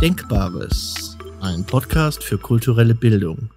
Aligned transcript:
Denkbares, 0.00 1.18
ein 1.40 1.64
Podcast 1.64 2.22
für 2.22 2.38
kulturelle 2.38 2.94
Bildung. 2.94 3.50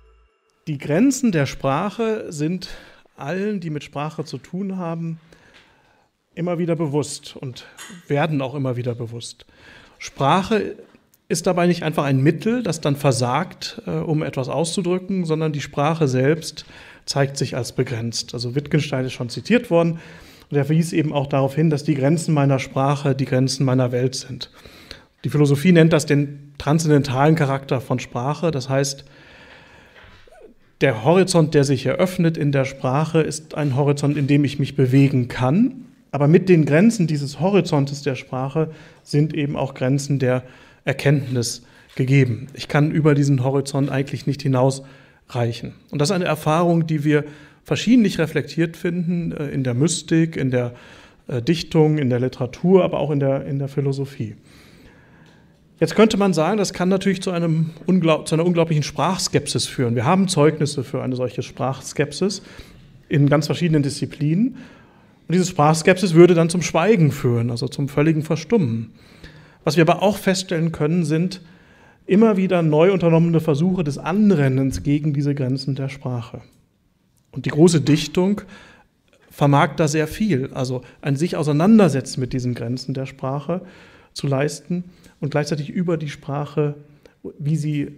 Die 0.66 0.80
Grenzen 0.80 1.32
der 1.32 1.46
Sprache 1.46 2.32
sind 2.32 2.70
allen, 3.16 3.60
die 3.60 3.70
mit 3.70 3.84
Sprache 3.84 4.26
zu 4.26 4.40
tun 4.40 4.78
haben, 4.78 5.20
immer 6.34 6.58
wieder 6.58 6.76
bewusst 6.76 7.36
und 7.36 7.68
werden 8.08 8.42
auch 8.42 8.56
immer 8.56 8.76
wieder 8.76 8.96
bewusst. 8.96 9.46
Sprache 10.00 10.78
ist 11.28 11.46
dabei 11.46 11.68
nicht 11.68 11.84
einfach 11.84 12.06
ein 12.06 12.22
Mittel, 12.22 12.64
das 12.64 12.82
dann 12.82 12.96
versagt, 12.96 13.80
äh, 13.86 13.92
um 13.92 14.24
etwas 14.24 14.50
auszudrücken, 14.50 15.26
sondern 15.26 15.54
die 15.54 15.62
Sprache 15.62 16.08
selbst 16.08 16.66
zeigt 17.06 17.38
sich 17.38 17.56
als 17.56 17.74
begrenzt. 17.74 18.34
Also 18.34 18.56
Wittgenstein 18.56 19.06
ist 19.06 19.14
schon 19.14 19.30
zitiert 19.30 19.70
worden 19.70 20.00
und 20.50 20.58
er 20.58 20.66
verwies 20.66 20.92
eben 20.92 21.14
auch 21.14 21.28
darauf 21.28 21.54
hin, 21.54 21.70
dass 21.70 21.84
die 21.84 21.94
Grenzen 21.94 22.34
meiner 22.34 22.58
Sprache 22.58 23.14
die 23.14 23.26
Grenzen 23.26 23.64
meiner 23.64 23.92
Welt 23.92 24.16
sind. 24.16 24.50
Die 25.24 25.30
Philosophie 25.30 25.72
nennt 25.72 25.94
das 25.94 26.06
den 26.06 26.54
transzendentalen 26.58 27.36
Charakter 27.36 27.82
von 27.82 28.00
Sprache. 28.00 28.52
Das 28.52 28.70
heißt, 28.70 29.06
der 30.82 31.04
Horizont, 31.04 31.54
der 31.54 31.64
sich 31.64 31.86
eröffnet 31.86 32.38
in 32.38 32.52
der 32.52 32.66
Sprache, 32.66 33.22
ist 33.22 33.56
ein 33.56 33.76
Horizont, 33.76 34.18
in 34.18 34.28
dem 34.28 34.44
ich 34.44 34.58
mich 34.58 34.76
bewegen 34.76 35.28
kann. 35.28 35.86
Aber 36.12 36.28
mit 36.28 36.50
den 36.50 36.66
Grenzen 36.66 37.08
dieses 37.08 37.40
Horizontes 37.40 38.02
der 38.02 38.16
Sprache 38.16 38.72
sind 39.04 39.34
eben 39.34 39.56
auch 39.56 39.76
Grenzen 39.76 40.20
der 40.20 40.44
Erkenntnis 40.84 41.64
gegeben. 41.96 42.48
Ich 42.54 42.68
kann 42.68 42.92
über 42.92 43.14
diesen 43.14 43.44
Horizont 43.44 43.90
eigentlich 43.90 44.26
nicht 44.26 44.42
hinausreichen. 44.42 45.74
Und 45.92 46.00
das 46.00 46.10
ist 46.10 46.16
eine 46.16 46.26
Erfahrung, 46.26 46.88
die 46.88 47.04
wir 47.04 47.26
verschiedentlich 47.64 48.18
reflektiert 48.18 48.76
finden 48.76 49.32
äh, 49.32 49.50
in 49.50 49.64
der 49.64 49.74
Mystik, 49.74 50.36
in 50.36 50.52
der 50.52 50.74
äh, 51.28 51.42
Dichtung, 51.42 51.98
in 51.98 52.10
der 52.10 52.20
Literatur, 52.20 52.84
aber 52.84 53.00
auch 53.00 53.12
in 53.12 53.20
der, 53.20 53.46
in 53.46 53.60
der 53.60 53.68
Philosophie. 53.68 54.36
Jetzt 55.82 55.96
könnte 55.96 56.16
man 56.16 56.32
sagen, 56.32 56.60
das 56.60 56.74
kann 56.74 56.90
natürlich 56.90 57.24
zu, 57.24 57.32
einem 57.32 57.72
zu 57.88 58.36
einer 58.36 58.46
unglaublichen 58.46 58.84
Sprachskepsis 58.84 59.66
führen. 59.66 59.96
Wir 59.96 60.06
haben 60.06 60.28
Zeugnisse 60.28 60.84
für 60.84 61.02
eine 61.02 61.16
solche 61.16 61.42
Sprachskepsis 61.42 62.44
in 63.10 63.28
ganz 63.28 63.48
verschiedenen 63.48 63.82
Disziplinen. 63.82 64.58
Und 65.28 65.34
diese 65.34 65.48
Sprachskepsis 65.48 66.14
würde 66.14 66.36
dann 66.36 66.52
zum 66.52 66.62
Schweigen 66.62 67.12
führen, 67.12 67.50
also 67.50 67.68
zum 67.68 67.90
völligen 67.90 68.22
Verstummen. 68.22 68.92
Was 69.64 69.76
wir 69.76 69.82
aber 69.82 70.04
auch 70.04 70.18
feststellen 70.18 70.72
können, 70.72 71.04
sind 71.04 71.42
immer 72.06 72.38
wieder 72.38 72.62
neu 72.62 72.94
unternommene 72.94 73.40
Versuche 73.40 73.84
des 73.84 73.98
Anrennens 73.98 74.84
gegen 74.84 75.14
diese 75.14 75.34
Grenzen 75.34 75.74
der 75.74 75.90
Sprache. 75.90 76.42
Und 77.32 77.48
die 77.48 77.52
große 77.52 77.82
Dichtung 77.82 78.42
vermag 79.32 79.78
da 79.78 79.88
sehr 79.88 80.06
viel, 80.06 80.52
also 80.54 80.84
ein 81.02 81.16
sich 81.16 81.38
auseinandersetzen 81.38 82.20
mit 82.20 82.34
diesen 82.34 82.54
Grenzen 82.54 82.94
der 82.94 83.08
Sprache 83.08 83.62
zu 84.14 84.28
leisten 84.28 84.86
und 85.20 85.32
gleichzeitig 85.32 85.70
über 85.70 85.98
die 85.98 86.10
Sprache, 86.10 86.76
wie 87.40 87.56
sie 87.56 87.92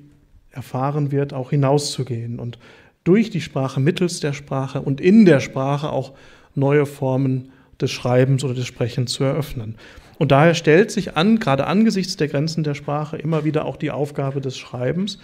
erfahren 0.51 1.11
wird, 1.11 1.33
auch 1.33 1.49
hinauszugehen 1.49 2.39
und 2.39 2.59
durch 3.03 3.29
die 3.29 3.41
Sprache, 3.41 3.79
mittels 3.79 4.19
der 4.19 4.33
Sprache 4.33 4.81
und 4.81 5.01
in 5.01 5.25
der 5.25 5.39
Sprache 5.39 5.89
auch 5.91 6.13
neue 6.55 6.85
Formen 6.85 7.51
des 7.81 7.91
Schreibens 7.91 8.43
oder 8.43 8.53
des 8.53 8.65
Sprechens 8.65 9.11
zu 9.11 9.23
eröffnen. 9.23 9.75
Und 10.19 10.31
daher 10.31 10.53
stellt 10.53 10.91
sich 10.91 11.17
an, 11.17 11.39
gerade 11.39 11.67
angesichts 11.67 12.15
der 12.17 12.27
Grenzen 12.27 12.63
der 12.63 12.75
Sprache, 12.75 13.17
immer 13.17 13.43
wieder 13.43 13.65
auch 13.65 13.77
die 13.77 13.91
Aufgabe 13.91 14.41
des 14.41 14.57
Schreibens, 14.57 15.17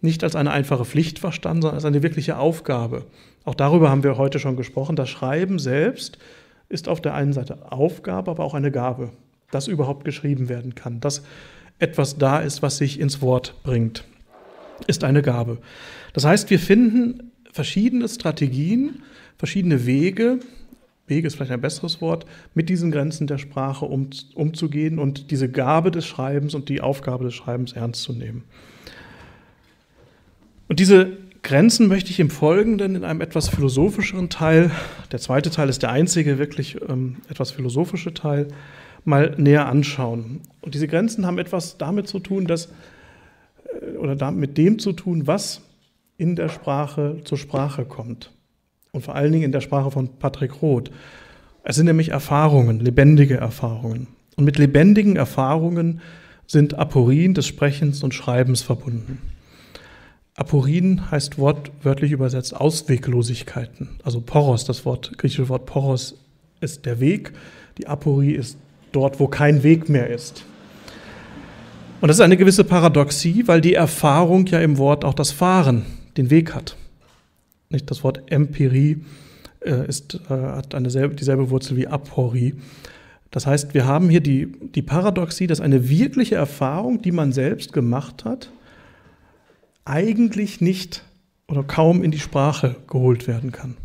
nicht 0.00 0.22
als 0.22 0.36
eine 0.36 0.50
einfache 0.50 0.84
Pflicht 0.84 1.18
verstanden, 1.18 1.62
sondern 1.62 1.76
als 1.76 1.84
eine 1.86 2.02
wirkliche 2.02 2.38
Aufgabe. 2.38 3.06
Auch 3.44 3.54
darüber 3.54 3.90
haben 3.90 4.04
wir 4.04 4.18
heute 4.18 4.38
schon 4.38 4.56
gesprochen. 4.56 4.96
Das 4.96 5.08
Schreiben 5.08 5.58
selbst 5.58 6.18
ist 6.68 6.88
auf 6.88 7.00
der 7.00 7.14
einen 7.14 7.32
Seite 7.32 7.72
Aufgabe, 7.72 8.30
aber 8.30 8.44
auch 8.44 8.54
eine 8.54 8.70
Gabe, 8.70 9.10
dass 9.50 9.68
überhaupt 9.68 10.04
geschrieben 10.04 10.48
werden 10.48 10.74
kann, 10.74 11.00
dass 11.00 11.22
etwas 11.78 12.18
da 12.18 12.40
ist, 12.40 12.62
was 12.62 12.78
sich 12.78 13.00
ins 13.00 13.20
Wort 13.20 13.62
bringt, 13.62 14.04
ist 14.86 15.04
eine 15.04 15.22
Gabe. 15.22 15.58
Das 16.12 16.24
heißt, 16.24 16.50
wir 16.50 16.58
finden 16.58 17.32
verschiedene 17.52 18.08
Strategien, 18.08 19.02
verschiedene 19.38 19.86
Wege, 19.86 20.40
Wege 21.06 21.26
ist 21.26 21.36
vielleicht 21.36 21.52
ein 21.52 21.60
besseres 21.60 22.00
Wort, 22.00 22.24
mit 22.54 22.68
diesen 22.68 22.90
Grenzen 22.90 23.26
der 23.26 23.38
Sprache 23.38 23.84
um, 23.84 24.08
umzugehen 24.34 24.98
und 24.98 25.30
diese 25.30 25.50
Gabe 25.50 25.90
des 25.90 26.06
Schreibens 26.06 26.54
und 26.54 26.68
die 26.68 26.80
Aufgabe 26.80 27.24
des 27.24 27.34
Schreibens 27.34 27.72
ernst 27.72 28.02
zu 28.02 28.12
nehmen. 28.12 28.44
Und 30.68 30.80
diese 30.80 31.18
Grenzen 31.42 31.88
möchte 31.88 32.10
ich 32.10 32.20
im 32.20 32.30
Folgenden 32.30 32.96
in 32.96 33.04
einem 33.04 33.20
etwas 33.20 33.50
philosophischeren 33.50 34.30
Teil, 34.30 34.70
der 35.12 35.18
zweite 35.18 35.50
Teil 35.50 35.68
ist 35.68 35.82
der 35.82 35.90
einzige 35.90 36.38
wirklich 36.38 36.78
ähm, 36.88 37.16
etwas 37.28 37.50
philosophische 37.50 38.14
Teil, 38.14 38.48
mal 39.04 39.34
näher 39.36 39.66
anschauen. 39.66 40.40
Und 40.60 40.74
diese 40.74 40.88
Grenzen 40.88 41.26
haben 41.26 41.38
etwas 41.38 41.78
damit 41.78 42.08
zu 42.08 42.18
tun, 42.18 42.46
dass, 42.46 42.68
äh, 43.82 43.96
oder 43.96 44.30
mit 44.30 44.58
dem 44.58 44.78
zu 44.78 44.92
tun, 44.92 45.26
was 45.26 45.60
in 46.16 46.36
der 46.36 46.48
Sprache 46.48 47.18
zur 47.24 47.38
Sprache 47.38 47.84
kommt. 47.84 48.32
Und 48.92 49.02
vor 49.02 49.14
allen 49.14 49.32
Dingen 49.32 49.44
in 49.44 49.52
der 49.52 49.60
Sprache 49.60 49.90
von 49.90 50.18
Patrick 50.18 50.62
Roth. 50.62 50.90
Es 51.64 51.76
sind 51.76 51.86
nämlich 51.86 52.10
Erfahrungen, 52.10 52.78
lebendige 52.80 53.36
Erfahrungen. 53.36 54.06
Und 54.36 54.44
mit 54.44 54.58
lebendigen 54.58 55.16
Erfahrungen 55.16 56.00
sind 56.46 56.74
Aporien 56.74 57.34
des 57.34 57.46
Sprechens 57.46 58.02
und 58.02 58.14
Schreibens 58.14 58.62
verbunden. 58.62 59.18
Aporien 60.36 61.10
heißt 61.10 61.38
wortwörtlich 61.38 62.12
übersetzt 62.12 62.56
Ausweglosigkeiten. 62.56 64.00
Also 64.02 64.20
Poros, 64.20 64.64
das 64.64 64.84
Wort, 64.84 65.16
griechische 65.16 65.48
Wort 65.48 65.66
Poros 65.66 66.16
ist 66.60 66.86
der 66.86 66.98
Weg. 66.98 67.32
Die 67.78 67.86
Aporie 67.86 68.32
ist 68.32 68.58
dort, 68.94 69.20
wo 69.20 69.28
kein 69.28 69.62
Weg 69.62 69.88
mehr 69.88 70.08
ist. 70.08 70.44
Und 72.00 72.08
das 72.08 72.18
ist 72.18 72.20
eine 72.20 72.36
gewisse 72.36 72.64
Paradoxie, 72.64 73.44
weil 73.46 73.60
die 73.60 73.74
Erfahrung 73.74 74.46
ja 74.46 74.60
im 74.60 74.78
Wort 74.78 75.04
auch 75.04 75.14
das 75.14 75.32
Fahren, 75.32 75.86
den 76.16 76.30
Weg 76.30 76.54
hat. 76.54 76.76
Nicht 77.70 77.90
das 77.90 78.04
Wort 78.04 78.22
Empirie 78.30 78.98
äh, 79.60 79.86
ist, 79.88 80.20
äh, 80.28 80.34
hat 80.34 80.74
eine 80.74 80.90
selbe, 80.90 81.14
dieselbe 81.14 81.50
Wurzel 81.50 81.76
wie 81.76 81.86
Aporie. 81.86 82.54
Das 83.30 83.46
heißt, 83.46 83.74
wir 83.74 83.86
haben 83.86 84.10
hier 84.10 84.20
die, 84.20 84.52
die 84.74 84.82
Paradoxie, 84.82 85.46
dass 85.46 85.60
eine 85.60 85.88
wirkliche 85.88 86.36
Erfahrung, 86.36 87.02
die 87.02 87.10
man 87.10 87.32
selbst 87.32 87.72
gemacht 87.72 88.24
hat, 88.24 88.50
eigentlich 89.84 90.60
nicht 90.60 91.02
oder 91.48 91.62
kaum 91.62 92.04
in 92.04 92.10
die 92.10 92.20
Sprache 92.20 92.76
geholt 92.86 93.26
werden 93.26 93.50
kann. 93.50 93.76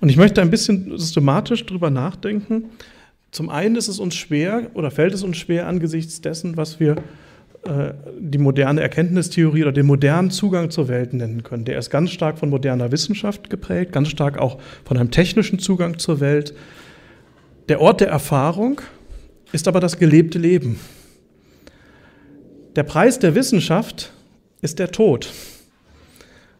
Und 0.00 0.08
ich 0.08 0.16
möchte 0.16 0.40
ein 0.40 0.50
bisschen 0.50 0.96
systematisch 0.98 1.66
darüber 1.66 1.90
nachdenken. 1.90 2.64
Zum 3.30 3.50
einen 3.50 3.76
ist 3.76 3.88
es 3.88 3.98
uns 3.98 4.14
schwer 4.14 4.70
oder 4.74 4.90
fällt 4.90 5.14
es 5.14 5.22
uns 5.22 5.36
schwer 5.36 5.66
angesichts 5.66 6.20
dessen, 6.20 6.56
was 6.56 6.80
wir 6.80 6.96
äh, 7.64 7.92
die 8.18 8.38
moderne 8.38 8.80
Erkenntnistheorie 8.80 9.62
oder 9.62 9.72
den 9.72 9.86
modernen 9.86 10.30
Zugang 10.30 10.70
zur 10.70 10.88
Welt 10.88 11.12
nennen 11.12 11.42
können. 11.42 11.64
Der 11.64 11.78
ist 11.78 11.90
ganz 11.90 12.10
stark 12.10 12.38
von 12.38 12.48
moderner 12.48 12.90
Wissenschaft 12.90 13.50
geprägt, 13.50 13.92
ganz 13.92 14.08
stark 14.08 14.38
auch 14.38 14.58
von 14.84 14.96
einem 14.96 15.10
technischen 15.10 15.58
Zugang 15.58 15.98
zur 15.98 16.20
Welt. 16.20 16.54
Der 17.68 17.80
Ort 17.80 18.00
der 18.00 18.08
Erfahrung 18.08 18.80
ist 19.52 19.68
aber 19.68 19.80
das 19.80 19.98
gelebte 19.98 20.38
Leben. 20.38 20.80
Der 22.76 22.82
Preis 22.84 23.18
der 23.18 23.34
Wissenschaft 23.34 24.12
ist 24.62 24.78
der 24.78 24.90
Tod. 24.90 25.30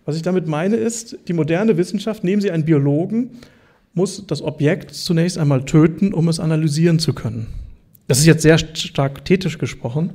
Was 0.05 0.17
ich 0.17 0.23
damit 0.23 0.47
meine 0.47 0.77
ist, 0.77 1.19
die 1.29 1.33
moderne 1.33 1.77
Wissenschaft, 1.77 2.25
nehmen 2.25 2.43
Sie 2.43 2.51
einen 2.51 2.65
Biologen, 2.65 3.39
muss 3.99 4.27
das 4.27 4.41
Objekt 4.41 4.95
zunächst 4.95 5.37
einmal 5.37 5.65
töten, 5.65 6.15
um 6.15 6.29
es 6.29 6.41
analysieren 6.41 6.99
zu 6.99 7.13
können. 7.13 7.49
Das 8.07 8.19
ist 8.19 8.27
jetzt 8.27 8.43
sehr 8.43 8.57
stark 8.57 9.25
thetisch 9.25 9.59
gesprochen. 9.59 10.13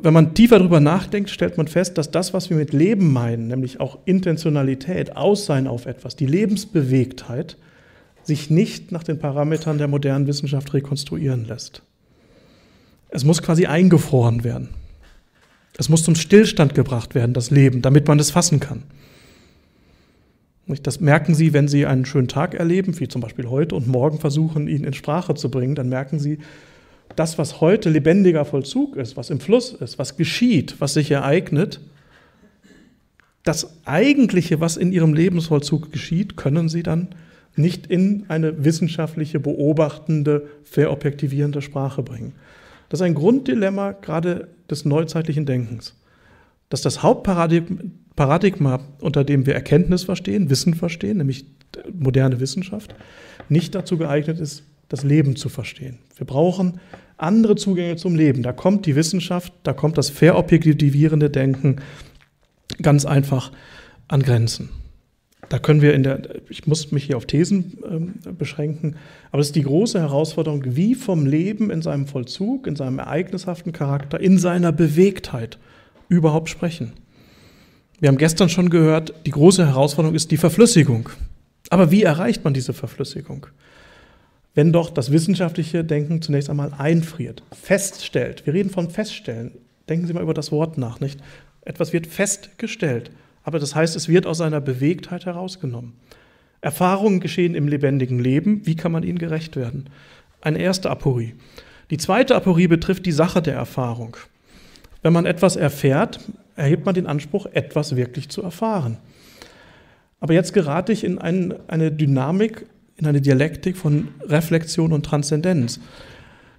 Wenn 0.00 0.12
man 0.12 0.34
tiefer 0.34 0.58
darüber 0.58 0.78
nachdenkt, 0.78 1.30
stellt 1.30 1.56
man 1.56 1.68
fest, 1.68 1.96
dass 1.96 2.10
das, 2.10 2.34
was 2.34 2.50
wir 2.50 2.56
mit 2.56 2.72
Leben 2.72 3.12
meinen, 3.12 3.48
nämlich 3.48 3.80
auch 3.80 3.98
Intentionalität, 4.04 5.16
Aussein 5.16 5.66
auf 5.66 5.86
etwas, 5.86 6.14
die 6.14 6.26
Lebensbewegtheit, 6.26 7.56
sich 8.24 8.50
nicht 8.50 8.92
nach 8.92 9.02
den 9.02 9.18
Parametern 9.18 9.78
der 9.78 9.88
modernen 9.88 10.26
Wissenschaft 10.26 10.74
rekonstruieren 10.74 11.46
lässt. 11.46 11.82
Es 13.08 13.24
muss 13.24 13.42
quasi 13.42 13.66
eingefroren 13.66 14.44
werden. 14.44 14.68
Es 15.78 15.88
muss 15.88 16.02
zum 16.02 16.14
Stillstand 16.14 16.74
gebracht 16.74 17.14
werden, 17.14 17.32
das 17.32 17.50
Leben, 17.50 17.80
damit 17.80 18.06
man 18.06 18.18
es 18.18 18.30
fassen 18.30 18.60
kann. 18.60 18.82
Das 20.66 21.00
merken 21.00 21.34
Sie, 21.34 21.52
wenn 21.52 21.68
Sie 21.68 21.86
einen 21.86 22.04
schönen 22.04 22.28
Tag 22.28 22.54
erleben, 22.54 22.98
wie 23.00 23.08
zum 23.08 23.20
Beispiel 23.20 23.48
heute, 23.48 23.74
und 23.74 23.88
morgen 23.88 24.18
versuchen, 24.18 24.68
ihn 24.68 24.84
in 24.84 24.94
Sprache 24.94 25.34
zu 25.34 25.50
bringen, 25.50 25.74
dann 25.74 25.88
merken 25.88 26.18
Sie, 26.18 26.38
das, 27.16 27.36
was 27.36 27.60
heute 27.60 27.90
lebendiger 27.90 28.44
Vollzug 28.44 28.96
ist, 28.96 29.16
was 29.16 29.30
im 29.30 29.40
Fluss 29.40 29.72
ist, 29.72 29.98
was 29.98 30.16
geschieht, 30.16 30.76
was 30.80 30.94
sich 30.94 31.10
ereignet, 31.10 31.80
das 33.44 33.76
Eigentliche, 33.84 34.60
was 34.60 34.76
in 34.76 34.92
Ihrem 34.92 35.14
Lebensvollzug 35.14 35.90
geschieht, 35.90 36.36
können 36.36 36.68
Sie 36.68 36.82
dann 36.82 37.08
nicht 37.56 37.86
in 37.86 38.24
eine 38.28 38.64
wissenschaftliche, 38.64 39.40
beobachtende, 39.40 40.48
verobjektivierende 40.62 41.60
Sprache 41.60 42.02
bringen. 42.02 42.32
Das 42.88 43.00
ist 43.00 43.04
ein 43.04 43.14
Grunddilemma 43.14 43.92
gerade 43.92 44.48
des 44.70 44.84
neuzeitlichen 44.84 45.44
Denkens, 45.44 45.94
dass 46.72 46.80
das 46.80 47.02
Hauptparadigma, 47.02 48.80
unter 49.00 49.24
dem 49.24 49.44
wir 49.44 49.54
Erkenntnis 49.54 50.04
verstehen, 50.04 50.48
Wissen 50.48 50.72
verstehen, 50.72 51.18
nämlich 51.18 51.44
moderne 51.92 52.40
Wissenschaft, 52.40 52.94
nicht 53.50 53.74
dazu 53.74 53.98
geeignet 53.98 54.40
ist, 54.40 54.64
das 54.88 55.04
Leben 55.04 55.36
zu 55.36 55.50
verstehen. 55.50 55.98
Wir 56.16 56.26
brauchen 56.26 56.80
andere 57.18 57.56
Zugänge 57.56 57.96
zum 57.96 58.16
Leben. 58.16 58.42
Da 58.42 58.54
kommt 58.54 58.86
die 58.86 58.96
Wissenschaft, 58.96 59.52
da 59.64 59.74
kommt 59.74 59.98
das 59.98 60.08
verobjektivierende 60.08 61.28
Denken 61.28 61.76
ganz 62.80 63.04
einfach 63.04 63.52
an 64.08 64.22
Grenzen. 64.22 64.70
Da 65.50 65.58
können 65.58 65.82
wir 65.82 65.92
in 65.92 66.04
der, 66.04 66.22
ich 66.48 66.66
muss 66.66 66.90
mich 66.90 67.04
hier 67.04 67.18
auf 67.18 67.26
Thesen 67.26 67.76
ähm, 67.86 68.14
beschränken, 68.38 68.96
aber 69.30 69.40
es 69.40 69.48
ist 69.48 69.56
die 69.56 69.64
große 69.64 70.00
Herausforderung, 70.00 70.62
wie 70.64 70.94
vom 70.94 71.26
Leben 71.26 71.70
in 71.70 71.82
seinem 71.82 72.06
Vollzug, 72.06 72.66
in 72.66 72.76
seinem 72.76 72.98
ereignishaften 72.98 73.72
Charakter, 73.72 74.18
in 74.18 74.38
seiner 74.38 74.72
Bewegtheit 74.72 75.58
überhaupt 76.12 76.48
sprechen. 76.48 76.92
Wir 77.98 78.08
haben 78.08 78.18
gestern 78.18 78.48
schon 78.48 78.70
gehört, 78.70 79.14
die 79.26 79.30
große 79.30 79.66
Herausforderung 79.66 80.14
ist 80.14 80.30
die 80.30 80.36
Verflüssigung. 80.36 81.08
Aber 81.70 81.90
wie 81.90 82.02
erreicht 82.02 82.44
man 82.44 82.52
diese 82.52 82.72
Verflüssigung? 82.72 83.46
Wenn 84.54 84.72
doch 84.72 84.90
das 84.90 85.10
wissenschaftliche 85.10 85.84
Denken 85.84 86.20
zunächst 86.20 86.50
einmal 86.50 86.72
einfriert, 86.76 87.42
feststellt. 87.52 88.44
Wir 88.44 88.52
reden 88.52 88.70
von 88.70 88.90
Feststellen. 88.90 89.52
Denken 89.88 90.06
Sie 90.06 90.12
mal 90.12 90.22
über 90.22 90.34
das 90.34 90.52
Wort 90.52 90.76
nach, 90.76 91.00
nicht? 91.00 91.20
Etwas 91.62 91.92
wird 91.92 92.06
festgestellt. 92.06 93.10
Aber 93.44 93.58
das 93.58 93.74
heißt, 93.74 93.96
es 93.96 94.08
wird 94.08 94.26
aus 94.26 94.38
seiner 94.38 94.60
Bewegtheit 94.60 95.24
herausgenommen. 95.24 95.94
Erfahrungen 96.60 97.20
geschehen 97.20 97.54
im 97.54 97.66
lebendigen 97.66 98.18
Leben. 98.18 98.66
Wie 98.66 98.76
kann 98.76 98.92
man 98.92 99.02
ihnen 99.02 99.18
gerecht 99.18 99.56
werden? 99.56 99.88
Eine 100.40 100.58
erste 100.58 100.90
Aporie. 100.90 101.34
Die 101.90 101.96
zweite 101.96 102.36
Aporie 102.36 102.68
betrifft 102.68 103.06
die 103.06 103.12
Sache 103.12 103.42
der 103.42 103.54
Erfahrung. 103.54 104.16
Wenn 105.02 105.12
man 105.12 105.26
etwas 105.26 105.56
erfährt, 105.56 106.20
erhebt 106.56 106.86
man 106.86 106.94
den 106.94 107.06
Anspruch, 107.06 107.46
etwas 107.46 107.96
wirklich 107.96 108.28
zu 108.28 108.42
erfahren. 108.42 108.98
Aber 110.20 110.34
jetzt 110.34 110.54
gerate 110.54 110.92
ich 110.92 111.02
in 111.02 111.18
ein, 111.18 111.54
eine 111.68 111.90
Dynamik, 111.90 112.66
in 112.96 113.06
eine 113.06 113.20
Dialektik 113.20 113.76
von 113.76 114.08
Reflexion 114.22 114.92
und 114.92 115.04
Transzendenz. 115.04 115.80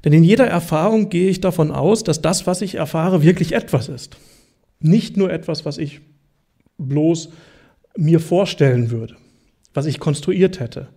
Denn 0.03 0.11
in 0.11 0.23
jeder 0.23 0.47
Erfahrung 0.47 1.09
gehe 1.09 1.29
ich 1.29 1.39
davon 1.39 1.71
aus, 1.71 2.03
dass 2.03 2.21
das, 2.21 2.45
was 2.45 2.61
ich 2.61 2.75
erfahre, 2.75 3.23
wirklich 3.23 3.53
etwas 3.53 3.87
ist. 3.87 4.17
Nicht 4.81 5.15
nur 5.15 5.31
etwas, 5.31 5.63
was 5.63 5.77
ich 5.77 6.01
bloß 6.77 7.29
mir 7.95 8.19
vorstellen 8.19 8.91
würde, 8.91 9.15
was 9.73 9.85
ich 9.85 9.99
konstruiert 9.99 10.59
hätte. 10.59 10.89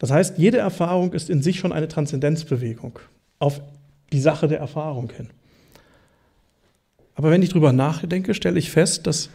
Das 0.00 0.10
heißt, 0.10 0.38
jede 0.38 0.58
Erfahrung 0.58 1.12
ist 1.12 1.30
in 1.30 1.40
sich 1.40 1.60
schon 1.60 1.72
eine 1.72 1.86
Transzendenzbewegung 1.86 2.98
auf 3.38 3.60
die 4.12 4.20
Sache 4.20 4.48
der 4.48 4.58
Erfahrung 4.58 5.12
hin. 5.16 5.30
Aber 7.14 7.30
wenn 7.30 7.42
ich 7.42 7.50
darüber 7.50 7.72
nachdenke, 7.72 8.34
stelle 8.34 8.58
ich 8.58 8.70
fest, 8.70 9.06
dass 9.06 9.30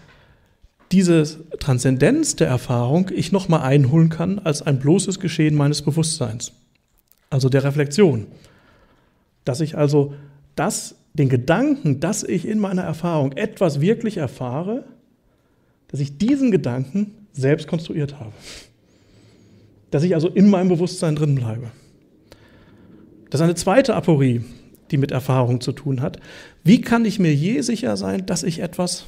diese 0.92 1.46
Transzendenz 1.60 2.36
der 2.36 2.48
Erfahrung 2.48 3.12
ich 3.14 3.32
nochmal 3.32 3.62
einholen 3.62 4.10
kann 4.10 4.40
als 4.40 4.62
ein 4.62 4.80
bloßes 4.80 5.20
Geschehen 5.20 5.56
meines 5.56 5.82
Bewusstseins, 5.82 6.52
also 7.30 7.48
der 7.48 7.64
Reflexion. 7.64 8.28
Dass 9.46 9.62
ich 9.62 9.78
also 9.78 10.14
das, 10.56 10.96
den 11.14 11.30
Gedanken, 11.30 12.00
dass 12.00 12.24
ich 12.24 12.48
in 12.48 12.60
meiner 12.60 12.82
Erfahrung 12.82 13.34
etwas 13.34 13.82
wirklich 13.82 14.18
erfahre, 14.18 14.86
dass 15.90 16.00
ich 16.00 16.18
diesen 16.18 16.52
Gedanken 16.52 17.16
selbst 17.34 17.68
konstruiert 17.68 18.20
habe. 18.20 18.34
Dass 19.92 20.04
ich 20.04 20.14
also 20.16 20.28
in 20.28 20.50
meinem 20.50 20.70
Bewusstsein 20.70 21.16
drin 21.16 21.36
bleibe. 21.36 21.72
Das 23.30 23.40
ist 23.40 23.44
eine 23.44 23.56
zweite 23.56 23.96
Aporie, 23.96 24.42
die 24.92 24.98
mit 24.98 25.12
Erfahrung 25.12 25.62
zu 25.62 25.72
tun 25.72 26.02
hat. 26.02 26.20
Wie 26.64 26.82
kann 26.82 27.06
ich 27.06 27.20
mir 27.20 27.34
je 27.34 27.62
sicher 27.62 27.98
sein, 27.98 28.26
dass 28.26 28.44
ich 28.44 28.60
etwas, 28.60 29.06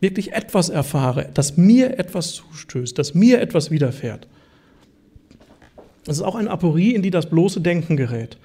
wirklich 0.00 0.32
etwas 0.32 0.68
erfahre, 0.68 1.28
dass 1.34 1.56
mir 1.56 1.98
etwas 1.98 2.32
zustößt, 2.32 2.98
dass 2.98 3.14
mir 3.14 3.40
etwas 3.40 3.70
widerfährt? 3.70 4.28
Das 6.04 6.16
ist 6.16 6.22
auch 6.22 6.36
eine 6.36 6.50
Aporie, 6.50 6.94
in 6.94 7.02
die 7.02 7.10
das 7.10 7.28
bloße 7.28 7.60
Denken 7.60 7.96
gerät. 7.96 8.38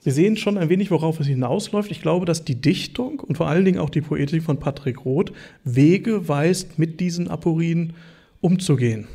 Sie 0.00 0.12
sehen 0.12 0.36
schon 0.36 0.56
ein 0.56 0.68
wenig, 0.68 0.90
worauf 0.90 1.18
es 1.20 1.26
hinausläuft. 1.26 1.90
Ich 1.90 2.00
glaube, 2.00 2.24
dass 2.24 2.44
die 2.44 2.54
Dichtung 2.54 3.20
und 3.20 3.36
vor 3.36 3.48
allen 3.48 3.64
Dingen 3.64 3.80
auch 3.80 3.90
die 3.90 4.00
Poetik 4.00 4.42
von 4.42 4.58
Patrick 4.58 5.04
Roth 5.04 5.32
Wege 5.64 6.28
weist, 6.28 6.78
mit 6.78 7.00
diesen 7.00 7.28
Aporien 7.28 7.94
umzugehen. 8.40 9.08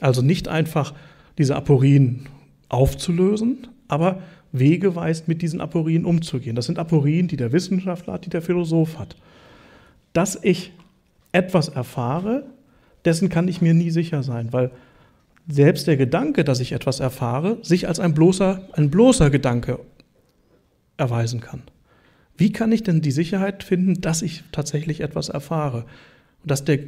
Also 0.00 0.22
nicht 0.22 0.48
einfach 0.48 0.94
diese 1.38 1.56
Aporien 1.56 2.26
aufzulösen, 2.68 3.68
aber 3.88 4.22
Wege 4.52 4.94
weist, 4.96 5.28
mit 5.28 5.42
diesen 5.42 5.60
Aporien 5.60 6.04
umzugehen. 6.04 6.56
Das 6.56 6.66
sind 6.66 6.78
Aporien, 6.78 7.28
die 7.28 7.36
der 7.36 7.52
Wissenschaftler 7.52 8.14
hat, 8.14 8.24
die 8.24 8.30
der 8.30 8.42
Philosoph 8.42 8.98
hat. 8.98 9.16
Dass 10.12 10.38
ich 10.42 10.72
etwas 11.32 11.68
erfahre, 11.68 12.46
dessen 13.04 13.28
kann 13.28 13.48
ich 13.48 13.60
mir 13.60 13.74
nie 13.74 13.90
sicher 13.90 14.22
sein, 14.22 14.52
weil 14.52 14.70
selbst 15.48 15.86
der 15.86 15.96
Gedanke, 15.96 16.44
dass 16.44 16.60
ich 16.60 16.72
etwas 16.72 17.00
erfahre, 17.00 17.58
sich 17.62 17.86
als 17.86 18.00
ein 18.00 18.14
bloßer, 18.14 18.68
ein 18.72 18.90
bloßer 18.90 19.30
Gedanke 19.30 19.78
erweisen 20.96 21.40
kann. 21.40 21.62
Wie 22.36 22.52
kann 22.52 22.72
ich 22.72 22.82
denn 22.82 23.00
die 23.00 23.12
Sicherheit 23.12 23.62
finden, 23.62 24.00
dass 24.00 24.22
ich 24.22 24.42
tatsächlich 24.52 25.00
etwas 25.00 25.28
erfahre? 25.28 25.84
Und 26.42 26.50
dass 26.50 26.64
der, 26.64 26.80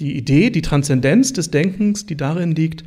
die 0.00 0.16
Idee, 0.16 0.50
die 0.50 0.62
Transzendenz 0.62 1.32
des 1.32 1.50
Denkens, 1.50 2.06
die 2.06 2.16
darin 2.16 2.54
liegt, 2.54 2.84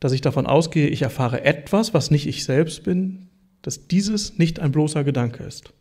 dass 0.00 0.12
ich 0.12 0.20
davon 0.20 0.46
ausgehe, 0.46 0.88
ich 0.88 1.02
erfahre 1.02 1.44
etwas, 1.44 1.94
was 1.94 2.10
nicht 2.10 2.26
ich 2.26 2.44
selbst 2.44 2.84
bin, 2.84 3.28
dass 3.62 3.86
dieses 3.86 4.38
nicht 4.38 4.60
ein 4.60 4.72
bloßer 4.72 5.04
Gedanke 5.04 5.44
ist. 5.44 5.72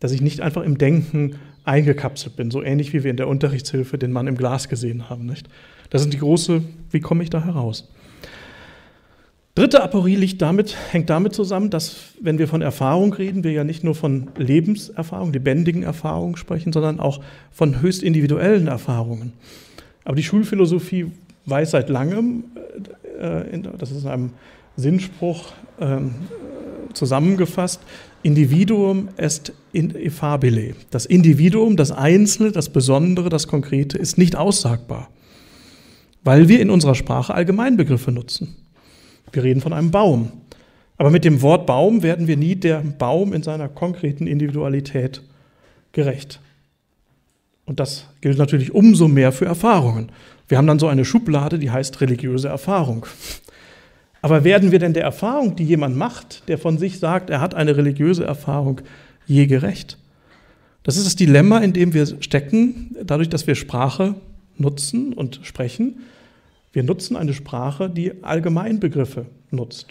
Dass 0.00 0.12
ich 0.12 0.20
nicht 0.20 0.40
einfach 0.40 0.62
im 0.62 0.78
Denken 0.78 1.36
eingekapselt 1.64 2.36
bin, 2.36 2.50
so 2.50 2.62
ähnlich 2.62 2.92
wie 2.92 3.02
wir 3.02 3.10
in 3.10 3.16
der 3.16 3.28
Unterrichtshilfe 3.28 3.98
den 3.98 4.12
Mann 4.12 4.26
im 4.26 4.36
Glas 4.36 4.68
gesehen 4.68 5.08
haben. 5.08 5.26
Nicht? 5.26 5.48
Das 5.90 6.02
sind 6.02 6.12
die 6.12 6.18
große, 6.18 6.62
wie 6.90 7.00
komme 7.00 7.22
ich 7.22 7.30
da 7.30 7.44
heraus? 7.44 7.88
Dritte 9.56 9.82
Aporie 9.82 10.16
liegt 10.16 10.42
damit, 10.42 10.76
hängt 10.90 11.08
damit 11.08 11.34
zusammen, 11.34 11.70
dass, 11.70 11.96
wenn 12.20 12.38
wir 12.38 12.46
von 12.46 12.60
Erfahrung 12.60 13.14
reden, 13.14 13.42
wir 13.42 13.52
ja 13.52 13.64
nicht 13.64 13.84
nur 13.84 13.94
von 13.94 14.28
Lebenserfahrung, 14.36 15.32
lebendigen 15.32 15.82
Erfahrungen 15.82 16.36
sprechen, 16.36 16.74
sondern 16.74 17.00
auch 17.00 17.22
von 17.52 17.80
höchst 17.80 18.02
individuellen 18.02 18.66
Erfahrungen. 18.66 19.32
Aber 20.04 20.14
die 20.14 20.22
Schulphilosophie 20.22 21.06
weiß 21.46 21.70
seit 21.70 21.88
langem, 21.88 22.44
äh, 23.18 23.58
das 23.78 23.92
ist 23.92 24.02
in 24.02 24.10
einem 24.10 24.30
Sinnspruch 24.76 25.52
ähm, 25.80 26.14
zusammengefasst, 26.92 27.80
Individuum 28.22 29.08
est 29.16 29.52
ineffabile. 29.72 30.74
Das 30.90 31.06
Individuum, 31.06 31.76
das 31.76 31.92
Einzelne, 31.92 32.50
das 32.50 32.70
Besondere, 32.70 33.28
das 33.28 33.46
Konkrete 33.46 33.98
ist 33.98 34.18
nicht 34.18 34.36
aussagbar, 34.36 35.08
weil 36.24 36.48
wir 36.48 36.60
in 36.60 36.70
unserer 36.70 36.94
Sprache 36.94 37.34
Allgemeinbegriffe 37.34 38.10
nutzen. 38.10 38.56
Wir 39.32 39.44
reden 39.44 39.60
von 39.60 39.72
einem 39.72 39.90
Baum. 39.90 40.32
Aber 40.98 41.10
mit 41.10 41.24
dem 41.24 41.42
Wort 41.42 41.66
Baum 41.66 42.02
werden 42.02 42.26
wir 42.26 42.36
nie 42.36 42.56
der 42.56 42.78
Baum 42.80 43.32
in 43.32 43.42
seiner 43.42 43.68
konkreten 43.68 44.26
Individualität 44.26 45.22
gerecht. 45.92 46.40
Und 47.66 47.80
das 47.80 48.06
gilt 48.20 48.38
natürlich 48.38 48.72
umso 48.72 49.08
mehr 49.08 49.32
für 49.32 49.44
Erfahrungen. 49.44 50.10
Wir 50.48 50.56
haben 50.56 50.66
dann 50.66 50.78
so 50.78 50.86
eine 50.86 51.04
Schublade, 51.04 51.58
die 51.58 51.70
heißt 51.70 52.00
religiöse 52.00 52.48
Erfahrung. 52.48 53.06
Aber 54.26 54.42
werden 54.42 54.72
wir 54.72 54.80
denn 54.80 54.92
der 54.92 55.04
Erfahrung, 55.04 55.54
die 55.54 55.62
jemand 55.62 55.96
macht, 55.96 56.48
der 56.48 56.58
von 56.58 56.78
sich 56.78 56.98
sagt, 56.98 57.30
er 57.30 57.40
hat 57.40 57.54
eine 57.54 57.76
religiöse 57.76 58.24
Erfahrung, 58.24 58.80
je 59.24 59.46
gerecht? 59.46 59.98
Das 60.82 60.96
ist 60.96 61.06
das 61.06 61.14
Dilemma, 61.14 61.58
in 61.58 61.72
dem 61.72 61.94
wir 61.94 62.04
stecken, 62.20 62.96
dadurch, 63.04 63.28
dass 63.28 63.46
wir 63.46 63.54
Sprache 63.54 64.16
nutzen 64.56 65.12
und 65.12 65.38
sprechen, 65.44 66.00
wir 66.72 66.82
nutzen 66.82 67.14
eine 67.14 67.34
Sprache, 67.34 67.88
die 67.88 68.24
Allgemeinbegriffe 68.24 69.26
nutzt. 69.52 69.90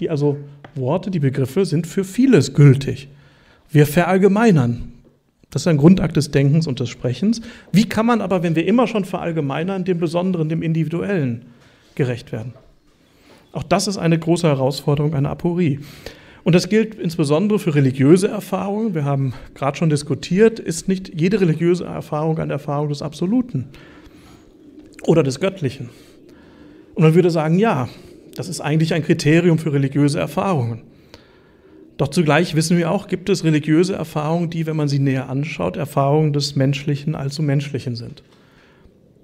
Die 0.00 0.10
also 0.10 0.36
Worte, 0.74 1.10
die 1.10 1.20
Begriffe 1.20 1.64
sind 1.64 1.86
für 1.86 2.04
vieles 2.04 2.52
gültig. 2.52 3.08
Wir 3.70 3.86
verallgemeinern. 3.86 4.92
Das 5.48 5.62
ist 5.62 5.66
ein 5.66 5.78
Grundakt 5.78 6.16
des 6.16 6.30
Denkens 6.30 6.66
und 6.66 6.78
des 6.78 6.90
Sprechens. 6.90 7.40
Wie 7.72 7.88
kann 7.88 8.04
man 8.04 8.20
aber, 8.20 8.42
wenn 8.42 8.54
wir 8.54 8.66
immer 8.66 8.86
schon 8.86 9.06
verallgemeinern, 9.06 9.86
dem 9.86 9.96
Besonderen, 9.96 10.50
dem 10.50 10.60
Individuellen 10.60 11.46
gerecht 11.94 12.32
werden? 12.32 12.52
Auch 13.52 13.62
das 13.62 13.86
ist 13.86 13.98
eine 13.98 14.18
große 14.18 14.48
Herausforderung, 14.48 15.14
eine 15.14 15.28
Aporie. 15.28 15.80
Und 16.44 16.54
das 16.54 16.68
gilt 16.68 16.96
insbesondere 16.96 17.58
für 17.58 17.74
religiöse 17.74 18.28
Erfahrungen. 18.28 18.94
Wir 18.94 19.04
haben 19.04 19.34
gerade 19.54 19.76
schon 19.76 19.90
diskutiert, 19.90 20.58
ist 20.58 20.88
nicht 20.88 21.12
jede 21.20 21.40
religiöse 21.40 21.84
Erfahrung 21.84 22.38
eine 22.38 22.54
Erfahrung 22.54 22.88
des 22.88 23.02
Absoluten 23.02 23.68
oder 25.06 25.22
des 25.22 25.38
Göttlichen. 25.38 25.90
Und 26.94 27.04
man 27.04 27.14
würde 27.14 27.30
sagen, 27.30 27.58
ja, 27.58 27.88
das 28.34 28.48
ist 28.48 28.60
eigentlich 28.60 28.94
ein 28.94 29.04
Kriterium 29.04 29.58
für 29.58 29.72
religiöse 29.72 30.18
Erfahrungen. 30.18 30.82
Doch 31.96 32.08
zugleich 32.08 32.56
wissen 32.56 32.78
wir 32.78 32.90
auch, 32.90 33.06
gibt 33.06 33.28
es 33.28 33.44
religiöse 33.44 33.94
Erfahrungen, 33.94 34.50
die, 34.50 34.66
wenn 34.66 34.76
man 34.76 34.88
sie 34.88 34.98
näher 34.98 35.28
anschaut, 35.28 35.76
Erfahrungen 35.76 36.32
des 36.32 36.56
Menschlichen 36.56 37.14
allzu 37.14 37.42
Menschlichen 37.42 37.94
sind. 37.94 38.24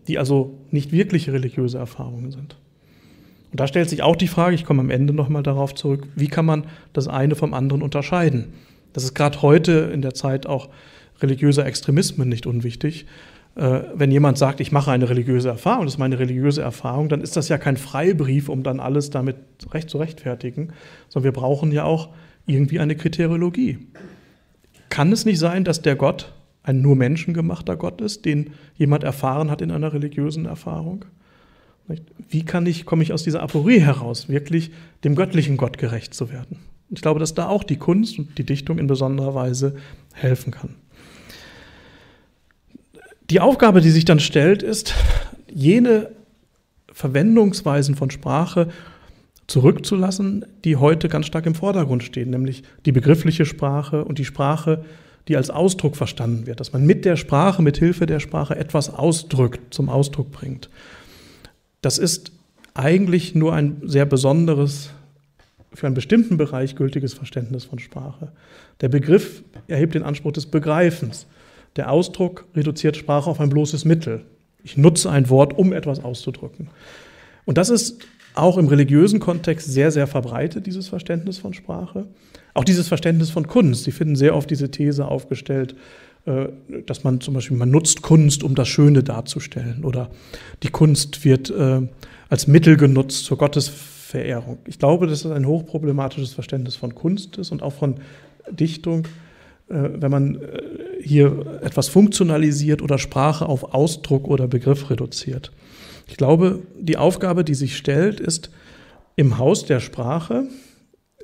Die 0.07 0.19
also 0.19 0.59
nicht 0.71 0.93
wirkliche 0.93 1.33
religiöse 1.33 1.79
Erfahrungen 1.79 2.31
sind. 2.31 2.57
Und 3.51 3.61
da 3.61 3.67
stellt 3.67 3.89
sich 3.89 4.03
auch 4.03 4.17
die 4.17 4.29
Frage, 4.29 4.55
ich 4.55 4.65
komme 4.65 4.81
am 4.81 4.91
Ende 4.91 5.13
nochmal 5.13 5.43
darauf 5.43 5.75
zurück, 5.75 6.07
wie 6.17 6.29
kann 6.29 6.45
man 6.45 6.67
das 6.93 7.09
eine 7.09 7.35
vom 7.35 7.55
anderen 7.55 7.83
unterscheiden? 7.83 8.53
Das 8.93 9.05
ist 9.05 9.15
gerade 9.15 9.43
heute 9.43 9.91
in 9.93 10.03
der 10.03 10.15
Zeit 10.15 10.47
auch 10.47 10.69
religiöser 11.21 11.65
Extremismen 11.67 12.29
nicht 12.29 12.47
unwichtig. 12.47 13.07
Äh, 13.55 13.81
wenn 13.95 14.11
jemand 14.11 14.39
sagt, 14.39 14.61
ich 14.61 14.71
mache 14.71 14.91
eine 14.91 15.09
religiöse 15.09 15.49
Erfahrung, 15.49 15.85
das 15.85 15.95
ist 15.95 15.99
meine 15.99 16.19
religiöse 16.19 16.63
Erfahrung, 16.63 17.09
dann 17.09 17.21
ist 17.21 17.37
das 17.37 17.49
ja 17.49 17.59
kein 17.59 17.77
Freibrief, 17.77 18.49
um 18.49 18.63
dann 18.63 18.81
alles 18.81 19.11
damit 19.11 19.37
recht 19.73 19.91
zu 19.91 19.99
rechtfertigen, 19.99 20.73
sondern 21.09 21.33
wir 21.33 21.41
brauchen 21.41 21.73
ja 21.73 21.85
auch 21.85 22.11
irgendwie 22.47 22.79
eine 22.81 22.97
Kriteriologie. 22.97 23.79
Kann 24.91 25.13
es 25.13 25.25
nicht 25.25 25.39
sein, 25.39 25.65
dass 25.65 25.83
der 25.83 25.97
Gott 25.97 26.33
ein 26.63 26.83
nur 26.83 26.97
menschengemachter 26.97 27.77
Gott 27.77 28.01
ist, 28.01 28.25
den 28.25 28.51
jemand 28.77 29.05
erfahren 29.05 29.51
hat 29.51 29.61
in 29.61 29.71
einer 29.71 29.93
religiösen 29.93 30.47
Erfahrung? 30.47 31.05
Wie 32.29 32.45
kann 32.45 32.67
ich, 32.67 32.85
komme 32.85 33.03
ich 33.03 33.13
aus 33.13 33.23
dieser 33.23 33.43
Aporie 33.43 33.81
heraus, 33.81 34.29
wirklich 34.29 34.71
dem 35.05 35.15
göttlichen 35.15 35.57
Gott 35.57 35.79
gerecht 35.79 36.15
zu 36.15 36.31
werden? 36.31 36.59
Ich 36.91 37.03
glaube, 37.03 37.21
dass 37.21 37.35
da 37.35 37.49
auch 37.49 37.65
die 37.65 37.77
Kunst 37.77 38.19
und 38.19 38.37
die 38.39 38.45
Dichtung 38.45 38.79
in 38.79 38.87
besonderer 38.87 39.35
Weise 39.35 39.77
helfen 40.15 40.53
kann. 40.53 40.75
Die 43.31 43.41
Aufgabe, 43.41 43.81
die 43.81 43.91
sich 43.91 44.07
dann 44.07 44.21
stellt, 44.21 44.63
ist, 44.63 44.95
jene 45.53 46.11
Verwendungsweisen 46.93 47.95
von 47.95 48.11
Sprache 48.11 48.69
zurückzulassen, 49.47 50.45
die 50.65 50.77
heute 50.77 51.09
ganz 51.09 51.27
stark 51.27 51.47
im 51.47 51.55
Vordergrund 51.55 52.03
stehen, 52.03 52.31
nämlich 52.31 52.63
die 52.87 52.93
begriffliche 52.93 53.45
Sprache 53.45 54.05
und 54.05 54.19
die 54.19 54.25
Sprache, 54.25 54.85
die 55.27 55.37
als 55.37 55.51
Ausdruck 55.51 55.97
verstanden 55.97 56.47
wird, 56.47 56.61
dass 56.61 56.73
man 56.73 56.87
mit 56.87 57.05
der 57.05 57.17
Sprache, 57.17 57.63
mit 57.63 57.77
Hilfe 57.77 58.07
der 58.07 58.21
Sprache 58.21 58.57
etwas 58.57 58.93
ausdrückt, 58.93 59.75
zum 59.75 59.91
Ausdruck 59.91 60.33
bringt. 60.33 60.71
Das 61.81 61.99
ist 61.99 62.33
eigentlich 62.75 63.35
nur 63.35 63.55
ein 63.55 63.83
sehr 63.85 64.07
besonderes, 64.07 64.91
für 65.73 65.87
einen 65.87 65.95
bestimmten 65.95 66.37
Bereich 66.37 66.77
gültiges 66.77 67.15
Verständnis 67.15 67.65
von 67.65 67.79
Sprache. 67.79 68.33
Der 68.81 68.89
Begriff 68.89 69.43
erhebt 69.67 69.95
den 69.95 70.03
Anspruch 70.03 70.33
des 70.33 70.47
Begreifens. 70.47 71.27
Der 71.77 71.91
Ausdruck 71.91 72.47
reduziert 72.55 72.97
Sprache 72.97 73.29
auf 73.31 73.41
ein 73.41 73.51
bloßes 73.51 73.85
Mittel. 73.85 74.25
Ich 74.65 74.77
nutze 74.77 75.11
ein 75.11 75.29
Wort, 75.29 75.57
um 75.57 75.73
etwas 75.73 76.03
auszudrücken. 76.03 76.69
Und 77.45 77.59
das 77.59 77.71
ist 77.71 77.99
auch 78.35 78.59
im 78.59 78.69
religiösen 78.69 79.21
Kontext 79.21 79.71
sehr, 79.71 79.91
sehr 79.91 80.07
verbreitet, 80.07 80.67
dieses 80.67 80.89
Verständnis 80.89 81.39
von 81.39 81.55
Sprache. 81.55 82.07
Auch 82.55 82.65
dieses 82.65 82.89
Verständnis 82.89 83.31
von 83.31 83.47
Kunst. 83.47 83.85
Sie 83.85 83.93
finden 83.93 84.17
sehr 84.17 84.35
oft 84.35 84.51
diese 84.51 84.71
These 84.71 85.07
aufgestellt, 85.07 85.75
dass 86.87 87.05
man 87.05 87.21
zum 87.21 87.35
Beispiel, 87.35 87.57
man 87.57 87.71
nutzt 87.71 88.03
Kunst, 88.03 88.43
um 88.43 88.55
das 88.55 88.69
Schöne 88.69 89.03
darzustellen. 89.03 89.85
Oder 89.85 90.11
die 90.63 90.69
Kunst 90.69 91.25
wird 91.25 91.51
äh, 91.51 91.83
als 92.29 92.47
Mittel 92.47 92.77
genutzt 92.77 93.25
zur 93.25 93.39
Gottesverehrung. 93.39 94.59
Ich 94.67 94.79
glaube, 94.79 95.07
dass 95.07 95.23
das 95.23 95.33
ein 95.33 95.47
hochproblematisches 95.47 96.33
Verständnis 96.33 96.77
von 96.77 96.95
Kunst 96.95 97.39
ist 97.39 97.51
und 97.51 97.63
auch 97.63 97.73
von 97.73 97.97
Dichtung 98.51 99.07
äh, 99.69 100.01
wenn 100.01 100.11
man 100.11 100.37
äh, 100.37 100.63
hier 101.03 101.61
etwas 101.63 101.89
funktionalisiert 101.89 102.81
oder 102.81 102.99
Sprache 102.99 103.47
auf 103.47 103.75
Ausdruck 103.75 104.27
oder 104.27 104.49
Begriff 104.49 104.89
reduziert. 104.91 105.53
Ich 106.07 106.17
glaube, 106.17 106.63
die 106.79 106.97
Aufgabe, 106.97 107.45
die 107.45 107.55
sich 107.55 107.77
stellt, 107.77 108.19
ist 108.19 108.51
im 109.17 109.37
Haus 109.37 109.67
der 109.67 109.81
Sprache, 109.81 110.45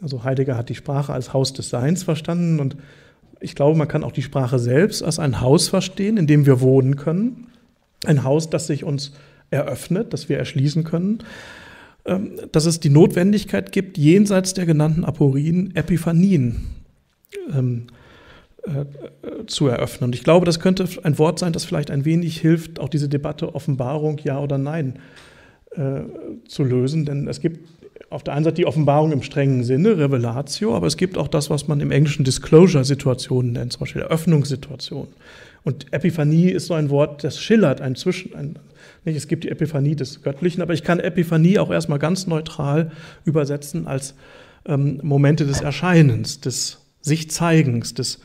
also 0.03 0.25
Heidegger 0.25 0.57
hat 0.57 0.69
die 0.69 0.75
Sprache 0.75 1.13
als 1.13 1.33
Haus 1.33 1.55
des 1.55 1.71
Seins 1.71 2.03
verstanden 2.03 2.61
und 2.61 2.77
ich 3.45 3.55
glaube, 3.55 3.79
man 3.79 3.87
kann 3.87 4.03
auch 4.03 4.13
die 4.13 4.23
Sprache 4.23 4.59
selbst 4.59 5.03
als 5.03 5.19
ein 5.19 5.41
Haus 5.41 5.69
verstehen, 5.69 6.17
in 6.17 6.27
dem 6.27 6.47
wir 6.47 6.61
wohnen 6.61 6.97
können. 6.97 7.49
Ein 8.05 8.25
Haus, 8.25 8.51
das 8.51 8.67
sich 8.67 8.85
uns 8.85 9.13
eröffnet, 9.51 10.13
das 10.13 10.29
wir 10.29 10.39
erschließen 10.39 10.83
können. 10.83 11.19
Ähm, 12.07 12.33
dass 12.53 12.67
es 12.67 12.81
die 12.81 12.91
Notwendigkeit 12.91 13.73
gibt, 13.73 13.97
jenseits 13.97 14.55
der 14.55 14.67
genannten 14.67 15.05
Aporien 15.05 15.75
Epiphanien 15.75 16.67
ähm, 17.53 17.87
äh, 18.63 18.85
zu 19.47 19.69
eröffnen. 19.69 20.09
Und 20.09 20.15
ich 20.15 20.25
glaube, 20.25 20.45
das 20.45 20.61
könnte 20.61 20.87
ein 21.03 21.19
Wort 21.19 21.39
sein, 21.39 21.53
das 21.53 21.65
vielleicht 21.65 21.91
ein 21.91 22.05
wenig 22.05 22.41
hilft, 22.41 22.81
auch 22.81 22.89
diese 22.89 23.09
Debatte 23.09 23.55
Offenbarung 23.55 24.19
ja 24.25 24.39
oder 24.39 24.59
nein 24.59 24.99
äh, 25.71 26.01
zu 26.49 26.65
lösen. 26.65 27.05
Denn 27.05 27.29
es 27.29 27.41
gibt 27.41 27.61
auf 28.15 28.23
der 28.23 28.35
einen 28.35 28.45
Seite 28.45 28.57
die 28.57 28.67
Offenbarung 28.67 29.11
im 29.11 29.23
strengen 29.23 29.65
Sinne, 29.65 29.99
Revelatio, 29.99 30.75
aber 30.77 30.87
es 30.87 30.97
gibt 30.97 31.19
auch 31.19 31.27
das, 31.27 31.51
was 31.51 31.67
man 31.67 31.81
im 31.81 31.91
Englischen 31.91 32.25
Disclosure-Situationen 32.25 33.53
nennt, 33.53 33.73
zum 33.73 33.81
Beispiel 33.81 34.03
Eröffnungssituationen. 34.03 35.13
Und 35.65 35.93
Epiphanie 35.93 36.51
ist 36.51 36.67
so 36.67 36.75
ein 36.75 36.91
Wort, 36.91 37.25
das 37.25 37.41
schillert 37.41 37.81
ein 37.81 37.97
Zwischen. 37.97 38.35
Ein, 38.37 38.59
nicht, 39.05 39.17
es 39.17 39.27
gibt 39.27 39.43
die 39.43 39.49
Epiphanie 39.49 39.97
des 39.97 40.23
Göttlichen, 40.23 40.63
aber 40.63 40.75
ich 40.75 40.85
kann 40.85 41.01
Epiphanie 41.01 41.59
auch 41.59 41.71
erstmal 41.71 41.99
ganz 41.99 42.29
neutral 42.29 42.93
übersetzen 43.25 43.89
als 43.89 44.15
ähm, 44.65 45.01
Momente 45.03 45.45
des 45.45 45.61
Erscheinens, 45.61 46.41
des 46.41 46.79
Sich-Zeigens, 47.01 47.95
des 47.95 48.21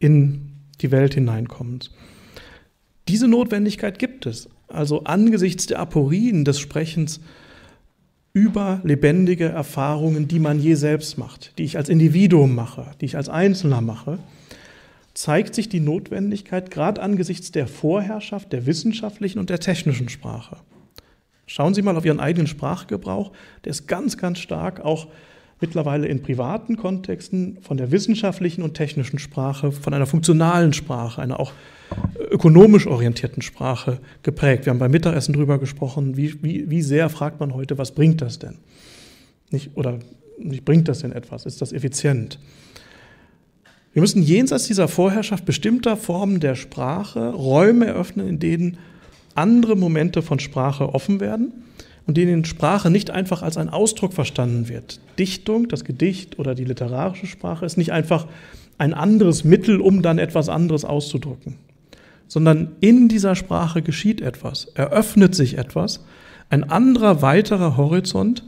in 0.00 0.52
die 0.80 0.90
Welt 0.90 1.14
hineinkommens. 1.14 1.90
Diese 3.08 3.28
Notwendigkeit 3.28 3.98
gibt 3.98 4.24
es. 4.24 4.48
Also 4.68 5.04
angesichts 5.04 5.66
der 5.66 5.80
Aporien 5.80 6.46
des 6.46 6.58
Sprechens 6.58 7.20
über 8.34 8.80
lebendige 8.82 9.44
Erfahrungen, 9.44 10.26
die 10.26 10.40
man 10.40 10.58
je 10.58 10.74
selbst 10.74 11.16
macht, 11.18 11.56
die 11.56 11.62
ich 11.62 11.76
als 11.76 11.88
Individuum 11.88 12.52
mache, 12.52 12.90
die 13.00 13.04
ich 13.04 13.16
als 13.16 13.28
Einzelner 13.28 13.80
mache, 13.80 14.18
zeigt 15.14 15.54
sich 15.54 15.68
die 15.68 15.78
Notwendigkeit 15.78 16.72
gerade 16.72 17.00
angesichts 17.00 17.52
der 17.52 17.68
Vorherrschaft 17.68 18.52
der 18.52 18.66
wissenschaftlichen 18.66 19.38
und 19.38 19.50
der 19.50 19.60
technischen 19.60 20.08
Sprache. 20.08 20.56
Schauen 21.46 21.74
Sie 21.74 21.82
mal 21.82 21.96
auf 21.96 22.04
Ihren 22.04 22.18
eigenen 22.18 22.48
Sprachgebrauch, 22.48 23.30
der 23.64 23.70
ist 23.70 23.86
ganz, 23.86 24.16
ganz 24.16 24.40
stark 24.40 24.80
auch 24.80 25.06
mittlerweile 25.60 26.08
in 26.08 26.20
privaten 26.20 26.76
Kontexten 26.76 27.58
von 27.60 27.76
der 27.76 27.92
wissenschaftlichen 27.92 28.62
und 28.62 28.74
technischen 28.74 29.20
Sprache, 29.20 29.70
von 29.70 29.94
einer 29.94 30.06
funktionalen 30.06 30.72
Sprache, 30.72 31.22
einer 31.22 31.38
auch 31.38 31.52
ökonomisch 32.30 32.86
orientierten 32.86 33.42
Sprache 33.42 34.00
geprägt. 34.22 34.66
Wir 34.66 34.70
haben 34.70 34.78
beim 34.78 34.90
Mittagessen 34.90 35.32
darüber 35.32 35.58
gesprochen, 35.58 36.16
wie, 36.16 36.42
wie, 36.42 36.70
wie 36.70 36.82
sehr 36.82 37.08
fragt 37.08 37.40
man 37.40 37.54
heute, 37.54 37.78
was 37.78 37.92
bringt 37.92 38.22
das 38.22 38.38
denn? 38.38 38.56
Nicht, 39.50 39.70
oder 39.76 39.98
nicht 40.38 40.64
bringt 40.64 40.88
das 40.88 41.00
denn 41.00 41.12
etwas? 41.12 41.46
Ist 41.46 41.62
das 41.62 41.72
effizient? 41.72 42.38
Wir 43.92 44.00
müssen 44.00 44.22
jenseits 44.22 44.66
dieser 44.66 44.88
Vorherrschaft 44.88 45.44
bestimmter 45.44 45.96
Formen 45.96 46.40
der 46.40 46.56
Sprache 46.56 47.30
Räume 47.30 47.86
eröffnen, 47.86 48.28
in 48.28 48.38
denen 48.40 48.78
andere 49.36 49.76
Momente 49.76 50.22
von 50.22 50.40
Sprache 50.40 50.92
offen 50.92 51.20
werden 51.20 51.52
und 52.06 52.16
denen 52.16 52.44
Sprache 52.44 52.90
nicht 52.90 53.10
einfach 53.10 53.42
als 53.42 53.56
ein 53.56 53.68
Ausdruck 53.68 54.12
verstanden 54.12 54.68
wird. 54.68 55.00
Dichtung, 55.18 55.68
das 55.68 55.84
Gedicht 55.84 56.38
oder 56.38 56.54
die 56.54 56.64
literarische 56.64 57.26
Sprache 57.26 57.64
ist 57.64 57.78
nicht 57.78 57.92
einfach 57.92 58.26
ein 58.78 58.94
anderes 58.94 59.44
Mittel, 59.44 59.80
um 59.80 60.02
dann 60.02 60.18
etwas 60.18 60.48
anderes 60.48 60.84
auszudrücken, 60.84 61.54
sondern 62.34 62.72
in 62.80 63.06
dieser 63.08 63.36
Sprache 63.36 63.80
geschieht 63.80 64.20
etwas, 64.20 64.64
eröffnet 64.74 65.36
sich 65.36 65.56
etwas, 65.56 66.04
ein 66.50 66.64
anderer 66.64 67.22
weiterer 67.22 67.76
Horizont, 67.76 68.42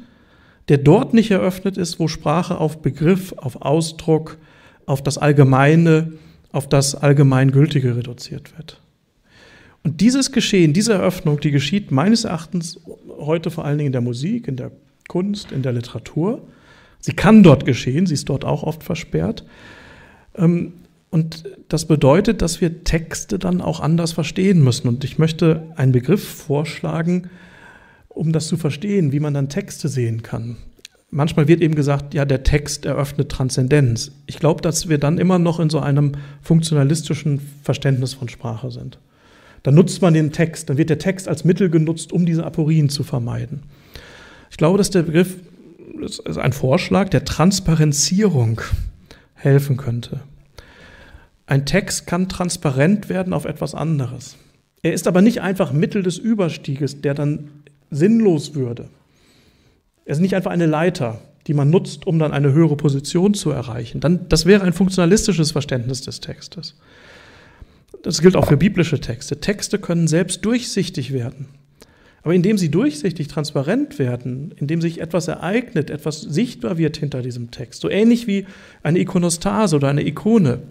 der 0.69 0.79
dort 0.79 1.15
nicht 1.15 1.31
eröffnet 1.31 1.77
ist, 1.77 2.01
wo 2.01 2.09
Sprache 2.09 2.59
auf 2.59 2.83
Begriff, 2.83 3.33
auf 3.37 3.63
Ausdruck, 3.63 4.39
auf 4.87 5.05
das 5.05 5.19
Allgemeine, 5.19 6.15
auf 6.51 6.69
das 6.69 6.97
Allgemeingültige 6.97 7.97
reduziert 7.97 8.59
wird. 8.59 8.83
Und 9.85 10.01
dieses 10.01 10.33
Geschehen, 10.33 10.73
diese 10.73 10.95
Eröffnung, 10.95 11.39
die 11.39 11.53
geschieht 11.53 11.93
meines 11.93 12.25
Erachtens 12.25 12.81
heute 13.21 13.53
vor 13.53 13.65
allen 13.65 13.79
Dingen 13.79 13.87
in 13.87 13.93
der 13.93 14.01
Musik, 14.01 14.49
in 14.49 14.57
der 14.57 14.73
Kunst, 15.07 15.53
in 15.53 15.63
der 15.63 15.73
Literatur. 15.73 16.43
Sie 16.99 17.13
kann 17.13 17.45
dort 17.45 17.65
geschehen, 17.65 18.07
sie 18.07 18.15
ist 18.15 18.29
dort 18.29 18.45
auch 18.45 18.65
oft 18.65 18.83
versperrt. 18.83 19.45
Und 21.17 21.45
das 21.71 21.87
bedeutet, 21.87 22.43
dass 22.43 22.61
wir 22.61 22.85
Texte 22.85 23.39
dann 23.39 23.63
auch 23.63 23.81
anders 23.81 24.13
verstehen 24.13 24.63
müssen. 24.63 24.87
Und 24.87 25.03
ich 25.03 25.19
möchte 25.19 25.63
einen 25.75 25.93
Begriff 25.93 26.23
vorschlagen, 26.23 27.31
um 28.11 28.35
das 28.35 28.49
zu 28.49 28.59
verstehen, 28.59 29.13
wie 29.13 29.21
man 29.21 29.33
dann 29.33 29.49
Texte 29.49 29.89
sehen 29.89 30.23
kann. 30.23 30.59
Manchmal 31.09 31.49
wird 31.49 31.63
eben 31.63 31.75
gesagt, 31.75 32.13
ja, 32.13 32.27
der 32.27 32.43
Text 32.43 32.85
eröffnet 32.85 33.31
Transzendenz. 33.31 34.13
Ich 34.27 34.39
glaube, 34.41 34.61
dass 34.61 34.91
wir 34.91 34.99
dann 34.99 35.17
immer 35.17 35.39
noch 35.39 35.59
in 35.59 35.71
so 35.71 35.81
einem 35.81 36.13
funktionalistischen 36.43 37.41
Verständnis 37.63 38.13
von 38.13 38.29
Sprache 38.29 38.71
sind. 38.71 38.99
Dann 39.63 39.75
nutzt 39.75 40.03
man 40.03 40.13
den 40.13 40.33
Text, 40.33 40.69
dann 40.69 40.77
wird 40.77 40.91
der 40.91 40.99
Text 40.99 41.29
als 41.29 41.45
Mittel 41.45 41.71
genutzt, 41.71 42.13
um 42.13 42.27
diese 42.27 42.45
Aporien 42.45 42.91
zu 42.91 43.05
vermeiden. 43.05 43.63
Ich 44.51 44.59
glaube, 44.59 44.77
dass 44.77 44.91
der 44.91 45.05
Begriff, 45.05 45.35
das 45.99 46.19
ist 46.19 46.37
ein 46.37 46.53
Vorschlag 46.53 47.09
der 47.09 47.25
Transparenzierung 47.25 48.61
helfen 49.33 49.79
könnte. 49.79 50.21
Ein 51.47 51.65
Text 51.65 52.07
kann 52.07 52.29
transparent 52.29 53.09
werden 53.09 53.33
auf 53.33 53.45
etwas 53.45 53.75
anderes. 53.75 54.37
Er 54.83 54.93
ist 54.93 55.07
aber 55.07 55.23
nicht 55.23 55.41
einfach 55.41 55.73
Mittel 55.73 56.03
des 56.03 56.19
Überstieges, 56.19 57.01
der 57.01 57.15
dann 57.15 57.49
sinnlos 57.91 58.55
würde. 58.55 58.89
Er 60.05 60.13
ist 60.13 60.21
nicht 60.21 60.35
einfach 60.35 60.51
eine 60.51 60.67
Leiter, 60.67 61.21
die 61.47 61.55
man 61.55 61.71
nutzt, 61.71 62.07
um 62.07 62.19
dann 62.19 62.33
eine 62.33 62.53
höhere 62.53 62.77
Position 62.77 63.35
zu 63.35 63.51
erreichen. 63.51 64.01
Dann, 64.01 64.29
das 64.29 64.47
wäre 64.47 64.65
ein 64.65 64.73
funktionalistisches 64.73 65.53
Verständnis 65.53 66.03
des 66.03 66.21
Textes. 66.21 66.75
Das 68.03 68.21
gilt 68.21 68.37
auch 68.37 68.49
für 68.49 68.57
biblische 68.57 69.01
Texte. 69.01 69.41
Texte 69.41 69.79
können 69.79 70.09
selbst 70.09 70.45
durchsichtig 70.45 71.13
werden. 71.13 71.47
Aber 72.23 72.35
indem 72.35 72.59
sie 72.59 72.71
durchsichtig, 72.71 73.29
transparent 73.29 74.01
werden, 74.01 74.53
indem 74.57 74.81
sich 74.81 75.01
etwas 75.01 75.29
ereignet, 75.29 75.91
etwas 75.91 76.21
sichtbar 76.21 76.77
wird 76.77 76.97
hinter 76.97 77.23
diesem 77.23 77.53
Text, 77.53 77.81
so 77.81 77.89
ähnlich 77.89 78.27
wie 78.27 78.47
eine 78.83 78.99
Ikonostase 78.99 79.77
oder 79.77 79.89
eine 79.89 80.05
Ikone, 80.05 80.63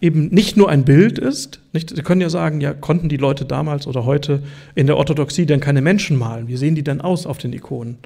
eben 0.00 0.28
nicht 0.28 0.56
nur 0.56 0.68
ein 0.68 0.84
Bild 0.84 1.18
ist. 1.18 1.60
Nicht, 1.72 1.94
Sie 1.94 2.02
können 2.02 2.20
ja 2.20 2.30
sagen, 2.30 2.60
ja, 2.60 2.74
konnten 2.74 3.08
die 3.08 3.16
Leute 3.16 3.44
damals 3.44 3.86
oder 3.86 4.04
heute 4.04 4.42
in 4.74 4.86
der 4.86 4.96
Orthodoxie 4.96 5.46
denn 5.46 5.60
keine 5.60 5.80
Menschen 5.80 6.16
malen? 6.18 6.48
Wie 6.48 6.56
sehen 6.56 6.74
die 6.74 6.84
denn 6.84 7.00
aus 7.00 7.26
auf 7.26 7.38
den 7.38 7.52
Ikonen? 7.52 7.98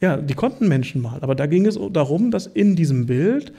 Ja, 0.00 0.16
die 0.16 0.34
konnten 0.34 0.68
Menschen 0.68 1.02
malen, 1.02 1.22
aber 1.22 1.34
da 1.34 1.46
ging 1.46 1.66
es 1.66 1.78
darum, 1.92 2.30
dass 2.30 2.46
in 2.46 2.74
diesem 2.74 3.06
Bild 3.06 3.52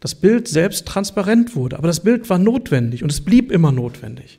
das 0.00 0.14
Bild 0.14 0.48
selbst 0.48 0.86
transparent 0.86 1.54
wurde. 1.54 1.76
Aber 1.76 1.88
das 1.88 2.00
Bild 2.00 2.28
war 2.30 2.38
notwendig 2.38 3.02
und 3.02 3.12
es 3.12 3.20
blieb 3.20 3.52
immer 3.52 3.70
notwendig. 3.70 4.38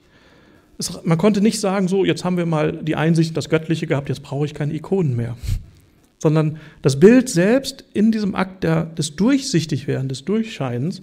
Es, 0.78 1.04
man 1.04 1.18
konnte 1.18 1.42
nicht 1.42 1.60
sagen, 1.60 1.88
so, 1.88 2.04
jetzt 2.04 2.26
haben 2.26 2.38
wir 2.38 2.46
mal 2.46 2.80
die 2.82 2.96
Einsicht, 2.96 3.38
das 3.38 3.50
Göttliche 3.50 3.86
gehabt, 3.86 4.10
jetzt 4.10 4.24
brauche 4.24 4.46
ich 4.46 4.54
keine 4.54 4.74
Ikonen 4.74 5.16
mehr. 5.16 5.38
Sondern 6.20 6.58
das 6.82 7.00
Bild 7.00 7.30
selbst 7.30 7.84
in 7.94 8.12
diesem 8.12 8.36
Akt 8.36 8.64
der, 8.64 8.86
des 8.86 9.16
Durchsichtigwerdens, 9.16 10.10
des 10.10 10.26
Durchscheinens, 10.26 11.02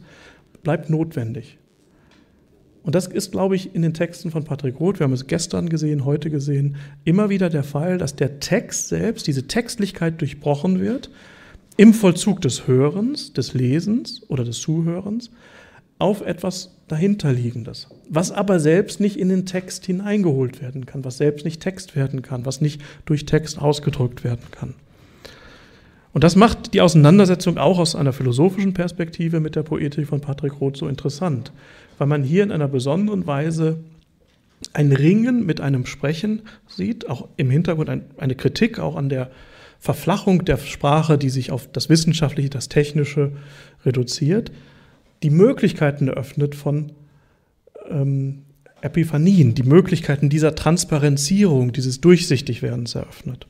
bleibt 0.63 0.91
notwendig. 0.91 1.59
Und 2.83 2.95
das 2.95 3.07
ist, 3.07 3.33
glaube 3.33 3.57
ich, 3.57 3.75
in 3.75 3.83
den 3.83 3.95
Texten 3.95 4.31
von 4.31 4.45
Patrick 4.45 4.81
Roth, 4.81 4.99
wir 4.99 5.05
haben 5.05 5.13
es 5.13 5.27
gestern 5.27 5.69
gesehen, 5.69 6.05
heute 6.05 6.31
gesehen, 6.31 6.77
immer 7.05 7.29
wieder 7.29 7.51
der 7.51 7.65
Fall, 7.65 7.99
dass 7.99 8.17
der 8.17 8.41
Text 8.41 8.89
selbst, 8.89 9.27
diese 9.27 9.47
Textlichkeit 9.47 10.21
durchbrochen 10.21 10.81
wird, 10.81 11.11
im 11.77 11.95
Vollzug 11.95 12.41
des 12.41 12.67
Hörens, 12.67 13.33
des 13.33 13.55
Lesens 13.55 14.23
oder 14.29 14.45
des 14.45 14.61
Zuhörens, 14.61 15.31
auf 15.99 16.21
etwas 16.21 16.77
dahinterliegendes, 16.87 17.89
was 18.09 18.31
aber 18.31 18.61
selbst 18.61 19.01
nicht 19.01 19.19
in 19.19 19.29
den 19.29 19.47
Text 19.47 19.85
hineingeholt 19.85 20.63
werden 20.63 20.87
kann, 20.87 21.05
was 21.05 21.19
selbst 21.19 21.45
nicht 21.45 21.61
Text 21.61 21.97
werden 21.97 22.23
kann, 22.23 22.47
was 22.47 22.61
nicht 22.61 22.81
durch 23.05 23.27
Text 23.27 23.61
ausgedrückt 23.61 24.25
werden 24.25 24.45
kann. 24.51 24.75
Und 26.13 26.25
das 26.25 26.37
macht 26.37 26.75
die 26.75 26.81
Auseinandersetzung 26.81 27.59
auch 27.59 27.79
aus 27.79 27.95
einer 27.95 28.13
philosophischen 28.13 28.75
Perspektive 28.75 29.41
mit 29.41 29.57
der 29.57 29.63
Poetik 29.63 30.07
von 30.07 30.21
Patrick 30.21 30.61
Roth 30.61 30.77
so 30.77 30.89
interessant, 30.89 31.53
weil 31.99 32.07
man 32.07 32.23
hier 32.23 32.43
in 32.43 32.53
einer 32.53 32.69
besonderen 32.69 33.27
Weise 33.27 33.79
ein 34.73 34.93
Ringen 34.93 35.45
mit 35.47 35.61
einem 35.61 35.87
Sprechen 35.87 36.43
sieht, 36.67 37.09
auch 37.09 37.29
im 37.37 37.51
Hintergrund 37.51 37.91
eine 38.17 38.35
Kritik 38.35 38.79
auch 38.79 38.97
an 38.97 39.09
der 39.09 39.31
Verflachung 39.79 40.45
der 40.45 40.57
Sprache, 40.57 41.19
die 41.19 41.31
sich 41.31 41.53
auf 41.53 41.71
das 41.71 41.89
Wissenschaftliche, 41.89 42.51
das 42.51 42.69
Technische 42.69 43.33
reduziert, 43.85 44.51
die 45.23 45.31
Möglichkeiten 45.31 46.09
eröffnet 46.09 46.55
von 46.55 46.93
ähm, 47.89 48.43
Epiphanien, 48.81 49.55
die 49.55 49.63
Möglichkeiten 49.63 50.29
dieser 50.29 50.55
Transparenzierung, 50.55 51.73
dieses 51.73 52.01
Durchsichtigwerdens 52.01 52.95
eröffnet. 52.95 53.47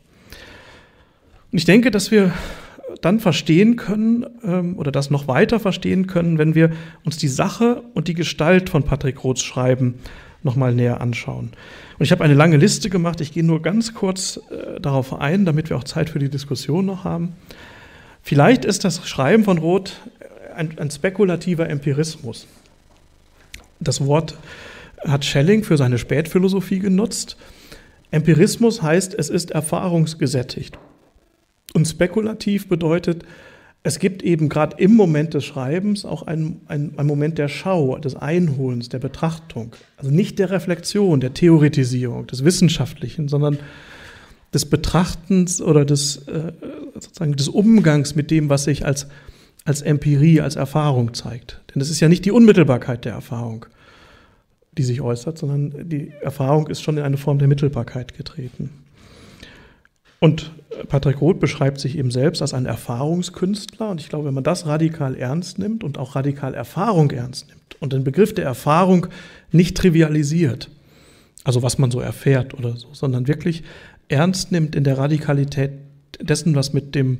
Und 1.50 1.58
ich 1.58 1.64
denke, 1.64 1.90
dass 1.90 2.10
wir 2.10 2.32
dann 3.00 3.20
verstehen 3.20 3.76
können 3.76 4.26
ähm, 4.42 4.78
oder 4.78 4.92
das 4.92 5.10
noch 5.10 5.28
weiter 5.28 5.60
verstehen 5.60 6.06
können, 6.06 6.38
wenn 6.38 6.54
wir 6.54 6.70
uns 7.04 7.16
die 7.16 7.28
Sache 7.28 7.82
und 7.94 8.08
die 8.08 8.14
Gestalt 8.14 8.70
von 8.70 8.82
Patrick 8.82 9.22
Roths 9.24 9.42
Schreiben 9.42 9.94
nochmal 10.42 10.74
näher 10.74 11.00
anschauen. 11.00 11.50
Und 11.98 12.04
ich 12.04 12.12
habe 12.12 12.24
eine 12.24 12.34
lange 12.34 12.56
Liste 12.56 12.90
gemacht. 12.90 13.20
Ich 13.20 13.32
gehe 13.32 13.44
nur 13.44 13.62
ganz 13.62 13.94
kurz 13.94 14.40
äh, 14.50 14.80
darauf 14.80 15.20
ein, 15.20 15.44
damit 15.44 15.68
wir 15.70 15.76
auch 15.76 15.84
Zeit 15.84 16.10
für 16.10 16.18
die 16.18 16.28
Diskussion 16.28 16.86
noch 16.86 17.04
haben. 17.04 17.34
Vielleicht 18.22 18.64
ist 18.64 18.84
das 18.84 19.08
Schreiben 19.08 19.44
von 19.44 19.58
Roth 19.58 20.00
ein, 20.54 20.78
ein 20.78 20.90
spekulativer 20.90 21.68
Empirismus. 21.68 22.46
Das 23.80 24.04
Wort 24.04 24.36
hat 25.06 25.24
Schelling 25.24 25.62
für 25.62 25.76
seine 25.76 25.98
Spätphilosophie 25.98 26.80
genutzt. 26.80 27.36
Empirismus 28.10 28.82
heißt, 28.82 29.14
es 29.14 29.30
ist 29.30 29.52
erfahrungsgesättigt. 29.52 30.78
Und 31.74 31.86
spekulativ 31.86 32.68
bedeutet, 32.68 33.24
es 33.82 33.98
gibt 33.98 34.22
eben 34.22 34.48
gerade 34.48 34.76
im 34.78 34.94
Moment 34.94 35.34
des 35.34 35.44
Schreibens 35.44 36.04
auch 36.04 36.22
einen, 36.22 36.60
einen, 36.66 36.98
einen, 36.98 37.08
Moment 37.08 37.38
der 37.38 37.48
Schau, 37.48 37.96
des 37.98 38.16
Einholens, 38.16 38.88
der 38.88 38.98
Betrachtung. 38.98 39.74
Also 39.96 40.10
nicht 40.10 40.38
der 40.38 40.50
Reflexion, 40.50 41.20
der 41.20 41.32
Theoretisierung, 41.32 42.26
des 42.26 42.44
Wissenschaftlichen, 42.44 43.28
sondern 43.28 43.58
des 44.52 44.66
Betrachtens 44.66 45.62
oder 45.62 45.84
des, 45.84 46.26
äh, 46.28 46.52
sozusagen 46.94 47.36
des 47.36 47.48
Umgangs 47.48 48.14
mit 48.14 48.30
dem, 48.30 48.48
was 48.48 48.64
sich 48.64 48.84
als, 48.84 49.06
als 49.64 49.82
Empirie, 49.82 50.40
als 50.40 50.56
Erfahrung 50.56 51.14
zeigt. 51.14 51.60
Denn 51.72 51.80
es 51.80 51.90
ist 51.90 52.00
ja 52.00 52.08
nicht 52.08 52.24
die 52.24 52.32
Unmittelbarkeit 52.32 53.04
der 53.04 53.12
Erfahrung, 53.12 53.66
die 54.72 54.82
sich 54.82 55.00
äußert, 55.00 55.38
sondern 55.38 55.88
die 55.88 56.12
Erfahrung 56.20 56.66
ist 56.66 56.82
schon 56.82 56.96
in 56.96 57.04
eine 57.04 57.16
Form 57.16 57.38
der 57.38 57.48
Mittelbarkeit 57.48 58.16
getreten. 58.16 58.70
Und 60.20 60.52
Patrick 60.88 61.20
Roth 61.20 61.40
beschreibt 61.40 61.80
sich 61.80 61.96
eben 61.96 62.10
selbst 62.10 62.42
als 62.42 62.54
ein 62.54 62.66
Erfahrungskünstler. 62.66 63.88
Und 63.88 64.00
ich 64.00 64.08
glaube, 64.08 64.26
wenn 64.26 64.34
man 64.34 64.44
das 64.44 64.66
radikal 64.66 65.14
ernst 65.14 65.58
nimmt 65.58 65.84
und 65.84 65.98
auch 65.98 66.16
radikal 66.16 66.54
Erfahrung 66.54 67.10
ernst 67.10 67.48
nimmt 67.48 67.80
und 67.80 67.92
den 67.92 68.04
Begriff 68.04 68.34
der 68.34 68.44
Erfahrung 68.44 69.06
nicht 69.52 69.76
trivialisiert, 69.76 70.70
also 71.44 71.62
was 71.62 71.78
man 71.78 71.90
so 71.90 72.00
erfährt 72.00 72.54
oder 72.54 72.76
so, 72.76 72.88
sondern 72.92 73.28
wirklich 73.28 73.62
ernst 74.08 74.52
nimmt 74.52 74.74
in 74.74 74.84
der 74.84 74.98
Radikalität 74.98 75.72
dessen, 76.20 76.54
was 76.54 76.72
mit 76.72 76.94
dem 76.94 77.18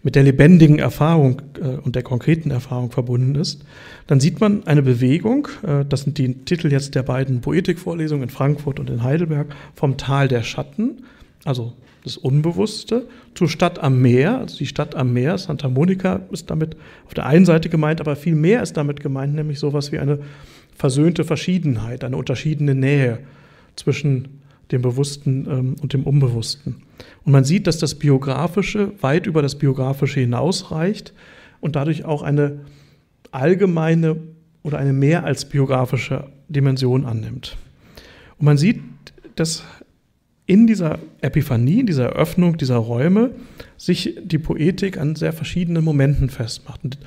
mit 0.00 0.14
der 0.14 0.22
lebendigen 0.22 0.78
Erfahrung 0.78 1.42
äh, 1.60 1.70
und 1.70 1.96
der 1.96 2.04
konkreten 2.04 2.52
Erfahrung 2.52 2.92
verbunden 2.92 3.34
ist, 3.34 3.64
dann 4.06 4.20
sieht 4.20 4.40
man 4.40 4.64
eine 4.64 4.82
Bewegung, 4.82 5.48
äh, 5.66 5.84
das 5.84 6.02
sind 6.02 6.18
die 6.18 6.34
Titel 6.44 6.70
jetzt 6.70 6.94
der 6.94 7.02
beiden 7.02 7.40
Poetikvorlesungen 7.40 8.24
in 8.24 8.30
Frankfurt 8.30 8.78
und 8.78 8.90
in 8.90 9.02
Heidelberg, 9.02 9.48
vom 9.74 9.96
Tal 9.96 10.28
der 10.28 10.44
Schatten, 10.44 11.02
also 11.44 11.72
das 12.08 12.16
Unbewusste, 12.16 13.06
zur 13.34 13.48
Stadt 13.48 13.78
am 13.78 14.00
Meer. 14.00 14.38
Also 14.38 14.58
die 14.58 14.66
Stadt 14.66 14.94
am 14.94 15.12
Meer, 15.12 15.38
Santa 15.38 15.68
Monica, 15.68 16.20
ist 16.30 16.50
damit 16.50 16.76
auf 17.06 17.14
der 17.14 17.26
einen 17.26 17.44
Seite 17.44 17.68
gemeint, 17.68 18.00
aber 18.00 18.16
viel 18.16 18.34
mehr 18.34 18.62
ist 18.62 18.76
damit 18.76 19.00
gemeint, 19.00 19.34
nämlich 19.34 19.58
sowas 19.58 19.92
wie 19.92 19.98
eine 19.98 20.18
versöhnte 20.74 21.24
Verschiedenheit, 21.24 22.04
eine 22.04 22.16
unterschiedene 22.16 22.74
Nähe 22.74 23.18
zwischen 23.76 24.40
dem 24.72 24.82
Bewussten 24.82 25.46
ähm, 25.48 25.76
und 25.82 25.92
dem 25.92 26.04
Unbewussten. 26.04 26.82
Und 27.24 27.32
man 27.32 27.44
sieht, 27.44 27.66
dass 27.66 27.78
das 27.78 27.94
Biografische 27.94 28.92
weit 29.00 29.26
über 29.26 29.42
das 29.42 29.56
Biografische 29.56 30.20
hinausreicht 30.20 31.12
und 31.60 31.76
dadurch 31.76 32.04
auch 32.04 32.22
eine 32.22 32.60
allgemeine 33.30 34.16
oder 34.62 34.78
eine 34.78 34.92
mehr 34.92 35.24
als 35.24 35.46
biografische 35.46 36.24
Dimension 36.48 37.04
annimmt. 37.04 37.56
Und 38.38 38.46
man 38.46 38.58
sieht, 38.58 38.80
dass 39.36 39.62
in 40.48 40.66
dieser 40.66 40.98
Epiphanie, 41.20 41.80
in 41.80 41.86
dieser 41.86 42.06
Eröffnung 42.06 42.56
dieser 42.56 42.78
Räume 42.78 43.32
sich 43.76 44.16
die 44.24 44.38
Poetik 44.38 44.96
an 44.96 45.14
sehr 45.14 45.34
verschiedenen 45.34 45.84
Momenten 45.84 46.30
festmacht. 46.30 46.82
Und 46.82 46.98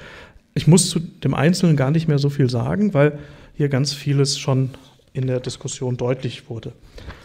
ich 0.54 0.68
muss 0.68 0.92
zu 0.92 1.00
dem 1.00 1.34
Einzelnen 1.34 1.76
gar 1.76 1.90
nicht 1.90 2.08
mehr 2.08 2.20
so 2.20 2.30
viel 2.30 2.52
sagen, 2.52 2.94
weil 2.94 3.18
hier 3.56 3.68
ganz 3.68 3.94
vieles 3.94 4.38
schon 4.38 4.70
in 5.14 5.26
der 5.26 5.40
Diskussion 5.40 5.98
deutlich 5.98 6.50
wurde. 6.52 6.74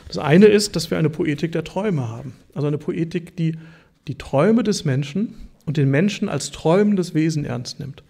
Das 0.09 0.17
eine 0.17 0.47
ist, 0.47 0.75
dass 0.75 0.91
wir 0.91 0.97
eine 0.97 1.11
Poetik 1.11 1.53
der 1.53 1.65
Träume 1.65 2.09
haben. 2.09 2.33
Also 2.55 2.67
eine 2.67 2.79
Poetik, 2.79 3.37
die 3.37 3.57
die 4.09 4.17
Träume 4.17 4.63
des 4.63 4.87
Menschen 4.87 5.35
und 5.67 5.77
den 5.77 5.91
Menschen 5.91 6.31
als 6.31 6.51
träumendes 6.51 7.13
Wesen 7.13 7.45
ernst 7.45 7.79
nimmt. 7.79 8.03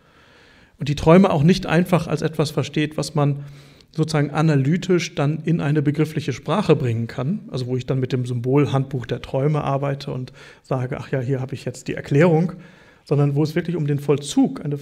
Und 0.79 0.89
die 0.89 0.95
Träume 0.95 1.31
auch 1.31 1.43
nicht 1.43 1.67
einfach 1.67 2.07
als 2.07 2.23
etwas 2.23 2.53
versteht, 2.53 2.97
was 2.97 3.17
man 3.17 3.41
sozusagen 3.93 4.31
analytisch 4.31 5.15
dann 5.15 5.43
in 5.45 5.61
eine 5.61 5.83
begriffliche 5.83 6.33
Sprache 6.33 6.77
bringen 6.77 7.07
kann, 7.07 7.41
also 7.51 7.67
wo 7.67 7.77
ich 7.77 7.87
dann 7.87 8.01
mit 8.01 8.13
dem 8.13 8.27
Symbol 8.27 8.73
Handbuch 8.73 9.07
der 9.07 9.23
Träume 9.23 9.65
arbeite 9.65 10.13
und 10.13 10.33
sage, 10.63 10.99
ach 11.01 11.11
ja, 11.11 11.21
hier 11.21 11.41
habe 11.41 11.55
ich 11.55 11.65
jetzt 11.65 11.89
die 11.89 11.95
Erklärung, 11.95 12.53
sondern 13.05 13.35
wo 13.35 13.43
es 13.43 13.55
wirklich 13.55 13.77
um 13.77 13.87
den 13.87 13.99
Vollzug, 13.99 14.65
eine 14.65 14.79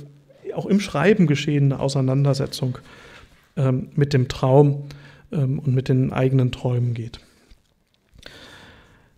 auch 0.55 0.67
im 0.67 0.81
Schreiben 0.81 1.27
geschehene 1.27 1.79
Auseinandersetzung 1.81 2.79
ähm, 3.57 3.89
mit 3.95 4.13
dem 4.13 4.29
Traum 4.29 4.85
ähm, 5.33 5.59
und 5.59 5.75
mit 5.75 5.89
den 5.89 6.13
eigenen 6.13 6.53
Träumen 6.53 6.95
geht. 6.95 7.21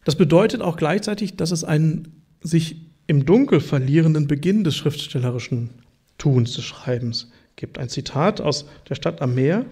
Das 0.04 0.16
bedeutet 0.16 0.62
auch 0.62 0.76
gleichzeitig, 0.76 1.36
dass 1.36 1.50
es 1.50 1.64
einen 1.64 2.22
sich 2.40 2.76
im 3.06 3.24
Dunkel 3.24 3.60
verlierenden 3.60 4.26
Beginn 4.26 4.64
des 4.64 4.76
schriftstellerischen 4.76 5.70
Tuns, 6.18 6.54
des 6.54 6.64
Schreibens 6.64 7.30
gibt. 7.56 7.78
Ein 7.78 7.88
Zitat 7.88 8.40
aus 8.40 8.66
der 8.88 8.94
Stadt 8.94 9.22
am 9.22 9.34
Meer. 9.34 9.64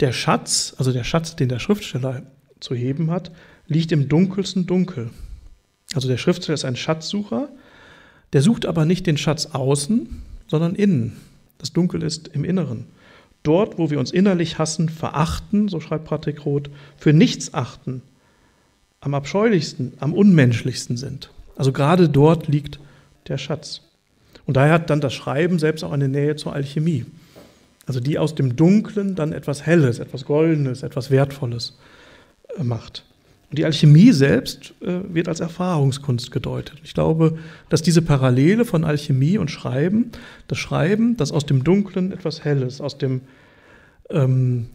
Der 0.00 0.12
Schatz, 0.12 0.74
also 0.78 0.92
der 0.92 1.04
Schatz, 1.04 1.36
den 1.36 1.48
der 1.48 1.58
Schriftsteller 1.58 2.22
zu 2.60 2.74
heben 2.74 3.10
hat, 3.10 3.30
liegt 3.66 3.92
im 3.92 4.08
dunkelsten 4.08 4.66
Dunkel. 4.66 5.10
Also 5.94 6.08
der 6.08 6.18
Schriftsteller 6.18 6.54
ist 6.54 6.64
ein 6.64 6.76
Schatzsucher, 6.76 7.48
der 8.32 8.42
sucht 8.42 8.66
aber 8.66 8.84
nicht 8.84 9.06
den 9.06 9.16
Schatz 9.16 9.46
außen, 9.46 10.22
sondern 10.48 10.74
innen. 10.74 11.16
Das 11.58 11.72
Dunkel 11.72 12.02
ist 12.02 12.28
im 12.28 12.44
Inneren. 12.44 12.86
Dort, 13.42 13.78
wo 13.78 13.90
wir 13.90 14.00
uns 14.00 14.10
innerlich 14.10 14.58
hassen, 14.58 14.88
verachten, 14.88 15.68
so 15.68 15.80
schreibt 15.80 16.06
Patrick 16.06 16.44
Roth, 16.44 16.68
für 16.96 17.12
nichts 17.12 17.54
achten, 17.54 18.02
am 19.00 19.14
abscheulichsten, 19.14 19.92
am 20.00 20.12
unmenschlichsten 20.12 20.96
sind. 20.96 21.30
Also 21.54 21.72
gerade 21.72 22.08
dort 22.08 22.48
liegt 22.48 22.80
der 23.28 23.38
Schatz. 23.38 23.82
Und 24.46 24.56
daher 24.56 24.74
hat 24.74 24.90
dann 24.90 25.00
das 25.00 25.12
Schreiben 25.14 25.58
selbst 25.58 25.82
auch 25.84 25.92
eine 25.92 26.08
Nähe 26.08 26.36
zur 26.36 26.52
Alchemie. 26.52 27.04
Also 27.86 28.00
die 28.00 28.18
aus 28.18 28.34
dem 28.34 28.56
Dunklen 28.56 29.14
dann 29.14 29.32
etwas 29.32 29.66
Helles, 29.66 29.98
etwas 29.98 30.24
Goldenes, 30.24 30.82
etwas 30.82 31.10
Wertvolles 31.10 31.78
äh, 32.56 32.62
macht. 32.62 33.04
Und 33.50 33.58
die 33.58 33.64
Alchemie 33.64 34.10
selbst 34.10 34.74
äh, 34.80 34.98
wird 35.08 35.28
als 35.28 35.38
Erfahrungskunst 35.38 36.32
gedeutet. 36.32 36.80
Ich 36.82 36.94
glaube, 36.94 37.38
dass 37.68 37.82
diese 37.82 38.02
Parallele 38.02 38.64
von 38.64 38.84
Alchemie 38.84 39.38
und 39.38 39.50
Schreiben, 39.50 40.10
das 40.48 40.58
Schreiben, 40.58 41.16
das 41.16 41.30
aus 41.30 41.46
dem 41.46 41.62
Dunklen 41.62 42.10
etwas 42.10 42.44
Helles, 42.44 42.80
aus 42.80 42.98
dem 42.98 43.20
ähm, 44.10 44.66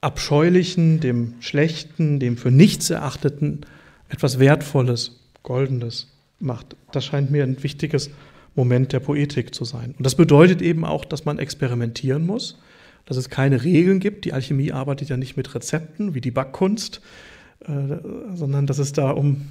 Abscheulichen, 0.00 0.98
dem 1.00 1.34
Schlechten, 1.40 2.18
dem 2.18 2.36
für 2.36 2.50
nichts 2.50 2.90
Erachteten 2.90 3.60
etwas 4.08 4.38
Wertvolles, 4.38 5.20
Goldenes 5.42 6.08
macht. 6.40 6.76
Das 6.92 7.04
scheint 7.04 7.30
mir 7.30 7.44
ein 7.44 7.62
wichtiges 7.62 8.10
Moment 8.56 8.92
der 8.92 9.00
Poetik 9.00 9.54
zu 9.54 9.64
sein. 9.64 9.94
Und 9.96 10.04
das 10.04 10.14
bedeutet 10.14 10.62
eben 10.62 10.84
auch, 10.84 11.04
dass 11.04 11.24
man 11.24 11.38
experimentieren 11.38 12.26
muss, 12.26 12.58
dass 13.04 13.16
es 13.16 13.30
keine 13.30 13.62
Regeln 13.62 14.00
gibt. 14.00 14.24
Die 14.24 14.32
Alchemie 14.32 14.72
arbeitet 14.72 15.10
ja 15.10 15.16
nicht 15.16 15.36
mit 15.36 15.54
Rezepten 15.54 16.14
wie 16.14 16.20
die 16.20 16.30
Backkunst, 16.30 17.00
äh, 17.60 17.70
sondern 18.34 18.66
dass 18.66 18.78
es 18.78 18.92
da 18.92 19.10
um, 19.10 19.42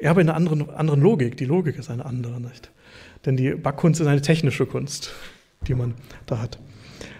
ja, 0.00 0.10
aber 0.10 0.20
in 0.20 0.28
einer 0.28 0.36
anderen, 0.36 0.70
anderen 0.70 1.00
Logik. 1.00 1.36
Die 1.36 1.44
Logik 1.44 1.76
ist 1.76 1.90
eine 1.90 2.06
andere, 2.06 2.40
nicht? 2.40 2.70
Denn 3.26 3.36
die 3.36 3.50
Backkunst 3.50 4.00
ist 4.00 4.06
eine 4.06 4.22
technische 4.22 4.66
Kunst, 4.66 5.12
die 5.66 5.74
man 5.74 5.94
da 6.26 6.40
hat. 6.40 6.58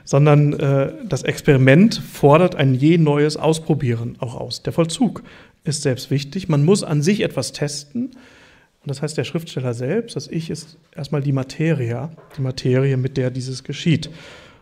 Sondern 0.04 0.52
äh, 0.54 0.92
das 1.08 1.22
Experiment 1.22 1.94
fordert 1.94 2.54
ein 2.56 2.74
je 2.74 2.98
neues 2.98 3.36
Ausprobieren 3.36 4.16
auch 4.18 4.34
aus. 4.34 4.62
Der 4.62 4.72
Vollzug 4.72 5.22
ist 5.64 5.82
selbst 5.82 6.10
wichtig. 6.10 6.48
Man 6.48 6.64
muss 6.64 6.82
an 6.82 7.02
sich 7.02 7.20
etwas 7.20 7.52
testen. 7.52 8.10
Und 8.82 8.90
das 8.90 9.00
heißt, 9.00 9.16
der 9.16 9.24
Schriftsteller 9.24 9.74
selbst, 9.74 10.16
das 10.16 10.26
Ich, 10.26 10.50
ist 10.50 10.76
erstmal 10.94 11.22
die 11.22 11.32
Materia, 11.32 12.10
die 12.36 12.42
Materie, 12.42 12.96
mit 12.96 13.16
der 13.16 13.30
dieses 13.30 13.62
geschieht. 13.62 14.10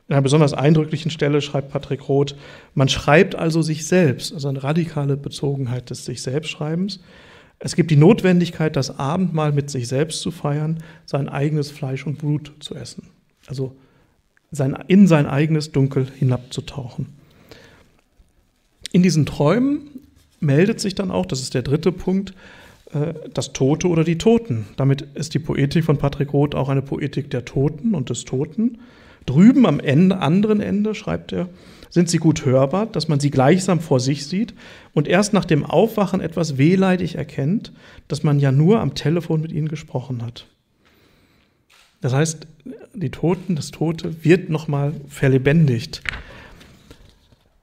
In 0.09 0.15
einer 0.15 0.23
besonders 0.23 0.53
eindrücklichen 0.53 1.11
Stelle 1.11 1.41
schreibt 1.41 1.71
Patrick 1.71 2.09
Roth, 2.09 2.37
man 2.75 2.89
schreibt 2.89 3.35
also 3.35 3.63
sich 3.63 3.87
selbst, 3.87 4.35
also 4.35 4.49
eine 4.49 4.63
radikale 4.63 5.17
Bezogenheit 5.17 5.89
des 5.89 6.05
sich 6.05 6.21
Selbstschreibens. 6.21 7.01
Es 7.61 7.77
gibt 7.77 7.91
die 7.91 7.97
Notwendigkeit, 7.97 8.77
das 8.77 8.99
Abendmahl 8.99 9.53
mit 9.53 9.71
sich 9.71 9.89
selbst 9.89 10.21
zu 10.21 10.31
feiern, 10.31 10.83
sein 11.07 11.29
eigenes 11.29 11.71
Fleisch 11.71 12.07
und 12.07 12.19
Blut 12.19 12.53
zu 12.61 12.75
essen. 12.75 13.05
Also 13.47 13.77
sein, 14.51 14.77
in 14.89 15.07
sein 15.07 15.27
eigenes 15.27 15.73
Dunkel 15.73 16.07
hinabzutauchen. 16.19 17.07
In 18.93 19.03
diesen 19.03 19.25
Träumen 19.25 19.83
meldet 20.41 20.81
sich 20.81 20.95
dann 20.95 21.11
auch, 21.11 21.27
das 21.27 21.41
ist 21.41 21.55
der 21.55 21.63
dritte 21.63 21.93
Punkt, 21.93 22.35
das 23.33 23.53
Tote 23.53 23.89
oder 23.89 24.03
die 24.03 24.19
Toten. 24.19 24.67
Damit 24.77 25.03
ist 25.15 25.35
die 25.35 25.39
Poetik 25.39 25.85
von 25.85 25.97
Patrick 25.97 26.33
Roth 26.33 26.55
auch 26.55 26.69
eine 26.69 26.83
Poetik 26.83 27.31
der 27.31 27.45
Toten 27.45 27.95
und 27.95 28.11
des 28.11 28.25
Toten. 28.25 28.79
Drüben 29.27 29.67
am 29.67 29.79
Ende, 29.79 30.19
anderen 30.19 30.61
Ende, 30.61 30.95
schreibt 30.95 31.33
er, 31.33 31.49
sind 31.91 32.09
sie 32.09 32.19
gut 32.19 32.45
hörbar, 32.45 32.87
dass 32.87 33.09
man 33.09 33.21
sie 33.21 33.31
gleichsam 33.31 33.81
vor 33.81 34.01
sich 34.01 34.27
sieht 34.27 34.55
und 34.95 35.09
erst 35.09 35.33
nach 35.33 35.45
dem 35.45 35.65
Aufwachen 35.65 36.21
etwas 36.21 36.57
wehleidig 36.57 37.17
erkennt, 37.17 37.73
dass 38.09 38.23
man 38.23 38.41
ja 38.41 38.53
nur 38.53 38.81
am 38.81 38.95
Telefon 38.95 39.41
mit 39.41 39.53
ihnen 39.53 39.69
gesprochen 39.69 40.23
hat. 40.23 40.47
Das 42.01 42.13
heißt, 42.13 42.47
die 42.95 43.11
Toten, 43.11 43.57
das 43.57 43.73
Tote 43.73 44.25
wird 44.25 44.49
nochmal 44.49 44.95
verlebendigt. 45.09 46.03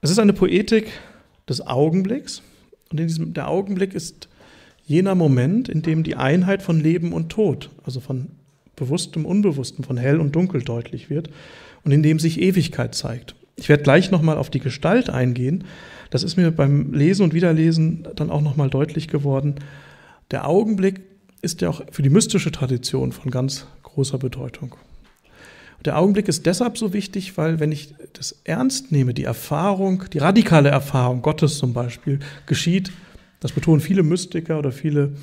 Es 0.01 0.11
ist 0.11 0.19
eine 0.19 0.33
Poetik 0.33 0.91
des 1.49 1.65
Augenblicks 1.65 2.43
und 2.91 2.99
in 2.99 3.07
diesem, 3.07 3.33
der 3.33 3.49
Augenblick 3.49 3.93
ist 3.93 4.26
jener 4.87 5.15
Moment, 5.15 5.69
in 5.69 5.81
dem 5.81 6.03
die 6.03 6.15
Einheit 6.15 6.63
von 6.63 6.79
Leben 6.79 7.11
und 7.11 7.29
Tod, 7.29 7.69
also 7.83 7.99
von 7.99 8.29
Bewusstem, 8.75 9.25
Unbewusstem, 9.25 9.83
von 9.83 9.97
Hell 9.97 10.19
und 10.19 10.35
Dunkel 10.35 10.63
deutlich 10.63 11.09
wird 11.09 11.29
und 11.83 11.91
in 11.91 12.01
dem 12.01 12.19
sich 12.19 12.41
Ewigkeit 12.41 12.95
zeigt. 12.95 13.35
Ich 13.57 13.69
werde 13.69 13.83
gleich 13.83 14.11
nochmal 14.11 14.37
auf 14.37 14.49
die 14.49 14.59
Gestalt 14.59 15.09
eingehen. 15.09 15.65
Das 16.09 16.23
ist 16.23 16.37
mir 16.37 16.51
beim 16.51 16.93
Lesen 16.93 17.23
und 17.23 17.33
Wiederlesen 17.33 18.07
dann 18.15 18.29
auch 18.29 18.41
nochmal 18.41 18.69
deutlich 18.69 19.07
geworden. 19.09 19.55
Der 20.31 20.47
Augenblick 20.47 21.01
ist 21.41 21.61
ja 21.61 21.69
auch 21.69 21.81
für 21.91 22.01
die 22.01 22.09
mystische 22.09 22.51
Tradition 22.51 23.11
von 23.11 23.29
ganz 23.29 23.67
großer 23.83 24.17
Bedeutung. 24.19 24.75
Der 25.83 25.97
Augenblick 25.97 26.27
ist 26.27 26.45
deshalb 26.45 26.77
so 26.77 26.93
wichtig, 26.93 27.37
weil 27.37 27.59
wenn 27.59 27.71
ich 27.71 27.93
das 28.13 28.39
ernst 28.43 28.91
nehme, 28.91 29.13
die 29.13 29.23
Erfahrung, 29.23 30.05
die 30.13 30.17
radikale 30.19 30.69
Erfahrung 30.69 31.21
Gottes 31.21 31.57
zum 31.57 31.73
Beispiel, 31.73 32.19
geschieht, 32.45 32.91
das 33.39 33.51
betonen 33.51 33.81
viele 33.81 34.03
Mystiker 34.03 34.57
oder 34.59 34.71
viele 34.71 35.13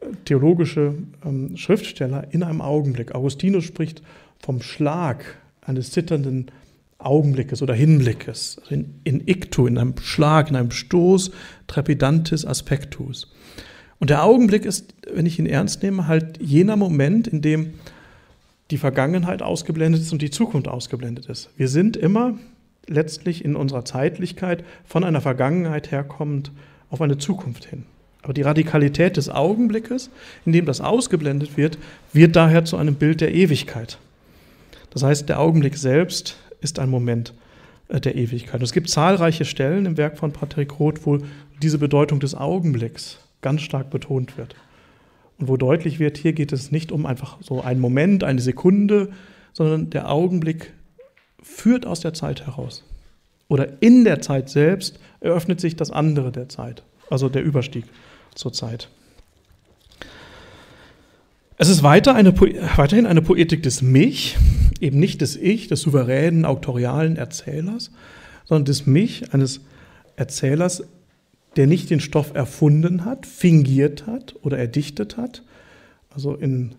äh, 0.00 0.06
theologische 0.24 0.94
ähm, 1.24 1.56
Schriftsteller, 1.56 2.28
in 2.30 2.42
einem 2.42 2.60
Augenblick. 2.60 3.14
Augustinus 3.14 3.64
spricht 3.64 4.02
vom 4.38 4.62
Schlag 4.62 5.24
eines 5.62 5.90
zitternden 5.90 6.50
Augenblickes 6.98 7.62
oder 7.62 7.74
Hinblickes, 7.74 8.58
also 8.62 8.74
in, 8.74 8.94
in 9.04 9.28
ictu, 9.28 9.66
in 9.66 9.78
einem 9.78 9.94
Schlag, 10.00 10.48
in 10.48 10.56
einem 10.56 10.70
Stoß, 10.70 11.30
trepidantis 11.66 12.46
aspectus. 12.46 13.32
Und 13.98 14.10
der 14.10 14.24
Augenblick 14.24 14.64
ist, 14.64 14.94
wenn 15.12 15.26
ich 15.26 15.38
ihn 15.38 15.46
ernst 15.46 15.82
nehme, 15.82 16.06
halt 16.06 16.40
jener 16.40 16.76
Moment, 16.76 17.26
in 17.26 17.42
dem 17.42 17.74
die 18.70 18.78
Vergangenheit 18.78 19.42
ausgeblendet 19.42 20.02
ist 20.02 20.12
und 20.12 20.22
die 20.22 20.30
Zukunft 20.30 20.68
ausgeblendet 20.68 21.26
ist. 21.26 21.50
Wir 21.56 21.68
sind 21.68 21.96
immer 21.96 22.36
letztlich 22.88 23.44
in 23.44 23.56
unserer 23.56 23.84
Zeitlichkeit 23.84 24.64
von 24.84 25.04
einer 25.04 25.20
Vergangenheit 25.20 25.90
herkommend 25.90 26.50
auf 26.96 27.02
eine 27.02 27.18
Zukunft 27.18 27.66
hin. 27.66 27.84
Aber 28.22 28.32
die 28.32 28.42
Radikalität 28.42 29.16
des 29.16 29.28
Augenblickes, 29.28 30.10
in 30.44 30.52
dem 30.52 30.66
das 30.66 30.80
ausgeblendet 30.80 31.56
wird, 31.56 31.78
wird 32.12 32.34
daher 32.34 32.64
zu 32.64 32.76
einem 32.76 32.96
Bild 32.96 33.20
der 33.20 33.32
Ewigkeit. 33.32 33.98
Das 34.90 35.02
heißt, 35.02 35.28
der 35.28 35.38
Augenblick 35.38 35.76
selbst 35.76 36.36
ist 36.60 36.78
ein 36.78 36.90
Moment 36.90 37.34
äh, 37.88 38.00
der 38.00 38.16
Ewigkeit. 38.16 38.56
Und 38.56 38.64
es 38.64 38.72
gibt 38.72 38.88
zahlreiche 38.88 39.44
Stellen 39.44 39.86
im 39.86 39.96
Werk 39.96 40.18
von 40.18 40.32
Patrick 40.32 40.80
Roth, 40.80 41.06
wo 41.06 41.18
diese 41.62 41.78
Bedeutung 41.78 42.18
des 42.18 42.34
Augenblicks 42.34 43.18
ganz 43.42 43.62
stark 43.62 43.90
betont 43.90 44.36
wird. 44.38 44.56
Und 45.38 45.48
wo 45.48 45.56
deutlich 45.56 45.98
wird, 45.98 46.16
hier 46.16 46.32
geht 46.32 46.52
es 46.52 46.72
nicht 46.72 46.90
um 46.90 47.06
einfach 47.06 47.36
so 47.42 47.60
einen 47.60 47.80
Moment, 47.80 48.24
eine 48.24 48.40
Sekunde, 48.40 49.10
sondern 49.52 49.90
der 49.90 50.10
Augenblick 50.10 50.72
führt 51.42 51.86
aus 51.86 52.00
der 52.00 52.14
Zeit 52.14 52.46
heraus. 52.46 52.84
Oder 53.48 53.80
in 53.80 54.04
der 54.04 54.20
Zeit 54.20 54.48
selbst 54.48 54.98
eröffnet 55.20 55.60
sich 55.60 55.76
das 55.76 55.90
andere 55.90 56.32
der 56.32 56.48
Zeit, 56.48 56.82
also 57.10 57.28
der 57.28 57.42
Überstieg 57.42 57.84
zur 58.34 58.52
Zeit. 58.52 58.88
Es 61.58 61.68
ist 61.68 61.82
weiter 61.82 62.14
eine, 62.14 62.38
weiterhin 62.76 63.06
eine 63.06 63.22
Poetik 63.22 63.62
des 63.62 63.80
Mich, 63.80 64.36
eben 64.80 64.98
nicht 64.98 65.20
des 65.22 65.36
Ich, 65.36 65.68
des 65.68 65.80
souveränen, 65.80 66.44
autorialen 66.44 67.16
Erzählers, 67.16 67.90
sondern 68.44 68.66
des 68.66 68.86
Mich, 68.86 69.32
eines 69.32 69.60
Erzählers, 70.16 70.84
der 71.56 71.66
nicht 71.66 71.88
den 71.88 72.00
Stoff 72.00 72.34
erfunden 72.34 73.06
hat, 73.06 73.24
fingiert 73.24 74.06
hat 74.06 74.34
oder 74.42 74.58
erdichtet 74.58 75.16
hat. 75.16 75.42
Also 76.10 76.34
in 76.34 76.74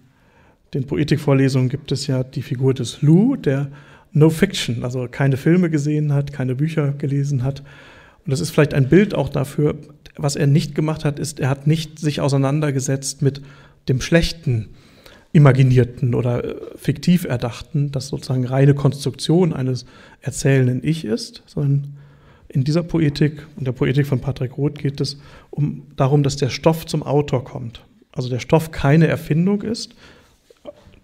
den 0.73 0.85
Poetikvorlesungen 0.85 1.69
gibt 1.69 1.91
es 1.91 2.05
ja 2.05 2.23
die 2.23 2.43
Figur 2.43 2.73
des 2.75 3.01
Lou, 3.01 3.35
der 3.35 3.71
No 4.11 4.29
Fiction, 4.29 4.83
also 4.83 5.07
keine 5.09 5.37
Filme 5.37 5.69
gesehen 5.69 6.13
hat, 6.13 6.33
keine 6.33 6.55
Bücher 6.55 6.93
gelesen 6.93 7.43
hat. 7.43 7.61
Und 8.25 8.31
das 8.31 8.39
ist 8.39 8.51
vielleicht 8.51 8.73
ein 8.73 8.89
Bild 8.89 9.15
auch 9.15 9.29
dafür, 9.29 9.75
was 10.15 10.35
er 10.35 10.47
nicht 10.47 10.75
gemacht 10.75 11.05
hat, 11.05 11.19
ist, 11.19 11.39
er 11.39 11.49
hat 11.49 11.67
nicht 11.67 11.99
sich 11.99 12.21
auseinandergesetzt 12.21 13.21
mit 13.21 13.41
dem 13.87 14.01
Schlechten, 14.01 14.69
Imaginierten 15.33 16.15
oder 16.15 16.43
äh, 16.43 16.55
fiktiv 16.77 17.25
Erdachten, 17.25 17.91
das 17.91 18.07
sozusagen 18.07 18.45
reine 18.45 18.73
Konstruktion 18.73 19.53
eines 19.53 19.85
erzählenden 20.21 20.81
Ich 20.83 21.05
ist, 21.05 21.43
sondern 21.45 21.97
in 22.47 22.63
dieser 22.63 22.81
Poetik 22.81 23.45
und 23.55 23.67
der 23.67 23.73
Poetik 23.73 24.07
von 24.07 24.19
Patrick 24.19 24.57
Roth 24.57 24.79
geht 24.79 25.01
es 25.01 25.19
um, 25.51 25.83
darum, 25.95 26.23
dass 26.23 26.37
der 26.37 26.49
Stoff 26.49 26.85
zum 26.85 27.03
Autor 27.03 27.43
kommt. 27.43 27.83
Also 28.11 28.29
der 28.29 28.39
Stoff 28.39 28.71
keine 28.71 29.07
Erfindung 29.07 29.61
ist, 29.61 29.93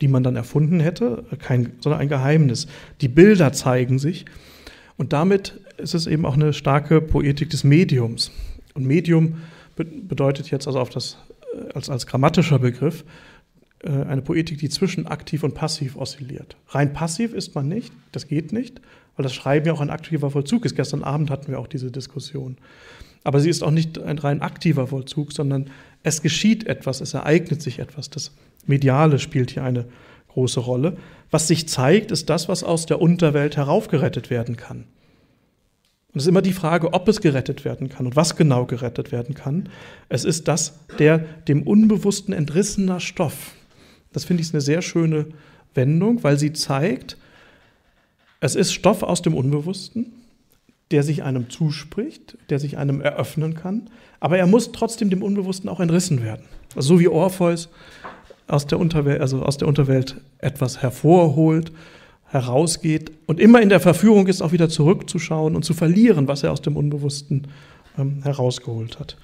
die 0.01 0.07
man 0.07 0.23
dann 0.23 0.35
erfunden 0.35 0.79
hätte, 0.79 1.23
kein, 1.39 1.73
sondern 1.79 2.01
ein 2.01 2.09
Geheimnis. 2.09 2.67
Die 3.01 3.07
Bilder 3.07 3.53
zeigen 3.53 3.99
sich 3.99 4.25
und 4.97 5.13
damit 5.13 5.59
ist 5.77 5.93
es 5.93 6.07
eben 6.07 6.25
auch 6.25 6.35
eine 6.35 6.53
starke 6.53 7.01
Poetik 7.01 7.49
des 7.49 7.63
Mediums. 7.63 8.31
Und 8.73 8.85
Medium 8.85 9.41
bedeutet 9.75 10.51
jetzt 10.51 10.67
also 10.67 10.79
auf 10.79 10.89
das, 10.89 11.17
äh, 11.53 11.73
als, 11.73 11.89
als 11.89 12.07
grammatischer 12.07 12.59
Begriff 12.59 13.03
äh, 13.83 13.89
eine 13.89 14.21
Poetik, 14.21 14.59
die 14.59 14.69
zwischen 14.69 15.07
aktiv 15.07 15.43
und 15.43 15.55
passiv 15.55 15.95
oszilliert. 15.95 16.55
Rein 16.69 16.93
passiv 16.93 17.33
ist 17.33 17.55
man 17.55 17.67
nicht, 17.67 17.93
das 18.11 18.27
geht 18.27 18.53
nicht, 18.53 18.81
weil 19.15 19.23
das 19.23 19.33
Schreiben 19.33 19.65
ja 19.67 19.73
auch 19.73 19.81
ein 19.81 19.89
aktiver 19.89 20.31
Vollzug 20.31 20.65
ist. 20.65 20.75
Gestern 20.75 21.03
Abend 21.03 21.29
hatten 21.29 21.51
wir 21.51 21.59
auch 21.59 21.67
diese 21.67 21.91
Diskussion. 21.91 22.57
Aber 23.23 23.39
sie 23.39 23.49
ist 23.49 23.63
auch 23.63 23.71
nicht 23.71 23.99
ein 23.99 24.17
rein 24.17 24.41
aktiver 24.41 24.87
Vollzug, 24.87 25.31
sondern 25.31 25.69
es 26.03 26.21
geschieht 26.21 26.67
etwas, 26.67 27.01
es 27.01 27.13
ereignet 27.13 27.61
sich 27.61 27.79
etwas. 27.79 28.09
Das 28.09 28.31
Mediale 28.65 29.19
spielt 29.19 29.51
hier 29.51 29.63
eine 29.63 29.85
große 30.27 30.59
Rolle. 30.59 30.97
Was 31.31 31.47
sich 31.47 31.67
zeigt, 31.67 32.11
ist 32.11 32.29
das, 32.29 32.49
was 32.49 32.63
aus 32.63 32.85
der 32.85 33.01
Unterwelt 33.01 33.57
heraufgerettet 33.57 34.29
werden 34.29 34.57
kann. 34.57 34.85
Und 36.13 36.19
es 36.19 36.23
ist 36.25 36.29
immer 36.29 36.43
die 36.43 36.53
Frage, 36.53 36.93
ob 36.93 37.07
es 37.07 37.21
gerettet 37.21 37.65
werden 37.65 37.89
kann 37.89 38.05
und 38.05 38.15
was 38.15 38.35
genau 38.35 38.65
gerettet 38.65 39.11
werden 39.11 39.33
kann. 39.33 39.69
Es 40.09 40.25
ist 40.25 40.47
das, 40.47 40.77
der 40.99 41.19
dem 41.47 41.63
Unbewussten 41.63 42.33
entrissener 42.33 42.99
Stoff. 42.99 43.53
Das 44.11 44.25
finde 44.25 44.43
ich 44.43 44.53
eine 44.53 44.61
sehr 44.61 44.83
schöne 44.83 45.25
Wendung, 45.73 46.23
weil 46.23 46.37
sie 46.37 46.53
zeigt, 46.53 47.17
es 48.41 48.55
ist 48.55 48.73
Stoff 48.73 49.01
aus 49.01 49.23
dem 49.23 49.33
Unbewussten, 49.33 50.13
der 50.93 51.01
sich 51.01 51.23
einem 51.23 51.49
zuspricht, 51.49 52.37
der 52.51 52.59
sich 52.59 52.77
einem 52.77 53.01
eröffnen 53.01 53.55
kann, 53.55 53.89
aber 54.19 54.37
er 54.37 54.45
muss 54.45 54.71
trotzdem 54.71 55.09
dem 55.09 55.23
Unbewussten 55.23 55.67
auch 55.67 55.79
entrissen 55.79 56.23
werden. 56.23 56.45
Also 56.75 56.89
so 56.89 56.99
wie 56.99 57.07
Orpheus 57.07 57.69
aus 58.47 58.67
der 58.67 58.79
Unterwelt, 58.79 59.19
also 59.19 59.41
aus 59.41 59.57
der 59.57 59.67
Unterwelt 59.67 60.21
etwas 60.37 60.83
hervorholt, 60.83 61.71
herausgeht 62.27 63.11
und 63.25 63.39
immer 63.39 63.59
in 63.59 63.69
der 63.69 63.79
Verführung 63.79 64.27
ist, 64.27 64.43
auch 64.43 64.51
wieder 64.51 64.69
zurückzuschauen 64.69 65.55
und 65.55 65.65
zu 65.65 65.73
verlieren, 65.73 66.27
was 66.27 66.43
er 66.43 66.51
aus 66.51 66.61
dem 66.61 66.77
Unbewussten 66.77 67.47
ähm, 67.97 68.21
herausgeholt 68.21 68.99
hat. 68.99 69.17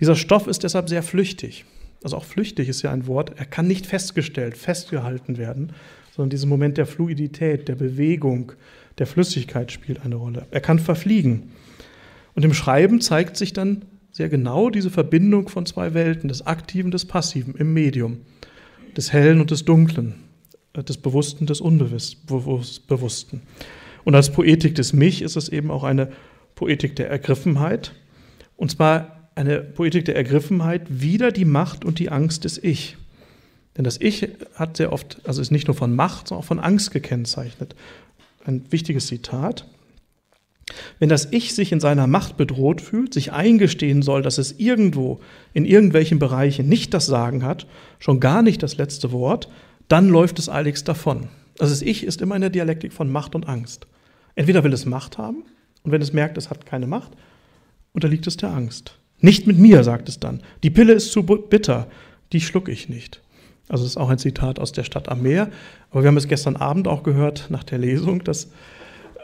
Dieser 0.00 0.16
Stoff 0.16 0.46
ist 0.46 0.62
deshalb 0.62 0.90
sehr 0.90 1.02
flüchtig. 1.02 1.64
Also 2.02 2.18
auch 2.18 2.24
flüchtig 2.24 2.68
ist 2.68 2.82
ja 2.82 2.90
ein 2.92 3.06
Wort. 3.06 3.32
Er 3.36 3.46
kann 3.46 3.66
nicht 3.66 3.86
festgestellt, 3.86 4.58
festgehalten 4.58 5.38
werden, 5.38 5.72
sondern 6.14 6.28
dieser 6.28 6.48
Moment 6.48 6.76
der 6.76 6.84
Fluidität, 6.84 7.66
der 7.68 7.76
Bewegung, 7.76 8.52
der 8.98 9.06
Flüssigkeit 9.06 9.72
spielt 9.72 10.04
eine 10.04 10.16
Rolle. 10.16 10.46
Er 10.50 10.60
kann 10.60 10.78
verfliegen. 10.78 11.52
Und 12.34 12.44
im 12.44 12.54
Schreiben 12.54 13.00
zeigt 13.00 13.36
sich 13.36 13.52
dann 13.52 13.84
sehr 14.10 14.28
genau 14.28 14.70
diese 14.70 14.90
Verbindung 14.90 15.48
von 15.48 15.66
zwei 15.66 15.94
Welten, 15.94 16.28
des 16.28 16.46
Aktiven, 16.46 16.90
des 16.90 17.04
Passiven 17.04 17.54
im 17.56 17.72
Medium, 17.74 18.18
des 18.96 19.12
Hellen 19.12 19.40
und 19.40 19.50
des 19.50 19.64
Dunklen, 19.64 20.14
äh, 20.72 20.84
des 20.84 20.98
Bewussten, 20.98 21.46
des 21.46 21.60
Unbewussten. 21.60 23.42
Und 24.04 24.14
als 24.14 24.30
Poetik 24.30 24.74
des 24.76 24.92
Mich 24.92 25.22
ist 25.22 25.36
es 25.36 25.48
eben 25.48 25.70
auch 25.70 25.82
eine 25.82 26.12
Poetik 26.54 26.94
der 26.96 27.10
Ergriffenheit, 27.10 27.92
und 28.56 28.70
zwar 28.70 29.30
eine 29.34 29.60
Poetik 29.60 30.04
der 30.04 30.14
Ergriffenheit 30.14 30.82
wieder 30.88 31.32
die 31.32 31.44
Macht 31.44 31.84
und 31.84 31.98
die 31.98 32.10
Angst 32.10 32.44
des 32.44 32.62
Ich. 32.62 32.96
Denn 33.76 33.82
das 33.82 34.00
Ich 34.00 34.28
hat 34.54 34.76
sehr 34.76 34.92
oft, 34.92 35.20
also 35.24 35.42
ist 35.42 35.50
nicht 35.50 35.66
nur 35.66 35.74
von 35.74 35.94
Macht, 35.94 36.28
sondern 36.28 36.44
auch 36.44 36.46
von 36.46 36.60
Angst 36.60 36.92
gekennzeichnet. 36.92 37.74
Ein 38.44 38.64
wichtiges 38.70 39.06
Zitat. 39.06 39.66
Wenn 40.98 41.08
das 41.08 41.28
Ich 41.30 41.54
sich 41.54 41.72
in 41.72 41.80
seiner 41.80 42.06
Macht 42.06 42.36
bedroht 42.36 42.80
fühlt, 42.80 43.12
sich 43.12 43.32
eingestehen 43.32 44.02
soll, 44.02 44.22
dass 44.22 44.38
es 44.38 44.52
irgendwo 44.58 45.20
in 45.52 45.64
irgendwelchen 45.64 46.18
Bereichen 46.18 46.68
nicht 46.68 46.94
das 46.94 47.06
Sagen 47.06 47.44
hat, 47.44 47.66
schon 47.98 48.20
gar 48.20 48.42
nicht 48.42 48.62
das 48.62 48.76
letzte 48.76 49.12
Wort, 49.12 49.48
dann 49.88 50.08
läuft 50.08 50.38
es 50.38 50.48
eiligst 50.48 50.88
davon. 50.88 51.28
Also 51.58 51.72
das 51.72 51.82
Ich 51.82 52.04
ist 52.04 52.20
immer 52.22 52.34
in 52.34 52.40
der 52.40 52.50
Dialektik 52.50 52.92
von 52.92 53.10
Macht 53.10 53.34
und 53.34 53.48
Angst. 53.48 53.86
Entweder 54.34 54.64
will 54.64 54.72
es 54.72 54.86
Macht 54.86 55.18
haben 55.18 55.44
und 55.82 55.92
wenn 55.92 56.02
es 56.02 56.12
merkt, 56.12 56.38
es 56.38 56.50
hat 56.50 56.66
keine 56.66 56.86
Macht, 56.86 57.12
unterliegt 57.92 58.26
es 58.26 58.36
der 58.36 58.50
Angst. 58.50 58.98
Nicht 59.20 59.46
mit 59.46 59.58
mir, 59.58 59.84
sagt 59.84 60.08
es 60.08 60.18
dann. 60.18 60.42
Die 60.62 60.70
Pille 60.70 60.92
ist 60.92 61.12
zu 61.12 61.22
bitter, 61.22 61.88
die 62.32 62.40
schluck 62.40 62.68
ich 62.68 62.88
nicht. 62.88 63.22
Also 63.68 63.84
das 63.84 63.92
ist 63.92 63.96
auch 63.96 64.10
ein 64.10 64.18
Zitat 64.18 64.58
aus 64.58 64.72
der 64.72 64.84
Stadt 64.84 65.08
am 65.08 65.22
Meer. 65.22 65.48
Aber 65.90 66.02
wir 66.02 66.08
haben 66.08 66.16
es 66.16 66.28
gestern 66.28 66.56
Abend 66.56 66.86
auch 66.88 67.02
gehört 67.02 67.46
nach 67.50 67.64
der 67.64 67.78
Lesung, 67.78 68.22
dass 68.24 68.48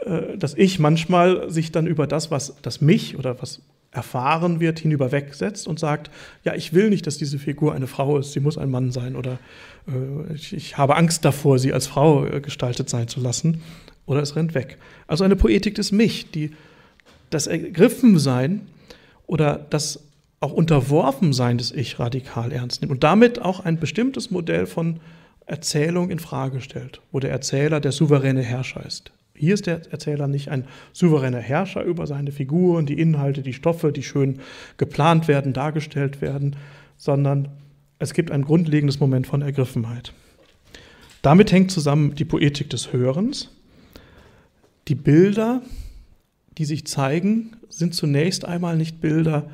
äh, 0.05 0.37
dass 0.37 0.55
ich 0.55 0.79
manchmal 0.79 1.49
sich 1.51 1.71
dann 1.71 1.87
über 1.87 2.07
das, 2.07 2.31
was 2.31 2.55
das 2.61 2.81
mich 2.81 3.17
oder 3.17 3.41
was 3.41 3.61
erfahren 3.91 4.59
wird, 4.59 4.79
hinüberwegsetzt 4.79 5.67
und 5.67 5.79
sagt, 5.79 6.09
ja, 6.43 6.55
ich 6.55 6.73
will 6.73 6.89
nicht, 6.89 7.05
dass 7.05 7.17
diese 7.17 7.37
Figur 7.37 7.75
eine 7.75 7.87
Frau 7.87 8.17
ist, 8.17 8.31
sie 8.31 8.39
muss 8.39 8.57
ein 8.57 8.71
Mann 8.71 8.91
sein 8.91 9.15
oder 9.15 9.37
äh, 9.87 10.33
ich, 10.33 10.53
ich, 10.53 10.77
habe 10.77 10.95
Angst 10.95 11.25
davor, 11.25 11.59
sie 11.59 11.73
als 11.73 11.87
Frau 11.87 12.25
äh, 12.25 12.39
gestaltet 12.39 12.89
sein 12.89 13.09
zu 13.09 13.19
lassen 13.19 13.61
oder 14.05 14.21
es 14.21 14.35
rennt 14.35 14.55
weg. 14.55 14.77
Also 15.07 15.23
eine 15.23 15.35
Poetik 15.35 15.75
des 15.75 15.91
Mich, 15.91 16.31
die 16.31 16.51
das 17.29 17.47
Ergriffensein 17.47 18.61
oder 19.27 19.65
das 19.69 19.99
auch 20.41 20.51
Unterworfensein 20.51 21.59
des 21.59 21.71
Ich 21.71 21.99
radikal 21.99 22.51
ernst 22.51 22.81
nimmt 22.81 22.91
und 22.91 23.03
damit 23.03 23.41
auch 23.41 23.61
ein 23.61 23.79
bestimmtes 23.79 24.31
Modell 24.31 24.65
von 24.65 24.99
Erzählung 25.45 26.09
in 26.09 26.19
Frage 26.19 26.61
stellt, 26.61 27.01
wo 27.11 27.19
der 27.19 27.31
Erzähler 27.31 27.79
der 27.79 27.91
souveräne 27.91 28.41
Herrscher 28.41 28.85
ist. 28.85 29.11
Hier 29.35 29.53
ist 29.53 29.67
der 29.67 29.81
Erzähler 29.91 30.27
nicht 30.27 30.49
ein 30.49 30.65
souveräner 30.93 31.39
Herrscher 31.39 31.83
über 31.83 32.07
seine 32.07 32.31
Figuren, 32.31 32.85
die 32.85 32.99
Inhalte, 32.99 33.41
die 33.43 33.53
Stoffe, 33.53 33.91
die 33.91 34.03
schön 34.03 34.39
geplant 34.77 35.27
werden, 35.27 35.53
dargestellt 35.53 36.21
werden, 36.21 36.55
sondern 36.97 37.49
es 37.99 38.13
gibt 38.13 38.31
ein 38.31 38.43
grundlegendes 38.43 38.99
Moment 38.99 39.27
von 39.27 39.41
Ergriffenheit. 39.41 40.13
Damit 41.21 41.51
hängt 41.51 41.69
zusammen 41.69 42.15
die 42.15 42.25
Poetik 42.25 42.69
des 42.71 42.93
Hörens. 42.93 43.49
Die 44.87 44.95
Bilder, 44.95 45.61
die 46.57 46.65
sich 46.65 46.87
zeigen, 46.87 47.57
sind 47.69 47.93
zunächst 47.93 48.45
einmal 48.45 48.75
nicht 48.75 49.01
Bilder, 49.01 49.49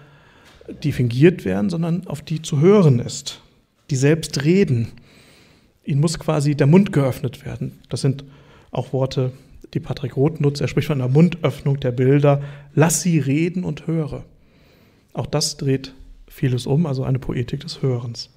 die 0.84 0.92
fingiert 0.92 1.46
werden, 1.46 1.70
sondern 1.70 2.08
auf 2.08 2.22
die 2.22 2.42
zu 2.42 2.60
hören 2.60 3.00
ist, 3.00 3.42
die 3.90 3.96
selbst 3.96 4.44
reden. 4.44 4.90
Ihnen 5.84 6.02
muss 6.02 6.20
quasi 6.20 6.56
der 6.56 6.68
Mund 6.68 6.92
geöffnet 6.92 7.46
werden. 7.46 7.80
Das 7.90 8.02
sind 8.02 8.26
auch 8.72 8.94
Worte 8.94 9.32
die 9.74 9.80
Patrick 9.80 10.16
Roth 10.16 10.40
nutzt. 10.42 10.62
Er 10.62 10.68
spricht 10.68 10.88
von 10.88 11.02
einer 11.02 11.12
Mundöffnung 11.12 11.80
der 11.80 11.92
Bilder. 11.92 12.42
Lass 12.74 13.02
sie 13.02 13.20
reden 13.20 13.64
und 13.64 13.88
höre. 13.88 14.24
Auch 15.14 15.26
das 15.26 15.58
dreht 15.58 15.94
vieles 16.28 16.66
um, 16.66 16.86
also 16.86 17.04
eine 17.04 17.20
Poetik 17.20 17.62
des 17.62 17.82
Hörens. 17.82 18.30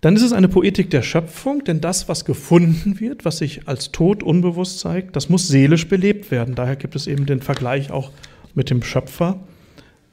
Dann 0.00 0.16
ist 0.16 0.22
es 0.22 0.32
eine 0.32 0.48
Poetik 0.48 0.90
der 0.90 1.00
Schöpfung, 1.00 1.64
denn 1.64 1.80
das, 1.80 2.08
was 2.08 2.26
gefunden 2.26 3.00
wird, 3.00 3.24
was 3.24 3.38
sich 3.38 3.68
als 3.68 3.90
tot 3.90 4.22
unbewusst 4.22 4.80
zeigt, 4.80 5.16
das 5.16 5.30
muss 5.30 5.48
seelisch 5.48 5.88
belebt 5.88 6.30
werden. 6.30 6.54
Daher 6.54 6.76
gibt 6.76 6.94
es 6.94 7.06
eben 7.06 7.24
den 7.24 7.40
Vergleich 7.40 7.90
auch 7.90 8.10
mit 8.54 8.68
dem 8.68 8.82
Schöpfer. 8.82 9.40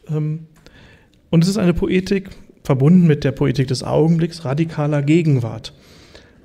Ähm, 0.10 0.48
und 1.30 1.44
es 1.44 1.50
ist 1.50 1.58
eine 1.58 1.74
Poetik 1.74 2.30
verbunden 2.64 3.08
mit 3.08 3.24
der 3.24 3.32
Poetik 3.32 3.68
des 3.68 3.84
Augenblicks, 3.84 4.46
radikaler 4.46 5.02
Gegenwart. 5.02 5.74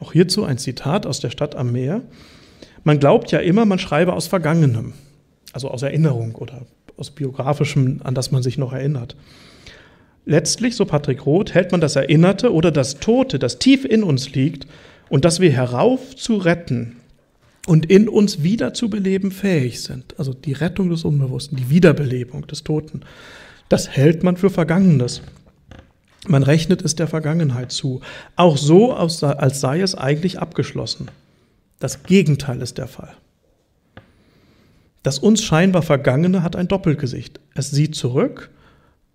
Auch 0.01 0.13
hierzu 0.13 0.45
ein 0.45 0.59
Zitat 0.59 1.07
aus 1.07 1.21
der 1.21 1.31
Stadt 1.31 1.55
am 1.55 1.73
Meer. 1.73 2.03
Man 2.85 2.99
glaubt 2.99 3.33
ja 3.33 3.41
immer, 3.41 3.65
man 3.65 3.79
schreibe 3.79 4.13
aus 4.13 4.27
Vergangenem, 4.27 4.93
also 5.53 5.71
aus 5.71 5.83
Erinnerung 5.83 6.35
oder 6.37 6.67
aus 6.97 7.11
biografischem, 7.11 8.01
an 8.05 8.15
das 8.15 8.31
man 8.31 8.43
sich 8.43 8.59
noch 8.59 8.73
erinnert. 8.73 9.17
Letztlich, 10.25 10.75
so 10.75 10.85
Patrick 10.85 11.25
Roth, 11.25 11.55
hält 11.55 11.73
man 11.73 11.81
das 11.81 11.97
Erinnerte 11.97 12.53
oder 12.53 12.71
das 12.73 12.99
Tote, 12.99 13.39
das 13.39 13.59
tief 13.59 13.85
in 13.85 14.03
uns 14.03 14.33
liegt 14.33 14.67
und 15.09 15.25
das 15.25 15.41
wir 15.41 15.53
herauf 15.53 16.17
zu 16.17 16.37
retten 16.37 16.97
und 17.67 17.87
in 17.87 18.09
uns 18.09 18.43
wieder 18.43 18.75
zu 18.75 18.91
beleben 18.91 19.31
fähig 19.31 19.83
sind. 19.83 20.19
Also 20.19 20.33
die 20.33 20.53
Rettung 20.53 20.91
des 20.91 21.05
Unbewussten, 21.05 21.57
die 21.57 21.71
Wiederbelebung 21.71 22.47
des 22.47 22.65
Toten. 22.65 23.03
Das 23.69 23.89
hält 23.89 24.23
man 24.23 24.37
für 24.37 24.51
Vergangenes. 24.51 25.23
Man 26.29 26.43
rechnet 26.43 26.83
es 26.83 26.97
der 26.97 27.07
Vergangenheit 27.07 27.73
zu. 27.73 28.01
Auch 28.35 28.57
so, 28.57 28.93
als 28.93 29.21
sei 29.61 29.81
es 29.81 29.95
eigentlich 29.95 30.39
abgeschlossen. 30.39 31.09
Das 31.79 32.03
Gegenteil 32.03 32.63
ist 32.63 32.79
der 32.79 32.89
Fall. 32.89 33.13
Das 35.03 35.19
uns 35.19 35.43
scheinbar 35.45 35.83
Vergangene 35.83 36.43
hat 36.43 36.57
ein 36.57 36.69
Doppelgesicht. 36.69 37.39
Es 37.55 37.71
sieht 37.71 37.95
zurück, 37.95 38.51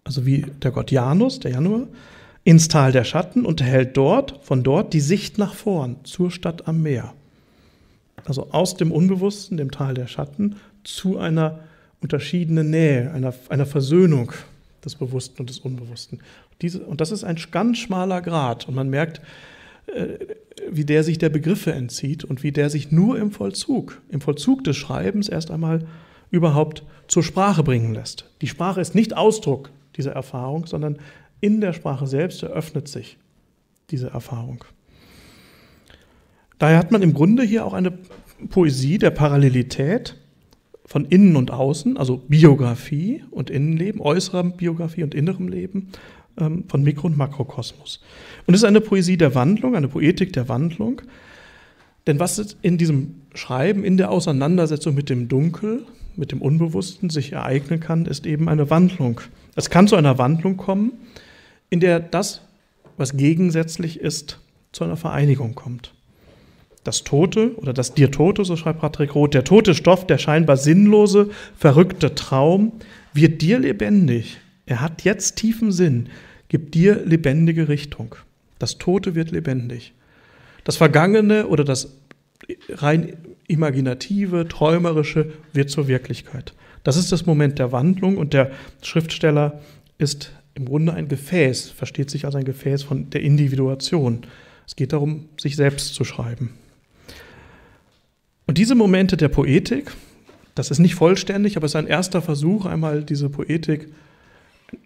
also 0.05 0.25
wie 0.25 0.45
der 0.61 0.71
Gott 0.71 0.91
Janus, 0.91 1.39
der 1.39 1.51
Januar, 1.51 1.87
ins 2.43 2.69
Tal 2.69 2.91
der 2.91 3.03
Schatten 3.03 3.45
und 3.45 3.61
erhält 3.61 3.97
dort, 3.97 4.39
von 4.41 4.63
dort 4.63 4.93
die 4.93 5.01
Sicht 5.01 5.37
nach 5.37 5.53
vorn, 5.53 5.97
zur 6.03 6.31
Stadt 6.31 6.67
am 6.67 6.81
Meer. 6.81 7.13
Also 8.25 8.51
aus 8.51 8.77
dem 8.77 8.91
Unbewussten, 8.91 9.57
dem 9.57 9.71
Tal 9.71 9.93
der 9.93 10.07
Schatten, 10.07 10.55
zu 10.83 11.17
einer 11.17 11.59
unterschiedenen 12.01 12.69
Nähe, 12.69 13.11
einer, 13.11 13.33
einer 13.49 13.65
Versöhnung 13.65 14.31
des 14.83 14.95
Bewussten 14.95 15.41
und 15.41 15.49
des 15.49 15.59
Unbewussten. 15.59 16.19
Diese, 16.61 16.81
und 16.81 17.01
das 17.01 17.11
ist 17.11 17.23
ein 17.23 17.37
ganz 17.51 17.77
schmaler 17.77 18.21
Grad. 18.21 18.67
Und 18.67 18.75
man 18.75 18.89
merkt, 18.89 19.21
äh, 19.87 20.17
wie 20.69 20.85
der 20.85 21.03
sich 21.03 21.17
der 21.17 21.29
Begriffe 21.29 21.73
entzieht 21.73 22.23
und 22.23 22.43
wie 22.43 22.51
der 22.51 22.69
sich 22.69 22.91
nur 22.91 23.17
im 23.17 23.31
Vollzug, 23.31 24.01
im 24.09 24.21
Vollzug 24.21 24.63
des 24.63 24.77
Schreibens 24.77 25.29
erst 25.29 25.51
einmal 25.51 25.87
überhaupt 26.29 26.83
zur 27.07 27.23
Sprache 27.23 27.63
bringen 27.63 27.93
lässt. 27.93 28.29
Die 28.41 28.47
Sprache 28.47 28.81
ist 28.81 28.95
nicht 28.95 29.15
Ausdruck 29.15 29.69
dieser 29.97 30.13
Erfahrung, 30.13 30.65
sondern 30.65 30.97
in 31.41 31.61
der 31.61 31.73
Sprache 31.73 32.07
selbst 32.07 32.43
eröffnet 32.43 32.87
sich 32.87 33.17
diese 33.89 34.09
Erfahrung. 34.09 34.63
Daher 36.59 36.77
hat 36.77 36.91
man 36.91 37.01
im 37.01 37.13
Grunde 37.13 37.43
hier 37.43 37.65
auch 37.65 37.73
eine 37.73 37.91
Poesie 38.49 38.97
der 38.97 39.09
Parallelität 39.09 40.15
von 40.91 41.05
Innen 41.05 41.37
und 41.37 41.51
Außen, 41.51 41.95
also 41.95 42.17
Biografie 42.17 43.23
und 43.31 43.49
Innenleben, 43.49 44.01
äußerer 44.01 44.43
Biografie 44.43 45.03
und 45.03 45.15
innerem 45.15 45.47
Leben, 45.47 45.87
ähm, 46.37 46.65
von 46.67 46.83
Mikro- 46.83 47.07
und 47.07 47.15
Makrokosmos. 47.15 48.01
Und 48.45 48.55
es 48.55 48.59
ist 48.59 48.65
eine 48.65 48.81
Poesie 48.81 49.15
der 49.15 49.33
Wandlung, 49.33 49.77
eine 49.77 49.87
Poetik 49.87 50.33
der 50.33 50.49
Wandlung. 50.49 51.01
Denn 52.07 52.19
was 52.19 52.57
in 52.61 52.77
diesem 52.77 53.21
Schreiben, 53.33 53.85
in 53.85 53.95
der 53.95 54.11
Auseinandersetzung 54.11 54.93
mit 54.93 55.09
dem 55.09 55.29
Dunkel, 55.29 55.85
mit 56.17 56.33
dem 56.33 56.41
Unbewussten 56.41 57.09
sich 57.09 57.31
ereignen 57.31 57.79
kann, 57.79 58.05
ist 58.05 58.25
eben 58.25 58.49
eine 58.49 58.69
Wandlung. 58.69 59.21
Es 59.55 59.69
kann 59.69 59.87
zu 59.87 59.95
einer 59.95 60.17
Wandlung 60.17 60.57
kommen, 60.57 60.91
in 61.69 61.79
der 61.79 62.01
das, 62.01 62.41
was 62.97 63.15
gegensätzlich 63.15 64.01
ist, 64.01 64.41
zu 64.73 64.83
einer 64.83 64.97
Vereinigung 64.97 65.55
kommt. 65.55 65.93
Das 66.83 67.03
Tote 67.03 67.55
oder 67.57 67.73
das 67.73 67.93
Dir 67.93 68.09
Tote, 68.09 68.43
so 68.43 68.55
schreibt 68.55 68.81
Patrick 68.81 69.13
Roth, 69.13 69.33
der 69.33 69.43
tote 69.43 69.75
Stoff, 69.75 70.07
der 70.07 70.17
scheinbar 70.17 70.57
sinnlose, 70.57 71.29
verrückte 71.55 72.15
Traum, 72.15 72.73
wird 73.13 73.41
dir 73.41 73.59
lebendig, 73.59 74.39
er 74.65 74.81
hat 74.81 75.03
jetzt 75.03 75.35
tiefen 75.35 75.71
Sinn, 75.71 76.09
gibt 76.47 76.75
dir 76.75 77.03
lebendige 77.05 77.67
Richtung. 77.67 78.15
Das 78.57 78.77
Tote 78.77 79.15
wird 79.15 79.31
lebendig. 79.31 79.93
Das 80.63 80.77
Vergangene 80.77 81.47
oder 81.47 81.63
das 81.63 81.97
rein 82.69 83.17
imaginative, 83.47 84.47
träumerische 84.47 85.33
wird 85.53 85.69
zur 85.69 85.87
Wirklichkeit. 85.87 86.53
Das 86.83 86.97
ist 86.97 87.11
das 87.11 87.25
Moment 87.25 87.59
der 87.59 87.71
Wandlung 87.71 88.17
und 88.17 88.33
der 88.33 88.51
Schriftsteller 88.81 89.61
ist 89.97 90.31
im 90.53 90.65
Grunde 90.65 90.93
ein 90.93 91.07
Gefäß, 91.07 91.69
versteht 91.69 92.09
sich 92.09 92.25
als 92.25 92.35
ein 92.35 92.45
Gefäß 92.45 92.83
von 92.83 93.09
der 93.09 93.21
Individuation. 93.21 94.21
Es 94.65 94.75
geht 94.75 94.93
darum, 94.93 95.25
sich 95.39 95.55
selbst 95.55 95.93
zu 95.93 96.03
schreiben. 96.03 96.51
Und 98.51 98.57
diese 98.57 98.75
Momente 98.75 99.15
der 99.15 99.29
Poetik, 99.29 99.93
das 100.55 100.71
ist 100.71 100.79
nicht 100.79 100.95
vollständig, 100.95 101.55
aber 101.55 101.67
es 101.67 101.71
ist 101.71 101.77
ein 101.77 101.87
erster 101.87 102.21
Versuch, 102.21 102.65
einmal 102.65 103.01
diese 103.01 103.29
Poetik 103.29 103.87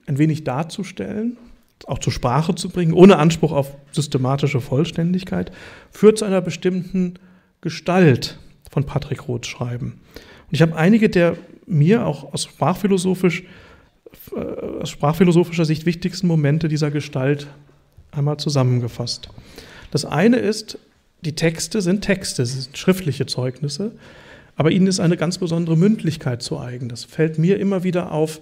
ein 0.06 0.20
wenig 0.20 0.44
darzustellen, 0.44 1.38
auch 1.88 1.98
zur 1.98 2.14
Sprache 2.14 2.54
zu 2.54 2.70
bringen, 2.70 2.94
ohne 2.94 3.18
Anspruch 3.18 3.52
auf 3.52 3.76
systematische 3.92 4.62
Vollständigkeit, 4.62 5.52
führt 5.90 6.20
zu 6.20 6.26
einer 6.26 6.42
bestimmten 6.42 7.16
Gestalt 7.62 8.38
von 8.70 8.84
Patrick 8.84 9.28
Roths 9.28 9.48
Schreiben. 9.48 10.00
Und 10.46 10.52
ich 10.52 10.62
habe 10.62 10.76
einige 10.76 11.10
der 11.10 11.36
mir 11.66 12.06
auch 12.06 12.36
aus, 12.36 12.44
sprachphilosophisch, 12.44 13.46
äh, 14.36 14.82
aus 14.82 14.92
sprachphilosophischer 14.92 15.66
Sicht 15.66 15.88
wichtigsten 15.88 16.28
Momente 16.28 16.68
dieser 16.68 16.92
Gestalt 16.92 17.48
einmal 18.12 18.38
zusammengefasst. 18.38 19.30
Das 19.90 20.06
eine 20.06 20.38
ist, 20.38 20.78
die 21.26 21.36
Texte 21.36 21.82
sind 21.82 22.02
Texte, 22.02 22.46
sie 22.46 22.62
sind 22.62 22.78
schriftliche 22.78 23.26
Zeugnisse, 23.26 23.92
aber 24.56 24.72
ihnen 24.72 24.88
ist 24.88 25.00
eine 25.00 25.18
ganz 25.18 25.38
besondere 25.38 25.76
Mündlichkeit 25.76 26.42
zu 26.42 26.60
eigen. 26.60 26.88
Das 26.88 27.04
fällt 27.04 27.38
mir 27.38 27.60
immer 27.60 27.84
wieder 27.84 28.12
auf, 28.12 28.40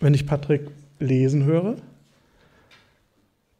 wenn 0.00 0.14
ich 0.14 0.26
Patrick 0.26 0.62
lesen 0.98 1.44
höre. 1.44 1.76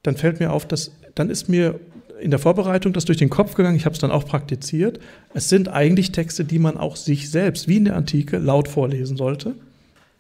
Dann 0.02 0.16
fällt 0.16 0.40
mir 0.40 0.52
auf, 0.52 0.66
dass 0.66 0.92
dann 1.14 1.30
ist 1.30 1.48
mir 1.48 1.80
in 2.20 2.30
der 2.30 2.38
Vorbereitung 2.38 2.92
das 2.92 3.04
durch 3.04 3.18
den 3.18 3.30
Kopf 3.30 3.54
gegangen, 3.54 3.76
ich 3.76 3.84
habe 3.84 3.94
es 3.94 4.00
dann 4.00 4.10
auch 4.10 4.24
praktiziert. 4.24 5.00
Es 5.34 5.48
sind 5.48 5.68
eigentlich 5.68 6.12
Texte, 6.12 6.44
die 6.44 6.58
man 6.58 6.76
auch 6.76 6.96
sich 6.96 7.30
selbst, 7.30 7.68
wie 7.68 7.76
in 7.76 7.84
der 7.86 7.96
Antike, 7.96 8.38
laut 8.38 8.68
vorlesen 8.68 9.16
sollte. 9.16 9.54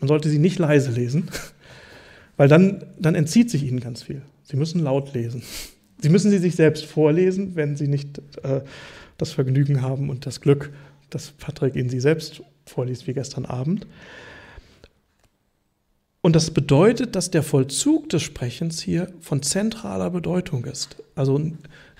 Man 0.00 0.08
sollte 0.08 0.28
sie 0.28 0.38
nicht 0.38 0.58
leise 0.58 0.90
lesen, 0.90 1.28
weil 2.36 2.48
dann, 2.48 2.84
dann 2.98 3.14
entzieht 3.14 3.50
sich 3.50 3.62
ihnen 3.62 3.80
ganz 3.80 4.02
viel. 4.02 4.20
Sie 4.42 4.56
müssen 4.56 4.82
laut 4.82 5.14
lesen. 5.14 5.42
Sie 5.98 6.08
müssen 6.08 6.30
sie 6.30 6.38
sich 6.38 6.54
selbst 6.56 6.84
vorlesen, 6.84 7.56
wenn 7.56 7.76
sie 7.76 7.88
nicht 7.88 8.18
äh, 8.42 8.60
das 9.18 9.32
Vergnügen 9.32 9.82
haben 9.82 10.10
und 10.10 10.26
das 10.26 10.40
Glück, 10.40 10.72
dass 11.10 11.30
Patrick 11.30 11.76
ihnen 11.76 11.88
sie 11.88 12.00
selbst 12.00 12.42
vorliest, 12.66 13.06
wie 13.06 13.14
gestern 13.14 13.46
Abend. 13.46 13.86
Und 16.20 16.34
das 16.34 16.50
bedeutet, 16.50 17.14
dass 17.14 17.30
der 17.30 17.44
Vollzug 17.44 18.08
des 18.08 18.22
Sprechens 18.22 18.80
hier 18.80 19.12
von 19.20 19.42
zentraler 19.42 20.10
Bedeutung 20.10 20.64
ist. 20.64 20.96
Also 21.14 21.40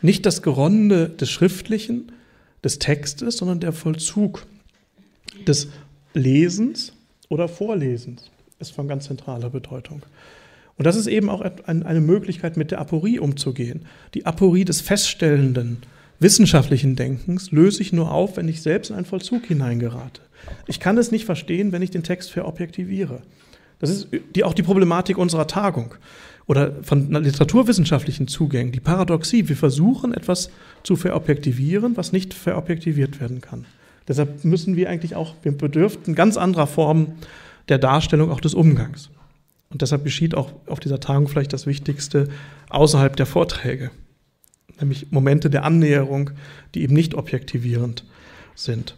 nicht 0.02 0.26
das 0.26 0.42
Geronde 0.42 1.08
des 1.08 1.30
Schriftlichen, 1.30 2.10
des 2.64 2.80
Textes, 2.80 3.36
sondern 3.36 3.60
der 3.60 3.72
Vollzug 3.72 4.44
des 5.46 5.68
Lesens 6.14 6.92
oder 7.28 7.48
Vorlesens 7.48 8.30
ist 8.58 8.72
von 8.72 8.88
ganz 8.88 9.04
zentraler 9.04 9.50
Bedeutung. 9.50 10.02
Und 10.78 10.84
das 10.84 10.96
ist 10.96 11.06
eben 11.06 11.30
auch 11.30 11.40
eine 11.40 12.00
Möglichkeit, 12.00 12.56
mit 12.56 12.70
der 12.70 12.80
Aporie 12.80 13.18
umzugehen. 13.18 13.86
Die 14.14 14.26
Aporie 14.26 14.64
des 14.64 14.82
feststellenden, 14.82 15.78
wissenschaftlichen 16.20 16.96
Denkens 16.96 17.50
löse 17.50 17.80
ich 17.80 17.92
nur 17.92 18.12
auf, 18.12 18.36
wenn 18.36 18.48
ich 18.48 18.60
selbst 18.60 18.90
in 18.90 18.96
einen 18.96 19.06
Vollzug 19.06 19.46
hineingerate. 19.46 20.20
Ich 20.66 20.78
kann 20.78 20.98
es 20.98 21.10
nicht 21.10 21.24
verstehen, 21.24 21.72
wenn 21.72 21.82
ich 21.82 21.90
den 21.90 22.02
Text 22.02 22.30
verobjektiviere. 22.30 23.22
Das 23.78 23.90
ist 23.90 24.08
die, 24.34 24.44
auch 24.44 24.54
die 24.54 24.62
Problematik 24.62 25.18
unserer 25.18 25.46
Tagung 25.46 25.94
oder 26.46 26.72
von 26.82 27.10
literaturwissenschaftlichen 27.10 28.28
Zugängen, 28.28 28.72
die 28.72 28.80
Paradoxie. 28.80 29.48
Wir 29.48 29.56
versuchen 29.56 30.14
etwas 30.14 30.50
zu 30.82 30.96
verobjektivieren, 30.96 31.96
was 31.96 32.12
nicht 32.12 32.34
verobjektiviert 32.34 33.20
werden 33.20 33.40
kann. 33.40 33.66
Deshalb 34.06 34.44
müssen 34.44 34.76
wir 34.76 34.88
eigentlich 34.88 35.16
auch, 35.16 35.34
wir 35.42 35.52
bedürften 35.52 36.14
ganz 36.14 36.36
anderer 36.36 36.66
Formen 36.66 37.14
der 37.68 37.78
Darstellung 37.78 38.30
auch 38.30 38.40
des 38.40 38.54
Umgangs. 38.54 39.10
Und 39.70 39.82
deshalb 39.82 40.04
geschieht 40.04 40.34
auch 40.34 40.52
auf 40.66 40.80
dieser 40.80 41.00
Tagung 41.00 41.28
vielleicht 41.28 41.52
das 41.52 41.66
Wichtigste 41.66 42.28
außerhalb 42.70 43.16
der 43.16 43.26
Vorträge, 43.26 43.90
nämlich 44.80 45.10
Momente 45.10 45.50
der 45.50 45.64
Annäherung, 45.64 46.30
die 46.74 46.82
eben 46.82 46.94
nicht 46.94 47.14
objektivierend 47.14 48.04
sind. 48.54 48.96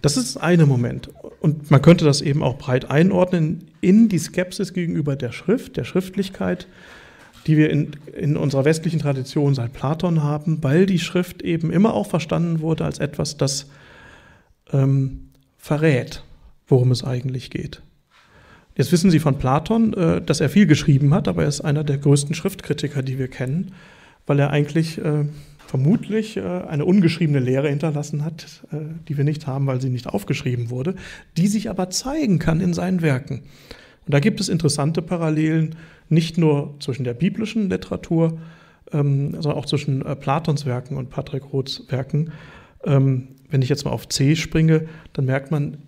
Das 0.00 0.16
ist 0.16 0.36
das 0.36 0.42
eine 0.42 0.66
Moment. 0.66 1.10
Und 1.40 1.70
man 1.70 1.82
könnte 1.82 2.04
das 2.04 2.20
eben 2.20 2.42
auch 2.42 2.56
breit 2.58 2.90
einordnen 2.90 3.68
in 3.80 4.08
die 4.08 4.18
Skepsis 4.18 4.72
gegenüber 4.72 5.16
der 5.16 5.32
Schrift, 5.32 5.76
der 5.76 5.84
Schriftlichkeit, 5.84 6.68
die 7.46 7.56
wir 7.56 7.70
in, 7.70 7.92
in 8.16 8.36
unserer 8.36 8.64
westlichen 8.64 9.00
Tradition 9.00 9.54
seit 9.54 9.72
Platon 9.72 10.22
haben, 10.22 10.62
weil 10.62 10.86
die 10.86 10.98
Schrift 10.98 11.42
eben 11.42 11.72
immer 11.72 11.94
auch 11.94 12.06
verstanden 12.06 12.60
wurde 12.60 12.84
als 12.84 12.98
etwas, 12.98 13.36
das 13.36 13.66
ähm, 14.72 15.30
verrät, 15.56 16.22
worum 16.66 16.90
es 16.90 17.02
eigentlich 17.02 17.50
geht. 17.50 17.82
Jetzt 18.78 18.92
wissen 18.92 19.10
Sie 19.10 19.18
von 19.18 19.38
Platon, 19.38 19.92
äh, 19.92 20.22
dass 20.22 20.40
er 20.40 20.48
viel 20.48 20.66
geschrieben 20.66 21.12
hat, 21.12 21.26
aber 21.26 21.42
er 21.42 21.48
ist 21.48 21.60
einer 21.60 21.82
der 21.82 21.98
größten 21.98 22.36
Schriftkritiker, 22.36 23.02
die 23.02 23.18
wir 23.18 23.26
kennen, 23.26 23.72
weil 24.24 24.38
er 24.38 24.50
eigentlich 24.50 24.98
äh, 24.98 25.24
vermutlich 25.66 26.36
äh, 26.36 26.42
eine 26.42 26.84
ungeschriebene 26.84 27.40
Lehre 27.40 27.68
hinterlassen 27.68 28.24
hat, 28.24 28.62
die 29.08 29.16
wir 29.16 29.24
nicht 29.24 29.48
haben, 29.48 29.66
weil 29.66 29.80
sie 29.80 29.90
nicht 29.90 30.06
aufgeschrieben 30.06 30.70
wurde, 30.70 30.94
die 31.36 31.48
sich 31.48 31.68
aber 31.68 31.90
zeigen 31.90 32.38
kann 32.38 32.60
in 32.60 32.72
seinen 32.72 33.02
Werken. 33.02 33.42
Und 34.06 34.14
da 34.14 34.20
gibt 34.20 34.38
es 34.38 34.48
interessante 34.48 35.02
Parallelen, 35.02 35.74
nicht 36.08 36.38
nur 36.38 36.76
zwischen 36.78 37.02
der 37.02 37.14
biblischen 37.14 37.68
Literatur, 37.68 38.38
ähm, 38.92 39.32
sondern 39.32 39.58
auch 39.58 39.66
zwischen 39.66 40.04
Platons 40.20 40.66
Werken 40.66 40.96
und 40.96 41.10
Patrick 41.10 41.52
Roths 41.52 41.82
Werken. 41.88 42.30
Ähm, 42.84 43.28
wenn 43.50 43.60
ich 43.60 43.68
jetzt 43.68 43.84
mal 43.84 43.90
auf 43.90 44.08
C 44.08 44.36
springe, 44.36 44.86
dann 45.14 45.24
merkt 45.24 45.50
man, 45.50 45.78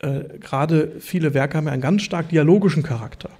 äh, 0.00 0.38
gerade 0.38 0.92
viele 1.00 1.34
Werke 1.34 1.56
haben 1.56 1.66
ja 1.66 1.72
einen 1.72 1.82
ganz 1.82 2.02
stark 2.02 2.28
dialogischen 2.28 2.82
Charakter. 2.82 3.30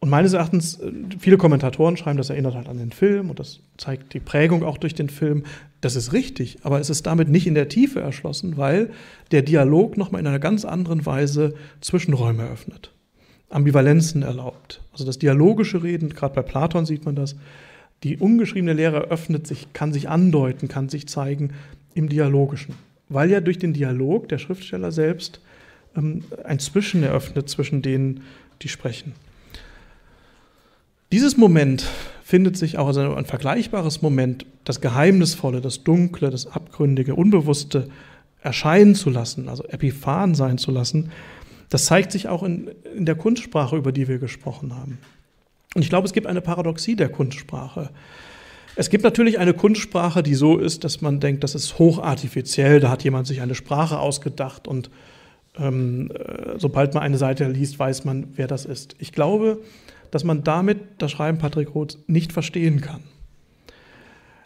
Und 0.00 0.10
meines 0.10 0.32
Erachtens, 0.32 0.80
äh, 0.80 0.90
viele 1.18 1.38
Kommentatoren 1.38 1.96
schreiben, 1.96 2.18
das 2.18 2.30
erinnert 2.30 2.54
halt 2.54 2.68
an 2.68 2.76
den 2.76 2.90
Film 2.90 3.30
und 3.30 3.38
das 3.38 3.60
zeigt 3.76 4.14
die 4.14 4.20
Prägung 4.20 4.64
auch 4.64 4.76
durch 4.76 4.94
den 4.94 5.08
Film. 5.08 5.44
Das 5.80 5.94
ist 5.94 6.12
richtig, 6.12 6.58
aber 6.62 6.80
es 6.80 6.90
ist 6.90 7.06
damit 7.06 7.28
nicht 7.28 7.46
in 7.46 7.54
der 7.54 7.68
Tiefe 7.68 8.00
erschlossen, 8.00 8.56
weil 8.56 8.90
der 9.30 9.42
Dialog 9.42 9.96
nochmal 9.96 10.20
in 10.20 10.26
einer 10.26 10.40
ganz 10.40 10.64
anderen 10.64 11.06
Weise 11.06 11.54
Zwischenräume 11.80 12.42
eröffnet, 12.42 12.90
Ambivalenzen 13.48 14.22
erlaubt. 14.22 14.82
Also 14.92 15.04
das 15.04 15.20
dialogische 15.20 15.82
Reden, 15.84 16.10
gerade 16.10 16.34
bei 16.34 16.42
Platon 16.42 16.84
sieht 16.84 17.04
man 17.04 17.14
das, 17.14 17.36
die 18.02 18.16
ungeschriebene 18.16 18.72
Lehre 18.72 19.02
öffnet 19.02 19.46
sich, 19.46 19.72
kann 19.72 19.92
sich 19.92 20.08
andeuten, 20.08 20.66
kann 20.66 20.88
sich 20.88 21.06
zeigen 21.06 21.52
im 21.94 22.08
Dialogischen, 22.08 22.74
weil 23.08 23.30
ja 23.30 23.40
durch 23.40 23.58
den 23.58 23.72
Dialog 23.72 24.28
der 24.28 24.38
Schriftsteller 24.38 24.90
selbst 24.90 25.40
ähm, 25.96 26.24
ein 26.44 26.58
Zwischen 26.58 27.02
eröffnet 27.02 27.48
zwischen 27.48 27.82
denen, 27.82 28.22
die 28.62 28.68
sprechen. 28.68 29.12
Dieses 31.10 31.36
Moment 31.36 31.84
findet 32.24 32.56
sich 32.56 32.78
auch, 32.78 32.86
also 32.86 33.14
ein 33.14 33.26
vergleichbares 33.26 34.00
Moment, 34.00 34.46
das 34.64 34.80
Geheimnisvolle, 34.80 35.60
das 35.60 35.84
Dunkle, 35.84 36.30
das 36.30 36.46
Abgründige, 36.46 37.14
Unbewusste 37.14 37.88
erscheinen 38.40 38.94
zu 38.94 39.10
lassen, 39.10 39.48
also 39.48 39.64
epiphan 39.64 40.34
sein 40.34 40.58
zu 40.58 40.70
lassen, 40.70 41.10
das 41.68 41.86
zeigt 41.86 42.12
sich 42.12 42.28
auch 42.28 42.42
in, 42.42 42.70
in 42.96 43.06
der 43.06 43.14
Kunstsprache, 43.14 43.76
über 43.76 43.92
die 43.92 44.08
wir 44.08 44.18
gesprochen 44.18 44.74
haben. 44.74 44.98
Und 45.74 45.82
ich 45.82 45.88
glaube, 45.88 46.06
es 46.06 46.12
gibt 46.12 46.26
eine 46.26 46.40
Paradoxie 46.40 46.96
der 46.96 47.08
Kunstsprache. 47.08 47.90
Es 48.74 48.90
gibt 48.90 49.04
natürlich 49.04 49.38
eine 49.38 49.54
Kunstsprache, 49.54 50.22
die 50.22 50.34
so 50.34 50.58
ist, 50.58 50.84
dass 50.84 51.00
man 51.00 51.20
denkt, 51.20 51.44
das 51.44 51.54
ist 51.54 51.78
hochartifiziell, 51.78 52.80
da 52.80 52.90
hat 52.90 53.04
jemand 53.04 53.26
sich 53.26 53.40
eine 53.40 53.54
Sprache 53.54 53.98
ausgedacht 53.98 54.66
und 54.66 54.90
ähm, 55.58 56.10
äh, 56.10 56.58
sobald 56.58 56.94
man 56.94 57.02
eine 57.02 57.18
Seite 57.18 57.48
liest, 57.48 57.78
weiß 57.78 58.04
man, 58.04 58.28
wer 58.34 58.46
das 58.46 58.64
ist. 58.64 58.96
Ich 58.98 59.12
glaube, 59.12 59.60
dass 60.10 60.24
man 60.24 60.44
damit 60.44 60.78
das 60.98 61.10
Schreiben 61.10 61.38
Patrick 61.38 61.74
Roths 61.74 61.98
nicht 62.06 62.32
verstehen 62.32 62.80
kann. 62.80 63.00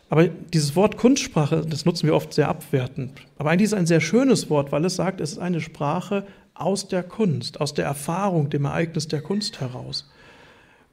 Aber 0.09 0.29
dieses 0.29 0.77
Wort 0.77 0.97
Kunstsprache, 0.97 1.65
das 1.69 1.85
nutzen 1.85 2.07
wir 2.07 2.15
oft 2.15 2.33
sehr 2.33 2.49
abwertend. 2.49 3.13
Aber 3.39 3.51
eigentlich 3.51 3.65
ist 3.65 3.73
es 3.73 3.79
ein 3.79 3.87
sehr 3.87 4.01
schönes 4.01 4.49
Wort, 4.51 4.71
weil 4.71 4.85
es 4.85 4.95
sagt, 4.95 5.21
es 5.21 5.33
ist 5.33 5.39
eine 5.39 5.61
Sprache 5.61 6.25
aus 6.55 6.87
der 6.87 7.03
Kunst, 7.03 7.61
aus 7.61 7.75
der 7.75 7.87
Erfahrung, 7.87 8.49
dem 8.49 8.65
Ereignis 8.65 9.09
der 9.09 9.21
Kunst 9.21 9.61
heraus. 9.61 10.09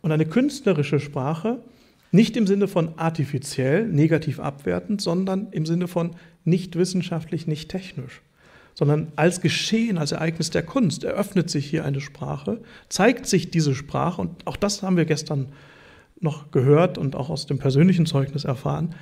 Und 0.01 0.11
eine 0.11 0.25
künstlerische 0.25 0.99
Sprache, 0.99 1.59
nicht 2.11 2.35
im 2.35 2.47
Sinne 2.47 2.67
von 2.67 2.97
artifiziell, 2.97 3.87
negativ 3.87 4.39
abwertend, 4.39 5.01
sondern 5.01 5.47
im 5.51 5.65
Sinne 5.65 5.87
von 5.87 6.15
nicht 6.43 6.75
wissenschaftlich, 6.75 7.47
nicht 7.47 7.69
technisch 7.69 8.21
sondern 8.73 9.11
als 9.15 9.41
Geschehen, 9.41 9.97
als 9.97 10.11
Ereignis 10.11 10.49
der 10.49 10.63
Kunst 10.63 11.03
eröffnet 11.03 11.49
sich 11.49 11.65
hier 11.65 11.85
eine 11.85 12.01
Sprache, 12.01 12.61
zeigt 12.89 13.25
sich 13.27 13.51
diese 13.51 13.75
Sprache, 13.75 14.21
und 14.21 14.47
auch 14.47 14.57
das 14.57 14.83
haben 14.83 14.97
wir 14.97 15.05
gestern 15.05 15.47
noch 16.19 16.51
gehört 16.51 16.97
und 16.97 17.15
auch 17.15 17.29
aus 17.29 17.45
dem 17.45 17.59
persönlichen 17.59 18.05
Zeugnis 18.05 18.45
erfahren, 18.45 18.95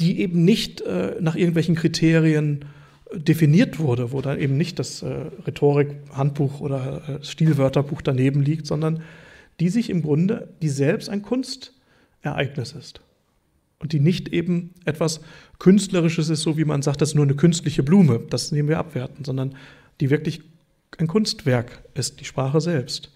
die 0.00 0.20
eben 0.20 0.44
nicht 0.44 0.80
äh, 0.82 1.16
nach 1.20 1.34
irgendwelchen 1.34 1.74
Kriterien 1.74 2.64
äh, 3.12 3.18
definiert 3.18 3.78
wurde, 3.78 4.12
wo 4.12 4.20
dann 4.20 4.38
eben 4.38 4.56
nicht 4.56 4.78
das 4.78 5.02
äh, 5.02 5.08
Rhetorik-Handbuch 5.46 6.60
oder 6.60 7.02
äh, 7.08 7.24
Stilwörterbuch 7.24 8.02
daneben 8.02 8.42
liegt, 8.42 8.66
sondern 8.66 9.02
die 9.60 9.70
sich 9.70 9.90
im 9.90 10.02
Grunde, 10.02 10.48
die 10.62 10.68
selbst 10.68 11.08
ein 11.08 11.22
Kunstereignis 11.22 12.72
ist 12.72 13.00
und 13.80 13.92
die 13.92 14.00
nicht 14.00 14.28
eben 14.28 14.74
etwas 14.84 15.20
Künstlerisches 15.58 16.28
ist, 16.28 16.42
so 16.42 16.56
wie 16.56 16.64
man 16.64 16.82
sagt, 16.82 17.00
das 17.00 17.10
ist 17.10 17.14
nur 17.14 17.24
eine 17.24 17.36
künstliche 17.36 17.82
Blume, 17.82 18.20
das 18.30 18.52
nehmen 18.52 18.68
wir 18.68 18.78
abwerten, 18.78 19.24
sondern 19.24 19.54
die 20.00 20.10
wirklich 20.10 20.42
ein 20.98 21.06
Kunstwerk 21.06 21.82
ist, 21.94 22.20
die 22.20 22.24
Sprache 22.24 22.60
selbst. 22.60 23.10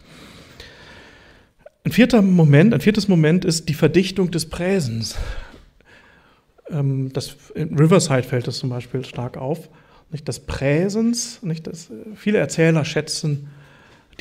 Ein 1.85 1.93
vierter 1.93 2.23
Moment, 2.23 2.75
ein 2.75 2.81
viertes 2.81 3.09
Moment 3.09 3.45
ist 3.45 3.69
die 3.69 3.75
Verdichtung 3.75 4.31
des 4.31 4.49
Präsens. 4.49 5.17
Ähm, 6.71 7.13
das, 7.13 7.37
in 7.55 7.77
Riverside 7.77 8.23
fällt 8.23 8.47
das 8.47 8.59
zum 8.59 8.71
Beispiel 8.71 9.05
stark 9.05 9.37
auf. 9.37 9.69
Nicht 10.11 10.29
das 10.29 10.41
Präsens, 10.41 11.43
nicht 11.43 11.67
das, 11.67 11.91
viele 12.15 12.39
Erzähler 12.39 12.85
schätzen 12.85 13.49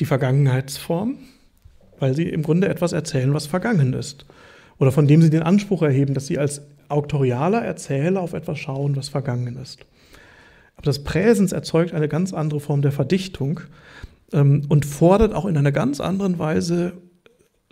die 0.00 0.06
Vergangenheitsform, 0.06 1.18
weil 2.00 2.14
sie 2.14 2.28
im 2.28 2.42
Grunde 2.42 2.68
etwas 2.68 2.92
erzählen, 2.92 3.32
was 3.34 3.46
vergangen 3.46 3.92
ist. 3.92 4.24
Oder 4.82 4.90
von 4.90 5.06
dem 5.06 5.22
sie 5.22 5.30
den 5.30 5.44
Anspruch 5.44 5.82
erheben, 5.82 6.12
dass 6.12 6.26
sie 6.26 6.40
als 6.40 6.62
auktorialer 6.88 7.62
Erzähler 7.62 8.20
auf 8.20 8.32
etwas 8.32 8.58
schauen, 8.58 8.96
was 8.96 9.08
vergangen 9.08 9.56
ist. 9.56 9.78
Aber 10.74 10.86
das 10.86 11.04
Präsens 11.04 11.52
erzeugt 11.52 11.94
eine 11.94 12.08
ganz 12.08 12.32
andere 12.32 12.58
Form 12.58 12.82
der 12.82 12.90
Verdichtung 12.90 13.60
ähm, 14.32 14.62
und 14.68 14.84
fordert 14.84 15.34
auch 15.34 15.46
in 15.46 15.56
einer 15.56 15.70
ganz 15.70 16.00
anderen 16.00 16.40
Weise 16.40 16.94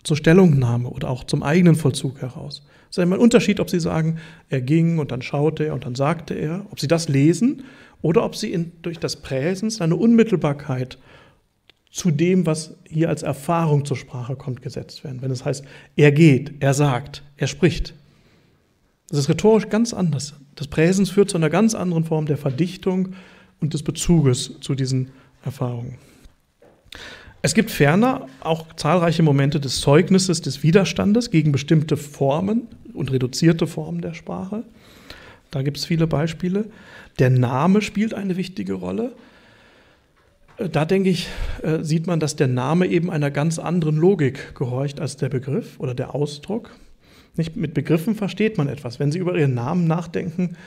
zur 0.03 0.15
Stellungnahme 0.15 0.87
oder 0.87 1.09
auch 1.09 1.25
zum 1.25 1.43
eigenen 1.43 1.75
Vollzug 1.75 2.21
heraus. 2.21 2.65
Es 2.89 2.97
ist 2.97 2.99
einmal 2.99 3.19
ein 3.19 3.23
Unterschied, 3.23 3.59
ob 3.59 3.69
Sie 3.69 3.81
sagen, 3.81 4.19
er 4.47 4.61
ging 4.61 4.97
und 4.97 5.11
dann 5.11 5.21
schaute 5.21 5.65
er 5.65 5.73
und 5.73 5.85
dann 5.85 5.95
sagte 5.95 6.33
er, 6.33 6.65
ob 6.71 6.79
Sie 6.79 6.87
das 6.87 7.09
lesen 7.09 7.65
oder 8.01 8.23
ob 8.23 8.37
Sie 8.37 8.53
in, 8.53 8.71
durch 8.83 8.99
das 8.99 9.17
Präsens 9.17 9.81
eine 9.81 9.97
Unmittelbarkeit 9.97 10.97
zu 11.91 12.09
dem, 12.09 12.45
was 12.45 12.75
hier 12.87 13.09
als 13.09 13.21
Erfahrung 13.21 13.85
zur 13.85 13.97
Sprache 13.97 14.35
kommt, 14.35 14.61
gesetzt 14.61 15.03
werden. 15.03 15.21
Wenn 15.21 15.31
es 15.31 15.43
heißt, 15.43 15.65
er 15.95 16.11
geht, 16.11 16.53
er 16.61 16.73
sagt, 16.73 17.23
er 17.35 17.47
spricht. 17.47 17.93
Das 19.09 19.19
ist 19.19 19.29
rhetorisch 19.29 19.67
ganz 19.67 19.93
anders. 19.93 20.33
Das 20.55 20.67
Präsens 20.67 21.09
führt 21.09 21.29
zu 21.29 21.37
einer 21.37 21.49
ganz 21.49 21.75
anderen 21.75 22.05
Form 22.05 22.25
der 22.25 22.37
Verdichtung 22.37 23.09
und 23.59 23.73
des 23.73 23.83
Bezuges 23.83 24.59
zu 24.61 24.73
diesen 24.73 25.11
Erfahrungen. 25.43 25.97
Es 27.41 27.53
gibt 27.53 27.71
ferner 27.71 28.27
auch 28.39 28.73
zahlreiche 28.75 29.23
Momente 29.23 29.59
des 29.59 29.81
Zeugnisses, 29.81 30.41
des 30.41 30.63
Widerstandes 30.63 31.31
gegen 31.31 31.51
bestimmte 31.51 31.97
Formen 31.97 32.67
und 32.93 33.11
reduzierte 33.11 33.67
Formen 33.67 34.01
der 34.01 34.13
Sprache. 34.13 34.63
Da 35.49 35.63
gibt 35.63 35.77
es 35.77 35.85
viele 35.85 36.07
Beispiele. 36.07 36.65
Der 37.19 37.29
Name 37.29 37.81
spielt 37.81 38.13
eine 38.13 38.37
wichtige 38.37 38.73
Rolle. 38.73 39.13
Äh, 40.61 40.69
da 40.69 40.85
denke 40.85 41.09
ich, 41.09 41.27
äh, 41.63 41.83
sieht 41.83 42.07
man, 42.07 42.19
dass 42.19 42.35
der 42.35 42.47
Name 42.47 42.87
eben 42.87 43.09
einer 43.09 43.31
ganz 43.31 43.59
anderen 43.59 43.97
Logik 43.97 44.55
gehorcht 44.55 44.99
als 44.99 45.17
der 45.17 45.29
Begriff 45.29 45.79
oder 45.79 45.93
der 45.93 46.15
Ausdruck. 46.15 46.71
Nicht 47.35 47.55
mit 47.55 47.73
Begriffen 47.73 48.15
versteht 48.15 48.57
man 48.57 48.67
etwas. 48.67 48.99
Wenn 48.99 49.11
Sie 49.11 49.19
über 49.19 49.37
Ihren 49.37 49.53
Namen 49.53 49.87
nachdenken, 49.87 50.57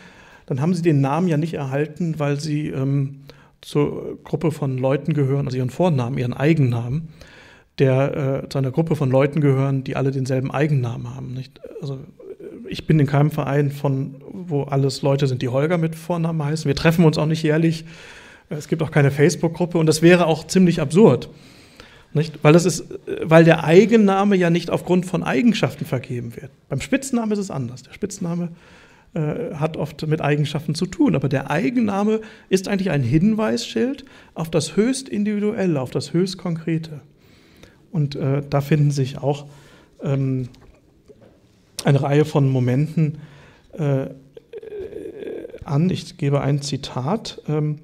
dann 0.47 0.61
haben 0.61 0.75
Sie 0.75 0.83
den 0.83 1.01
Namen 1.01 1.29
ja 1.29 1.37
nicht 1.37 1.55
erhalten, 1.55 2.15
weil 2.19 2.41
Sie 2.41 2.69
ähm, 2.69 3.21
zur 3.61 4.19
Gruppe 4.25 4.51
von 4.51 4.79
Leuten 4.79 5.15
gehören, 5.15 5.47
also 5.47 5.59
Ihren 5.59 5.71
Vornamen, 5.71 6.19
Ihren 6.19 6.33
Eigennamen, 6.33 7.09
der 7.79 8.45
äh, 8.45 8.49
zu 8.49 8.59
einer 8.59 8.71
Gruppe 8.71 8.97
von 8.97 9.11
Leuten 9.11 9.41
gehören, 9.41 9.85
die 9.85 9.97
alle 9.97 10.11
denselben 10.11 10.51
Eigennamen 10.51 11.15
haben. 11.15 11.35
Nicht? 11.35 11.61
Also 11.83 11.99
ich 12.69 12.87
bin 12.87 12.99
in 12.99 13.07
keinem 13.07 13.31
Verein 13.31 13.71
von, 13.71 14.17
wo 14.33 14.63
alles 14.63 15.03
Leute 15.03 15.27
sind, 15.27 15.43
die 15.43 15.49
Holger 15.49 15.77
mit 15.77 15.95
Vornamen 15.95 16.43
heißen. 16.43 16.67
Wir 16.67 16.77
treffen 16.77 17.05
uns 17.05 17.19
auch 17.19 17.27
nicht 17.27 17.43
jährlich 17.43 17.85
es 18.49 18.69
gibt 18.69 18.83
auch 18.83 18.91
keine 18.91 19.11
Facebook-Gruppe 19.11 19.79
und 19.79 19.87
das 19.87 20.03
wäre 20.03 20.27
auch 20.27 20.47
ziemlich 20.47 20.81
absurd. 20.81 21.31
Nicht? 22.13 22.45
Weil, 22.45 22.53
das 22.53 22.65
ist, 22.65 22.85
weil 23.23 23.45
der 23.45 23.65
Eigenname 23.65 24.37
ja 24.37 24.49
nicht 24.49 24.71
aufgrund 24.71 25.05
von 25.05 25.25
Eigenschaften 25.25 25.85
vergeben 25.85 26.37
wird. 26.37 26.51
Beim 26.69 26.81
Spitznamen 26.81 27.33
ist 27.33 27.41
es 27.41 27.51
anders. 27.51 27.83
Der 27.83 27.93
Spitzname 27.93 28.51
äh, 29.15 29.55
hat 29.55 29.77
oft 29.77 30.07
mit 30.07 30.21
Eigenschaften 30.21 30.77
zu 30.77 30.87
tun, 30.87 31.17
aber 31.17 31.29
der 31.29 31.51
Eigenname 31.51 32.21
ist 32.49 32.69
eigentlich 32.69 32.91
ein 32.91 33.03
Hinweisschild 33.03 34.05
auf 34.35 34.49
das 34.49 34.77
höchst 34.77 35.09
Individuelle, 35.09 35.81
auf 35.81 35.91
das 35.91 36.13
höchst 36.13 36.39
Konkrete. 36.39 37.01
Und 37.91 38.15
äh, 38.15 38.43
da 38.49 38.61
finden 38.61 38.93
sich 38.93 39.19
auch 39.19 39.47
ähm, 40.03 40.49
eine 41.85 42.01
Reihe 42.01 42.25
von 42.25 42.49
Momenten 42.49 43.19
äh, 43.73 44.07
an. 45.65 45.91
Ich 45.91 46.17
gebe 46.17 46.41
ein 46.41 46.63
Zitat. 46.63 47.41
Ähm, 47.49 47.79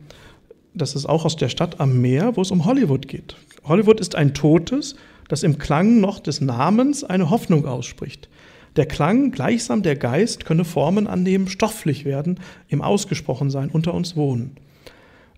das 0.74 0.94
ist 0.94 1.06
auch 1.06 1.24
aus 1.24 1.36
der 1.36 1.48
Stadt 1.48 1.80
am 1.80 2.00
Meer, 2.00 2.36
wo 2.36 2.42
es 2.42 2.50
um 2.50 2.64
Hollywood 2.64 3.08
geht. 3.08 3.36
Hollywood 3.64 4.00
ist 4.00 4.14
ein 4.14 4.34
Totes, 4.34 4.96
das 5.28 5.42
im 5.42 5.58
Klang 5.58 6.00
noch 6.00 6.18
des 6.20 6.40
Namens 6.40 7.04
eine 7.04 7.30
Hoffnung 7.30 7.66
ausspricht. 7.66 8.28
Der 8.76 8.86
Klang, 8.86 9.32
gleichsam 9.32 9.82
der 9.82 9.96
Geist, 9.96 10.44
könne 10.44 10.64
Formen 10.64 11.06
annehmen, 11.06 11.48
stofflich 11.48 12.04
werden, 12.04 12.38
im 12.68 12.82
Ausgesprochensein 12.82 13.70
unter 13.70 13.94
uns 13.94 14.16
wohnen. 14.16 14.56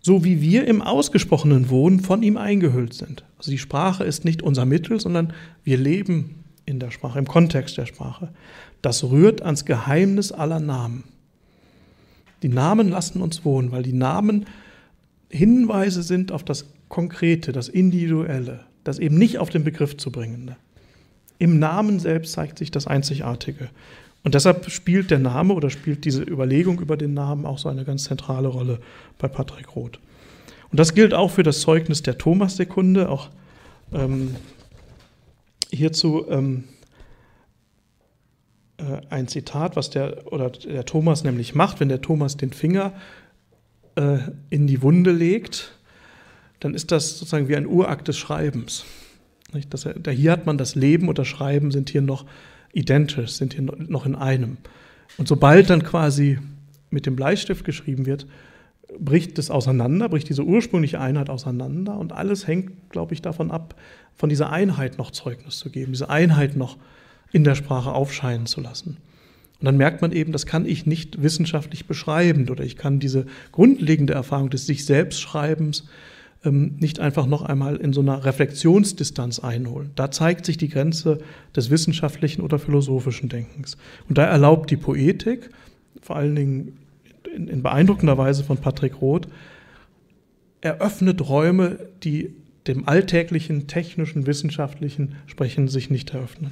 So 0.02 0.24
wie 0.24 0.40
wir 0.40 0.66
im 0.66 0.82
Ausgesprochenen 0.82 1.70
wohnen, 1.70 2.00
von 2.00 2.22
ihm 2.22 2.36
eingehüllt 2.36 2.92
sind. 2.92 3.24
Also 3.38 3.50
die 3.50 3.58
Sprache 3.58 4.04
ist 4.04 4.24
nicht 4.24 4.42
unser 4.42 4.66
Mittel, 4.66 5.00
sondern 5.00 5.32
wir 5.64 5.78
leben 5.78 6.44
in 6.66 6.78
der 6.78 6.90
Sprache, 6.90 7.18
im 7.18 7.26
Kontext 7.26 7.78
der 7.78 7.86
Sprache. 7.86 8.28
Das 8.82 9.04
rührt 9.04 9.42
ans 9.42 9.64
Geheimnis 9.64 10.32
aller 10.32 10.60
Namen. 10.60 11.04
Die 12.42 12.48
Namen 12.48 12.88
lassen 12.88 13.22
uns 13.22 13.44
wohnen, 13.44 13.70
weil 13.70 13.84
die 13.84 13.92
Namen 13.92 14.46
Hinweise 15.32 16.02
sind 16.02 16.30
auf 16.30 16.44
das 16.44 16.66
Konkrete, 16.88 17.52
das 17.52 17.68
Individuelle, 17.68 18.60
das 18.84 18.98
eben 18.98 19.16
nicht 19.16 19.38
auf 19.38 19.48
den 19.48 19.64
Begriff 19.64 19.96
zu 19.96 20.12
bringende. 20.12 20.56
Im 21.38 21.58
Namen 21.58 21.98
selbst 21.98 22.32
zeigt 22.32 22.58
sich 22.58 22.70
das 22.70 22.86
Einzigartige. 22.86 23.70
Und 24.22 24.34
deshalb 24.34 24.70
spielt 24.70 25.10
der 25.10 25.18
Name 25.18 25.54
oder 25.54 25.70
spielt 25.70 26.04
diese 26.04 26.22
Überlegung 26.22 26.80
über 26.80 26.96
den 26.96 27.14
Namen 27.14 27.46
auch 27.46 27.58
so 27.58 27.68
eine 27.68 27.84
ganz 27.84 28.04
zentrale 28.04 28.48
Rolle 28.48 28.78
bei 29.18 29.26
Patrick 29.26 29.74
Roth. 29.74 29.98
Und 30.70 30.78
das 30.78 30.94
gilt 30.94 31.14
auch 31.14 31.30
für 31.30 31.42
das 31.42 31.60
Zeugnis 31.60 32.02
der 32.02 32.18
Thomas-Sekunde. 32.18 33.08
Auch 33.08 33.30
ähm, 33.92 34.36
hierzu 35.72 36.26
ähm, 36.28 36.64
äh, 38.76 39.00
ein 39.10 39.28
Zitat, 39.28 39.76
was 39.76 39.90
der 39.90 40.32
oder 40.32 40.50
der 40.50 40.84
Thomas 40.84 41.24
nämlich 41.24 41.54
macht, 41.54 41.80
wenn 41.80 41.88
der 41.88 42.00
Thomas 42.00 42.36
den 42.36 42.52
Finger 42.52 42.92
äh, 43.96 44.18
in 44.50 44.66
die 44.66 44.82
Wunde 44.82 45.12
legt, 45.12 45.72
dann 46.60 46.74
ist 46.74 46.92
das 46.92 47.18
sozusagen 47.18 47.48
wie 47.48 47.56
ein 47.56 47.66
Urakt 47.66 48.08
des 48.08 48.18
Schreibens. 48.18 48.84
Das, 49.68 49.86
da 49.96 50.10
hier 50.10 50.32
hat 50.32 50.46
man 50.46 50.56
das 50.56 50.74
Leben 50.74 51.08
und 51.08 51.18
das 51.18 51.28
Schreiben 51.28 51.70
sind 51.72 51.90
hier 51.90 52.02
noch 52.02 52.24
identisch, 52.72 53.32
sind 53.32 53.54
hier 53.54 53.62
noch 53.62 54.06
in 54.06 54.14
einem. 54.14 54.56
Und 55.18 55.28
sobald 55.28 55.68
dann 55.68 55.82
quasi 55.82 56.38
mit 56.90 57.06
dem 57.06 57.16
Bleistift 57.16 57.64
geschrieben 57.64 58.06
wird, 58.06 58.26
bricht 58.98 59.38
es 59.38 59.50
auseinander, 59.50 60.08
bricht 60.08 60.28
diese 60.28 60.44
ursprüngliche 60.44 61.00
Einheit 61.00 61.30
auseinander 61.30 61.98
und 61.98 62.12
alles 62.12 62.46
hängt, 62.46 62.90
glaube 62.90 63.14
ich, 63.14 63.22
davon 63.22 63.50
ab, 63.50 63.74
von 64.14 64.28
dieser 64.28 64.50
Einheit 64.50 64.98
noch 64.98 65.10
Zeugnis 65.10 65.58
zu 65.58 65.70
geben, 65.70 65.92
diese 65.92 66.10
Einheit 66.10 66.56
noch 66.56 66.76
in 67.32 67.44
der 67.44 67.54
Sprache 67.54 67.92
aufscheinen 67.92 68.46
zu 68.46 68.60
lassen. 68.60 68.98
Und 69.62 69.66
dann 69.66 69.76
merkt 69.76 70.02
man 70.02 70.10
eben, 70.10 70.32
das 70.32 70.44
kann 70.44 70.66
ich 70.66 70.86
nicht 70.86 71.22
wissenschaftlich 71.22 71.86
beschreiben 71.86 72.48
oder 72.50 72.64
ich 72.64 72.76
kann 72.76 72.98
diese 72.98 73.26
grundlegende 73.52 74.12
Erfahrung 74.12 74.50
des 74.50 74.66
sich 74.66 74.84
selbst 74.84 75.20
Schreibens 75.20 75.84
ähm, 76.44 76.74
nicht 76.80 76.98
einfach 76.98 77.26
noch 77.26 77.42
einmal 77.42 77.76
in 77.76 77.92
so 77.92 78.00
einer 78.00 78.24
Reflexionsdistanz 78.24 79.38
einholen. 79.38 79.92
Da 79.94 80.10
zeigt 80.10 80.46
sich 80.46 80.56
die 80.56 80.68
Grenze 80.68 81.20
des 81.54 81.70
wissenschaftlichen 81.70 82.42
oder 82.42 82.58
philosophischen 82.58 83.28
Denkens. 83.28 83.76
Und 84.08 84.18
da 84.18 84.24
erlaubt 84.24 84.68
die 84.72 84.76
Poetik, 84.76 85.50
vor 86.00 86.16
allen 86.16 86.34
Dingen 86.34 86.78
in, 87.32 87.46
in 87.46 87.62
beeindruckender 87.62 88.18
Weise 88.18 88.42
von 88.42 88.56
Patrick 88.56 89.00
Roth, 89.00 89.28
eröffnet 90.60 91.28
Räume, 91.28 91.78
die 92.02 92.34
dem 92.66 92.88
alltäglichen, 92.88 93.68
technischen, 93.68 94.26
wissenschaftlichen 94.26 95.14
Sprechen 95.28 95.68
sich 95.68 95.88
nicht 95.88 96.10
eröffnen. 96.10 96.50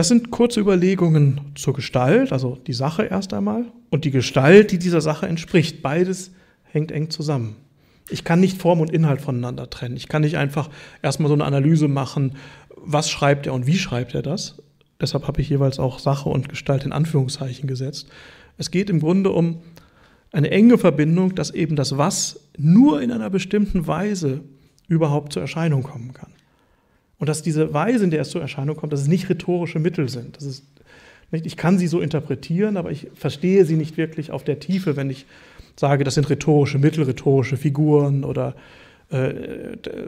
Das 0.00 0.08
sind 0.08 0.30
kurze 0.30 0.60
Überlegungen 0.60 1.52
zur 1.56 1.74
Gestalt, 1.74 2.32
also 2.32 2.56
die 2.66 2.72
Sache 2.72 3.02
erst 3.02 3.34
einmal, 3.34 3.66
und 3.90 4.06
die 4.06 4.10
Gestalt, 4.10 4.72
die 4.72 4.78
dieser 4.78 5.02
Sache 5.02 5.26
entspricht. 5.26 5.82
Beides 5.82 6.30
hängt 6.62 6.90
eng 6.90 7.10
zusammen. 7.10 7.56
Ich 8.08 8.24
kann 8.24 8.40
nicht 8.40 8.56
Form 8.56 8.80
und 8.80 8.90
Inhalt 8.90 9.20
voneinander 9.20 9.68
trennen. 9.68 9.98
Ich 9.98 10.08
kann 10.08 10.22
nicht 10.22 10.38
einfach 10.38 10.70
erstmal 11.02 11.28
so 11.28 11.34
eine 11.34 11.44
Analyse 11.44 11.86
machen, 11.86 12.36
was 12.76 13.10
schreibt 13.10 13.46
er 13.46 13.52
und 13.52 13.66
wie 13.66 13.76
schreibt 13.76 14.14
er 14.14 14.22
das. 14.22 14.62
Deshalb 14.98 15.28
habe 15.28 15.42
ich 15.42 15.50
jeweils 15.50 15.78
auch 15.78 15.98
Sache 15.98 16.30
und 16.30 16.48
Gestalt 16.48 16.86
in 16.86 16.92
Anführungszeichen 16.92 17.68
gesetzt. 17.68 18.08
Es 18.56 18.70
geht 18.70 18.88
im 18.88 19.00
Grunde 19.00 19.28
um 19.28 19.60
eine 20.32 20.50
enge 20.50 20.78
Verbindung, 20.78 21.34
dass 21.34 21.50
eben 21.50 21.76
das 21.76 21.98
Was 21.98 22.48
nur 22.56 23.02
in 23.02 23.12
einer 23.12 23.28
bestimmten 23.28 23.86
Weise 23.86 24.40
überhaupt 24.88 25.34
zur 25.34 25.42
Erscheinung 25.42 25.82
kommen 25.82 26.14
kann. 26.14 26.32
Und 27.20 27.28
dass 27.28 27.42
diese 27.42 27.72
Weise, 27.72 28.04
in 28.04 28.10
der 28.10 28.22
es 28.22 28.30
zur 28.30 28.40
Erscheinung 28.40 28.76
kommt, 28.76 28.92
dass 28.92 29.02
es 29.02 29.06
nicht 29.06 29.28
rhetorische 29.28 29.78
Mittel 29.78 30.08
sind. 30.08 30.36
Das 30.36 30.44
ist 30.44 30.64
nicht, 31.30 31.46
ich 31.46 31.56
kann 31.56 31.78
sie 31.78 31.86
so 31.86 32.00
interpretieren, 32.00 32.76
aber 32.76 32.90
ich 32.90 33.08
verstehe 33.14 33.64
sie 33.64 33.76
nicht 33.76 33.96
wirklich 33.96 34.32
auf 34.32 34.42
der 34.42 34.58
Tiefe, 34.58 34.96
wenn 34.96 35.10
ich 35.10 35.26
sage, 35.76 36.02
das 36.02 36.14
sind 36.14 36.28
rhetorische 36.28 36.78
Mittel, 36.78 37.04
rhetorische 37.04 37.56
Figuren 37.56 38.24
oder 38.24 38.54
äh, 39.10 39.32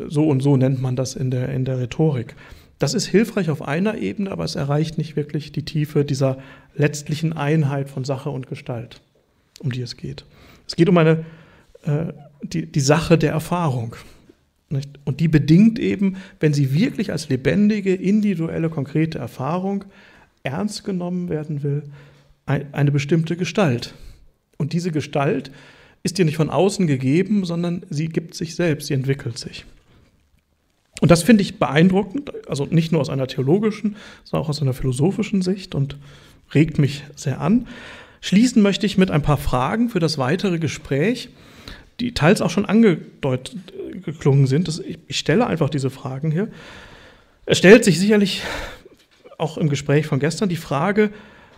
so 0.09 0.27
und 0.27 0.41
so 0.41 0.57
nennt 0.57 0.81
man 0.81 0.97
das 0.97 1.15
in 1.15 1.31
der, 1.31 1.51
in 1.51 1.65
der 1.65 1.79
Rhetorik. 1.79 2.35
Das 2.79 2.95
ist 2.95 3.07
hilfreich 3.07 3.51
auf 3.51 3.63
einer 3.63 3.99
Ebene, 3.99 4.31
aber 4.31 4.45
es 4.45 4.57
erreicht 4.57 4.99
nicht 4.99 5.15
wirklich 5.15 5.53
die 5.53 5.65
Tiefe 5.65 6.05
dieser 6.05 6.39
letztlichen 6.75 7.33
Einheit 7.33 7.91
von 7.91 8.05
Sache 8.05 8.31
und 8.31 8.49
Gestalt, 8.49 9.03
um 9.61 9.71
die 9.71 9.83
es 9.83 9.97
geht. 9.97 10.25
Es 10.67 10.77
geht 10.77 10.89
um 10.89 10.97
eine, 10.97 11.25
äh, 11.85 12.07
die, 12.43 12.67
die 12.67 12.81
Sache 12.81 13.19
der 13.19 13.33
Erfahrung. 13.33 13.97
Und 15.05 15.21
die 15.21 15.29
bedingt 15.29 15.79
eben, 15.79 16.17
wenn 16.41 16.55
sie 16.55 16.75
wirklich 16.75 17.13
als 17.13 17.29
lebendige, 17.29 17.95
individuelle, 17.95 18.71
konkrete 18.71 19.19
Erfahrung 19.19 19.85
ernst 20.43 20.85
genommen 20.85 21.29
werden 21.29 21.63
will, 21.63 21.85
eine 22.47 22.91
bestimmte 22.91 23.37
Gestalt. 23.37 23.95
Und 24.59 24.73
diese 24.73 24.91
Gestalt 24.91 25.51
ist 26.03 26.19
dir 26.19 26.25
nicht 26.25 26.37
von 26.37 26.51
außen 26.51 26.87
gegeben, 26.87 27.45
sondern 27.45 27.85
sie 27.91 28.09
gibt 28.09 28.35
sich 28.35 28.55
selbst, 28.55 28.89
sie 28.89 28.95
entwickelt 28.95 29.39
sich. 29.39 29.65
Und 31.01 31.11
das 31.11 31.23
finde 31.23 31.43
ich 31.43 31.59
beeindruckend, 31.59 32.31
also 32.49 32.67
nicht 32.67 32.93
nur 32.93 33.01
aus 33.01 33.11
einer 33.11 33.27
theologischen, 33.27 33.97
sondern 34.25 34.45
auch 34.45 34.49
aus 34.49 34.63
einer 34.63 34.75
philosophischen 34.75 35.43
Sicht 35.43 35.75
und 35.75 35.97
regt 36.55 36.79
mich 36.79 37.03
sehr 37.17 37.41
an. 37.41 37.67
Schließen 38.21 38.63
möchte 38.63 38.87
ich 38.87 38.99
mit 38.99 39.11
ein 39.11 39.23
paar 39.23 39.37
Fragen 39.37 39.89
für 39.89 39.99
das 39.99 40.19
weitere 40.19 40.59
Gespräch, 40.59 41.31
die 41.99 42.15
teils 42.15 42.41
auch 42.41 42.51
schon 42.51 42.67
angedeutet 42.67 43.57
geklungen 43.93 44.47
sind. 44.47 44.83
ich 45.07 45.19
stelle 45.19 45.47
einfach 45.47 45.71
diese 45.71 45.91
Fragen 45.91 46.31
hier. 46.31 46.49
Es 47.47 47.59
stellt 47.59 47.85
sich 47.85 47.99
sicherlich 47.99 48.43
auch 49.39 49.59
im 49.59 49.69
Gespräch 49.69 50.07
von 50.07 50.21
gestern 50.21 50.49
die 50.49 50.57
Frage 50.57 51.11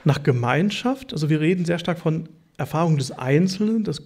nach 0.04 0.22
Gemeinschaft. 0.22 1.12
Also 1.12 1.28
wir 1.28 1.40
reden 1.40 1.64
sehr 1.64 1.78
stark 1.78 1.98
von 1.98 2.28
Erfahrung 2.56 2.96
des 2.96 3.10
Einzelnen, 3.12 3.84
des 3.84 4.02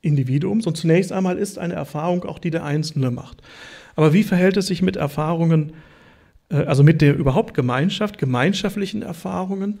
Individuums. 0.00 0.66
Und 0.66 0.76
zunächst 0.76 1.12
einmal 1.12 1.38
ist 1.38 1.58
eine 1.58 1.74
Erfahrung 1.74 2.24
auch 2.24 2.38
die 2.38 2.50
der 2.50 2.64
Einzelne 2.64 3.10
macht. 3.10 3.42
Aber 3.96 4.12
wie 4.12 4.22
verhält 4.22 4.56
es 4.56 4.66
sich 4.66 4.82
mit 4.82 4.96
Erfahrungen, 4.96 5.72
äh, 6.50 6.56
also 6.56 6.82
mit 6.82 7.00
der 7.00 7.16
überhaupt 7.16 7.54
Gemeinschaft, 7.54 8.18
gemeinschaftlichen 8.18 9.02
Erfahrungen? 9.02 9.80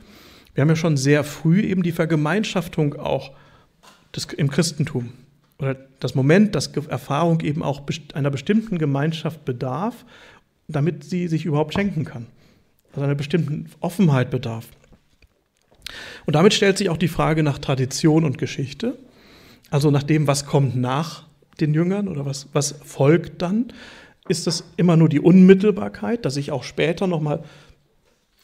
Wir 0.54 0.62
haben 0.62 0.70
ja 0.70 0.76
schon 0.76 0.96
sehr 0.96 1.22
früh 1.22 1.60
eben 1.60 1.82
die 1.82 1.92
Vergemeinschaftung 1.92 2.94
auch 2.94 3.32
des, 4.14 4.24
im 4.24 4.50
Christentum. 4.50 5.12
Oder 5.58 5.76
das 6.00 6.14
Moment, 6.14 6.54
dass 6.54 6.68
Erfahrung 6.68 7.40
eben 7.40 7.62
auch 7.62 7.82
einer 8.12 8.30
bestimmten 8.30 8.78
Gemeinschaft 8.78 9.44
bedarf, 9.44 10.04
damit 10.68 11.04
sie 11.04 11.28
sich 11.28 11.44
überhaupt 11.44 11.74
schenken 11.74 12.04
kann. 12.04 12.26
Also 12.92 13.02
einer 13.02 13.14
bestimmten 13.14 13.70
Offenheit 13.80 14.30
bedarf. 14.30 14.68
Und 16.26 16.34
damit 16.34 16.54
stellt 16.54 16.78
sich 16.78 16.90
auch 16.90 16.96
die 16.96 17.08
Frage 17.08 17.42
nach 17.42 17.58
Tradition 17.58 18.24
und 18.24 18.38
Geschichte, 18.38 18.98
also 19.70 19.90
nach 19.90 20.02
dem, 20.02 20.26
was 20.26 20.46
kommt 20.46 20.76
nach 20.76 21.24
den 21.60 21.74
Jüngern 21.74 22.08
oder 22.08 22.26
was, 22.26 22.48
was 22.52 22.72
folgt 22.84 23.42
dann. 23.42 23.72
Ist 24.28 24.46
es 24.46 24.64
immer 24.76 24.96
nur 24.96 25.08
die 25.08 25.20
Unmittelbarkeit, 25.20 26.24
dass 26.24 26.36
ich 26.36 26.50
auch 26.50 26.64
später 26.64 27.06
nochmal 27.06 27.44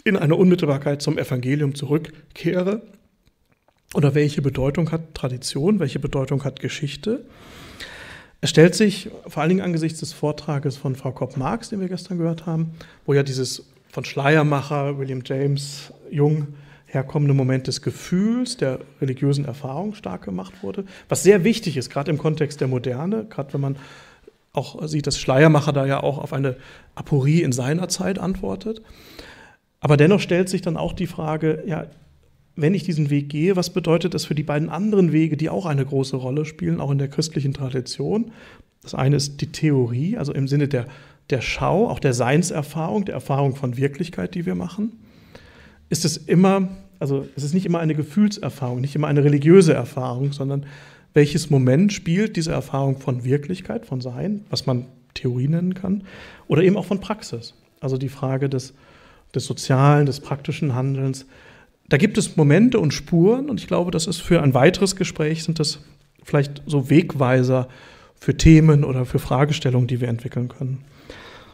in 0.04 0.16
eine 0.16 0.36
Unmittelbarkeit 0.36 1.02
zum 1.02 1.18
Evangelium 1.18 1.74
zurückkehre? 1.74 2.82
Oder 3.94 4.14
welche 4.14 4.42
Bedeutung 4.42 4.90
hat 4.90 5.14
Tradition, 5.14 5.78
welche 5.78 5.98
Bedeutung 5.98 6.44
hat 6.44 6.60
Geschichte? 6.60 7.24
Es 8.40 8.50
stellt 8.50 8.74
sich 8.74 9.10
vor 9.28 9.42
allen 9.42 9.50
Dingen 9.50 9.60
angesichts 9.60 10.00
des 10.00 10.12
Vortrages 10.12 10.76
von 10.76 10.96
Frau 10.96 11.12
Kopp-Marx, 11.12 11.68
den 11.68 11.80
wir 11.80 11.88
gestern 11.88 12.18
gehört 12.18 12.46
haben, 12.46 12.72
wo 13.06 13.14
ja 13.14 13.22
dieses 13.22 13.64
von 13.90 14.04
Schleiermacher, 14.04 14.98
William 14.98 15.22
James, 15.24 15.92
Jung 16.10 16.48
herkommende 16.86 17.34
Moment 17.34 17.68
des 17.68 17.82
Gefühls, 17.82 18.56
der 18.56 18.80
religiösen 19.00 19.44
Erfahrung 19.44 19.94
stark 19.94 20.24
gemacht 20.24 20.62
wurde, 20.62 20.84
was 21.08 21.22
sehr 21.22 21.44
wichtig 21.44 21.76
ist, 21.76 21.90
gerade 21.90 22.10
im 22.10 22.18
Kontext 22.18 22.60
der 22.60 22.68
Moderne, 22.68 23.26
gerade 23.28 23.52
wenn 23.52 23.60
man 23.60 23.76
auch 24.52 24.86
sieht, 24.86 25.06
dass 25.06 25.18
Schleiermacher 25.18 25.72
da 25.72 25.86
ja 25.86 26.02
auch 26.02 26.18
auf 26.18 26.32
eine 26.32 26.56
Aporie 26.94 27.42
in 27.42 27.52
seiner 27.52 27.88
Zeit 27.88 28.18
antwortet. 28.18 28.82
Aber 29.80 29.96
dennoch 29.96 30.20
stellt 30.20 30.48
sich 30.48 30.62
dann 30.62 30.76
auch 30.76 30.92
die 30.92 31.06
Frage, 31.06 31.62
ja, 31.66 31.86
wenn 32.54 32.74
ich 32.74 32.84
diesen 32.84 33.10
Weg 33.10 33.28
gehe, 33.28 33.56
was 33.56 33.70
bedeutet 33.70 34.14
das 34.14 34.24
für 34.24 34.34
die 34.34 34.42
beiden 34.42 34.68
anderen 34.68 35.12
Wege, 35.12 35.36
die 35.36 35.48
auch 35.48 35.66
eine 35.66 35.84
große 35.84 36.16
Rolle 36.16 36.44
spielen, 36.44 36.80
auch 36.80 36.90
in 36.90 36.98
der 36.98 37.08
christlichen 37.08 37.54
Tradition? 37.54 38.30
Das 38.82 38.94
eine 38.94 39.16
ist 39.16 39.40
die 39.40 39.52
Theorie, 39.52 40.16
also 40.16 40.32
im 40.32 40.48
Sinne 40.48 40.68
der, 40.68 40.86
der 41.30 41.40
Schau, 41.40 41.88
auch 41.88 42.00
der 42.00 42.12
Seinserfahrung, 42.12 43.04
der 43.04 43.14
Erfahrung 43.14 43.54
von 43.54 43.76
Wirklichkeit, 43.76 44.34
die 44.34 44.44
wir 44.44 44.54
machen. 44.54 44.92
Ist 45.88 46.04
es 46.04 46.16
immer, 46.16 46.68
also 46.98 47.26
es 47.36 47.44
ist 47.44 47.54
nicht 47.54 47.66
immer 47.66 47.78
eine 47.78 47.94
Gefühlserfahrung, 47.94 48.80
nicht 48.80 48.94
immer 48.94 49.08
eine 49.08 49.24
religiöse 49.24 49.72
Erfahrung, 49.72 50.32
sondern 50.32 50.66
welches 51.14 51.50
Moment 51.50 51.92
spielt 51.92 52.36
diese 52.36 52.52
Erfahrung 52.52 52.98
von 52.98 53.24
Wirklichkeit, 53.24 53.86
von 53.86 54.00
Sein, 54.00 54.44
was 54.50 54.66
man 54.66 54.86
Theorie 55.14 55.48
nennen 55.48 55.74
kann, 55.74 56.04
oder 56.48 56.62
eben 56.62 56.76
auch 56.76 56.86
von 56.86 57.00
Praxis. 57.00 57.54
Also 57.80 57.98
die 57.98 58.08
Frage 58.08 58.48
des, 58.48 58.74
des 59.34 59.44
sozialen, 59.44 60.06
des 60.06 60.20
praktischen 60.20 60.74
Handelns. 60.74 61.26
Da 61.92 61.98
gibt 61.98 62.16
es 62.16 62.38
Momente 62.38 62.80
und 62.80 62.94
Spuren 62.94 63.50
und 63.50 63.60
ich 63.60 63.66
glaube, 63.66 63.90
das 63.90 64.06
ist 64.06 64.22
für 64.22 64.42
ein 64.42 64.54
weiteres 64.54 64.96
Gespräch, 64.96 65.44
sind 65.44 65.60
das 65.60 65.80
vielleicht 66.22 66.62
so 66.64 66.88
Wegweiser 66.88 67.68
für 68.18 68.34
Themen 68.34 68.82
oder 68.82 69.04
für 69.04 69.18
Fragestellungen, 69.18 69.88
die 69.88 70.00
wir 70.00 70.08
entwickeln 70.08 70.48
können. 70.48 70.86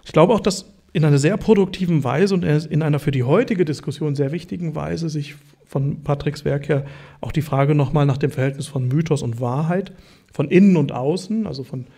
Ich 0.05 0.13
glaube 0.13 0.33
auch, 0.33 0.39
dass 0.39 0.67
in 0.93 1.05
einer 1.05 1.19
sehr 1.19 1.37
produktiven 1.39 2.05
Weise 2.05 2.35
und 2.35 2.45
in 2.45 2.85
einer 2.85 3.01
für 3.01 3.11
die 3.11 3.25
heutige 3.25 3.65
Diskussion 3.65 4.15
sehr 4.15 4.31
wichtigen 4.31 4.77
Weise 4.77 5.09
sich 5.09 5.35
von 5.67 6.05
Patricks 6.05 6.45
Werk 6.45 6.69
her 6.69 6.85
auch 7.21 7.33
die 7.33 7.43
Frage 7.43 7.75
nochmal 7.75 8.07
nach 8.07 8.17
dem 8.17 8.31
Verhältnis 8.31 8.69
von 8.69 8.87
Mythos 8.87 9.23
und 9.23 9.41
Wahrheit, 9.41 9.91
von 10.33 10.53
innen 10.53 10.77
und 10.77 10.93
außen, 10.93 11.49
also 11.49 11.65
von 11.65 11.89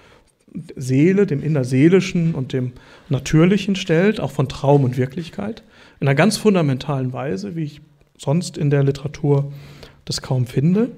Seele, 0.77 1.27
dem 1.27 1.43
innerseelischen 1.43 2.35
und 2.35 2.55
dem 2.55 2.73
natürlichen 3.11 3.77
stellt, 3.77 4.19
auch 4.19 4.31
von 4.31 4.49
Traum 4.49 4.85
und 4.85 4.97
Wirklichkeit, 4.97 5.63
in 6.01 6.09
einer 6.09 6.15
ganz 6.15 6.39
fundamentalen 6.39 7.13
Weise, 7.13 7.55
wie 7.55 7.65
ich 7.65 7.83
sonst 8.21 8.59
in 8.59 8.71
der 8.71 8.83
Literatur 8.83 9.53
das 10.05 10.21
kaum 10.21 10.47
finde. 10.47 10.91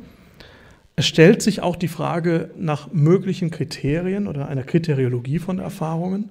Es 0.96 1.06
stellt 1.06 1.42
sich 1.42 1.62
auch 1.62 1.76
die 1.76 1.88
Frage 1.88 2.50
nach 2.56 2.92
möglichen 2.92 3.50
Kriterien 3.50 4.26
oder 4.26 4.48
einer 4.48 4.62
Kriteriologie 4.62 5.38
von 5.38 5.58
Erfahrungen. 5.58 6.30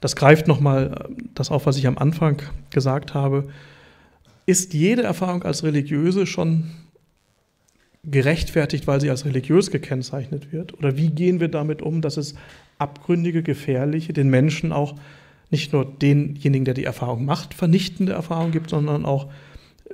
Das 0.00 0.16
greift 0.16 0.48
nochmal 0.48 1.08
das 1.34 1.50
auf, 1.50 1.66
was 1.66 1.76
ich 1.76 1.86
am 1.86 1.98
Anfang 1.98 2.42
gesagt 2.70 3.14
habe 3.14 3.48
ist 4.46 4.74
jede 4.74 5.02
Erfahrung 5.02 5.44
als 5.44 5.62
religiöse 5.62 6.26
schon 6.26 6.70
gerechtfertigt, 8.04 8.86
weil 8.86 9.00
sie 9.00 9.10
als 9.10 9.24
religiös 9.24 9.70
gekennzeichnet 9.70 10.52
wird? 10.52 10.74
Oder 10.74 10.96
wie 10.96 11.10
gehen 11.10 11.38
wir 11.38 11.48
damit 11.48 11.82
um, 11.82 12.00
dass 12.00 12.16
es 12.16 12.34
abgründige, 12.78 13.42
gefährliche, 13.42 14.12
den 14.12 14.28
Menschen 14.28 14.72
auch 14.72 14.96
nicht 15.50 15.72
nur 15.72 15.84
denjenigen, 15.84 16.64
der 16.64 16.74
die 16.74 16.84
Erfahrung 16.84 17.24
macht, 17.24 17.54
vernichtende 17.54 18.12
Erfahrungen 18.12 18.52
gibt, 18.52 18.70
sondern 18.70 19.04
auch 19.04 19.28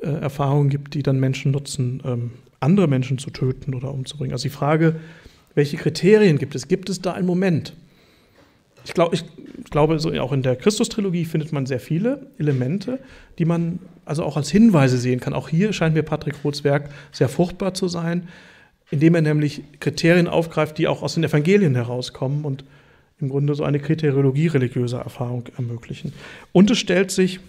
äh, 0.03 0.21
Erfahrungen 0.21 0.69
gibt, 0.69 0.95
die 0.95 1.03
dann 1.03 1.21
Menschen 1.21 1.53
nutzen, 1.53 2.03
ähm, 2.05 2.31
andere 2.61 2.89
Menschen 2.89 3.19
zu 3.19 3.31
töten 3.31 3.75
oder 3.75 3.93
umzubringen. 3.93 4.33
Also 4.33 4.45
die 4.45 4.55
Frage, 4.55 4.97
welche 5.55 5.77
Kriterien 5.77 6.39
gibt 6.39 6.55
es? 6.55 6.69
Gibt 6.69 6.91
es 6.91 7.01
da 7.01 7.13
einen 7.13 7.27
Moment? 7.27 7.75
Ich, 8.85 8.95
glaub, 8.95 9.13
ich 9.13 9.25
glaube, 9.71 9.99
so 9.99 10.13
auch 10.21 10.33
in 10.33 10.43
der 10.43 10.57
Christus-Trilogie 10.57 11.25
findet 11.25 11.53
man 11.53 11.67
sehr 11.67 11.81
viele 11.81 12.27
Elemente, 12.39 13.01
die 13.39 13.45
man 13.45 13.81
also 14.05 14.25
auch 14.25 14.37
als 14.37 14.51
Hinweise 14.51 14.99
sehen 14.99 15.21
kann. 15.21 15.35
Auch 15.35 15.49
hier 15.49 15.73
scheint 15.73 15.95
mir 15.95 16.03
Patrick 16.03 16.37
Roths 16.43 16.65
Werk 16.65 16.89
sehr 17.13 17.29
fruchtbar 17.29 17.75
zu 17.75 17.89
sein, 17.89 18.29
indem 18.91 19.15
er 19.15 19.23
nämlich 19.23 19.63
Kriterien 19.81 20.29
aufgreift, 20.29 20.79
die 20.79 20.89
auch 20.89 21.03
aus 21.03 21.15
den 21.15 21.25
Evangelien 21.25 21.75
herauskommen 21.75 22.45
und 22.45 22.65
im 23.21 23.29
Grunde 23.29 23.55
so 23.55 23.65
eine 23.65 23.81
Kriteriologie 23.81 24.47
religiöser 24.47 25.01
Erfahrung 25.01 25.45
ermöglichen. 25.57 26.13
Und 26.53 26.71
es 26.71 26.79
stellt 26.79 27.11
sich 27.11 27.41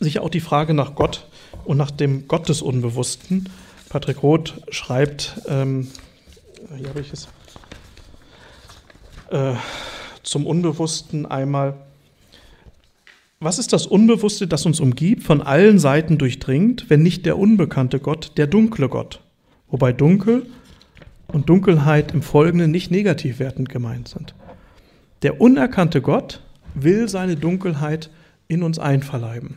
sicher 0.00 0.22
auch 0.22 0.30
die 0.30 0.40
Frage 0.40 0.74
nach 0.74 0.94
Gott 0.94 1.26
und 1.64 1.76
nach 1.76 1.90
dem 1.90 2.28
Gott 2.28 2.48
des 2.48 2.62
Unbewussten. 2.62 3.48
Patrick 3.88 4.22
Roth 4.22 4.54
schreibt, 4.70 5.42
ähm, 5.46 5.88
hier 6.76 6.88
habe 6.88 7.00
ich 7.00 7.12
es, 7.12 7.28
äh, 9.30 9.54
zum 10.22 10.46
Unbewussten 10.46 11.26
einmal, 11.26 11.74
was 13.40 13.58
ist 13.58 13.72
das 13.72 13.86
Unbewusste, 13.86 14.46
das 14.46 14.66
uns 14.66 14.78
umgibt, 14.78 15.24
von 15.24 15.42
allen 15.42 15.78
Seiten 15.78 16.16
durchdringt, 16.16 16.88
wenn 16.88 17.02
nicht 17.02 17.26
der 17.26 17.38
unbekannte 17.38 17.98
Gott, 17.98 18.32
der 18.36 18.46
dunkle 18.46 18.88
Gott? 18.88 19.20
Wobei 19.68 19.92
Dunkel 19.92 20.46
und 21.26 21.48
Dunkelheit 21.48 22.12
im 22.12 22.22
Folgenden 22.22 22.70
nicht 22.70 22.90
negativ 22.90 23.40
wertend 23.40 23.68
gemeint 23.68 24.08
sind. 24.08 24.34
Der 25.22 25.40
unerkannte 25.40 26.00
Gott 26.02 26.40
will 26.74 27.08
seine 27.08 27.36
Dunkelheit 27.36 28.10
in 28.48 28.62
uns 28.62 28.78
einverleiben. 28.78 29.56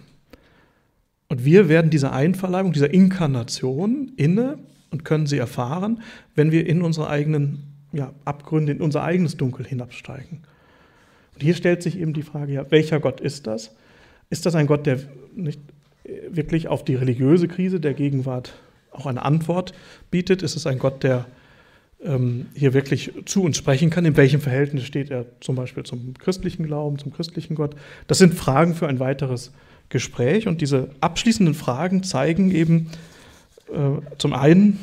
Und 1.27 1.43
wir 1.45 1.69
werden 1.69 1.89
dieser 1.89 2.13
Einverleibung, 2.13 2.73
dieser 2.73 2.93
Inkarnation 2.93 4.11
inne 4.15 4.59
und 4.91 5.05
können 5.05 5.25
sie 5.25 5.37
erfahren, 5.37 6.01
wenn 6.35 6.51
wir 6.51 6.67
in 6.67 6.81
unsere 6.81 7.09
eigenen 7.09 7.63
ja, 7.91 8.13
Abgründe, 8.25 8.73
in 8.73 8.81
unser 8.81 9.03
eigenes 9.03 9.37
Dunkel 9.37 9.65
hinabsteigen. 9.65 10.43
Und 11.33 11.43
hier 11.43 11.55
stellt 11.55 11.83
sich 11.83 11.99
eben 11.99 12.13
die 12.13 12.21
Frage, 12.21 12.53
ja, 12.53 12.71
welcher 12.71 12.99
Gott 12.99 13.19
ist 13.21 13.47
das? 13.47 13.75
Ist 14.29 14.45
das 14.45 14.55
ein 14.55 14.67
Gott, 14.67 14.85
der 14.85 14.99
nicht 15.35 15.59
wirklich 16.29 16.67
auf 16.67 16.83
die 16.83 16.95
religiöse 16.95 17.47
Krise 17.47 17.79
der 17.79 17.93
Gegenwart 17.93 18.53
auch 18.91 19.05
eine 19.05 19.23
Antwort 19.23 19.73
bietet? 20.11 20.43
Ist 20.43 20.55
es 20.55 20.67
ein 20.67 20.79
Gott, 20.79 21.03
der 21.03 21.25
ähm, 22.03 22.47
hier 22.53 22.73
wirklich 22.73 23.11
zu 23.25 23.43
uns 23.43 23.57
sprechen 23.57 23.89
kann? 23.89 24.05
In 24.05 24.17
welchem 24.17 24.41
Verhältnis 24.41 24.85
steht 24.85 25.09
er 25.09 25.25
zum 25.41 25.55
Beispiel 25.55 25.83
zum 25.83 26.13
christlichen 26.17 26.65
Glauben, 26.65 26.99
zum 26.99 27.11
christlichen 27.11 27.55
Gott? 27.55 27.75
Das 28.07 28.17
sind 28.17 28.33
Fragen 28.33 28.75
für 28.75 28.87
ein 28.87 28.99
weiteres 28.99 29.51
Gespräch 29.89 30.47
und 30.47 30.61
diese 30.61 30.89
abschließenden 31.01 31.55
Fragen 31.55 32.03
zeigen 32.03 32.51
eben 32.51 32.89
äh, 33.69 34.01
zum 34.17 34.33
einen 34.33 34.79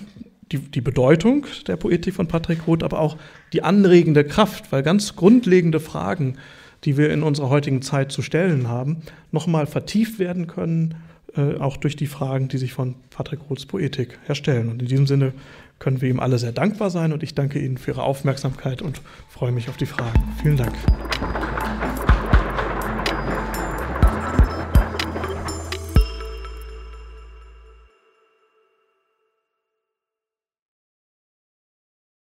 die, 0.52 0.58
die 0.58 0.80
Bedeutung 0.80 1.46
der 1.66 1.76
Poetik 1.76 2.14
von 2.14 2.28
Patrick 2.28 2.66
Roth, 2.66 2.82
aber 2.82 3.00
auch 3.00 3.16
die 3.52 3.62
anregende 3.62 4.24
Kraft, 4.24 4.70
weil 4.70 4.82
ganz 4.82 5.16
grundlegende 5.16 5.80
Fragen, 5.80 6.36
die 6.84 6.96
wir 6.96 7.10
in 7.10 7.22
unserer 7.22 7.48
heutigen 7.48 7.82
Zeit 7.82 8.12
zu 8.12 8.22
stellen 8.22 8.68
haben, 8.68 9.02
nochmal 9.30 9.66
vertieft 9.66 10.18
werden 10.18 10.46
können, 10.46 10.96
äh, 11.36 11.56
auch 11.56 11.76
durch 11.76 11.96
die 11.96 12.06
Fragen, 12.06 12.48
die 12.48 12.58
sich 12.58 12.72
von 12.72 12.94
Patrick 13.10 13.40
Roths 13.48 13.66
Poetik 13.66 14.18
herstellen. 14.26 14.68
Und 14.68 14.82
in 14.82 14.88
diesem 14.88 15.06
Sinne 15.06 15.32
können 15.78 16.00
wir 16.00 16.10
ihm 16.10 16.20
alle 16.20 16.38
sehr 16.38 16.52
dankbar 16.52 16.90
sein 16.90 17.12
und 17.12 17.22
ich 17.22 17.34
danke 17.34 17.58
Ihnen 17.58 17.78
für 17.78 17.92
Ihre 17.92 18.02
Aufmerksamkeit 18.02 18.82
und 18.82 19.00
freue 19.28 19.52
mich 19.52 19.68
auf 19.68 19.76
die 19.76 19.86
Fragen. 19.86 20.22
Vielen 20.40 20.56
Dank. 20.56 20.74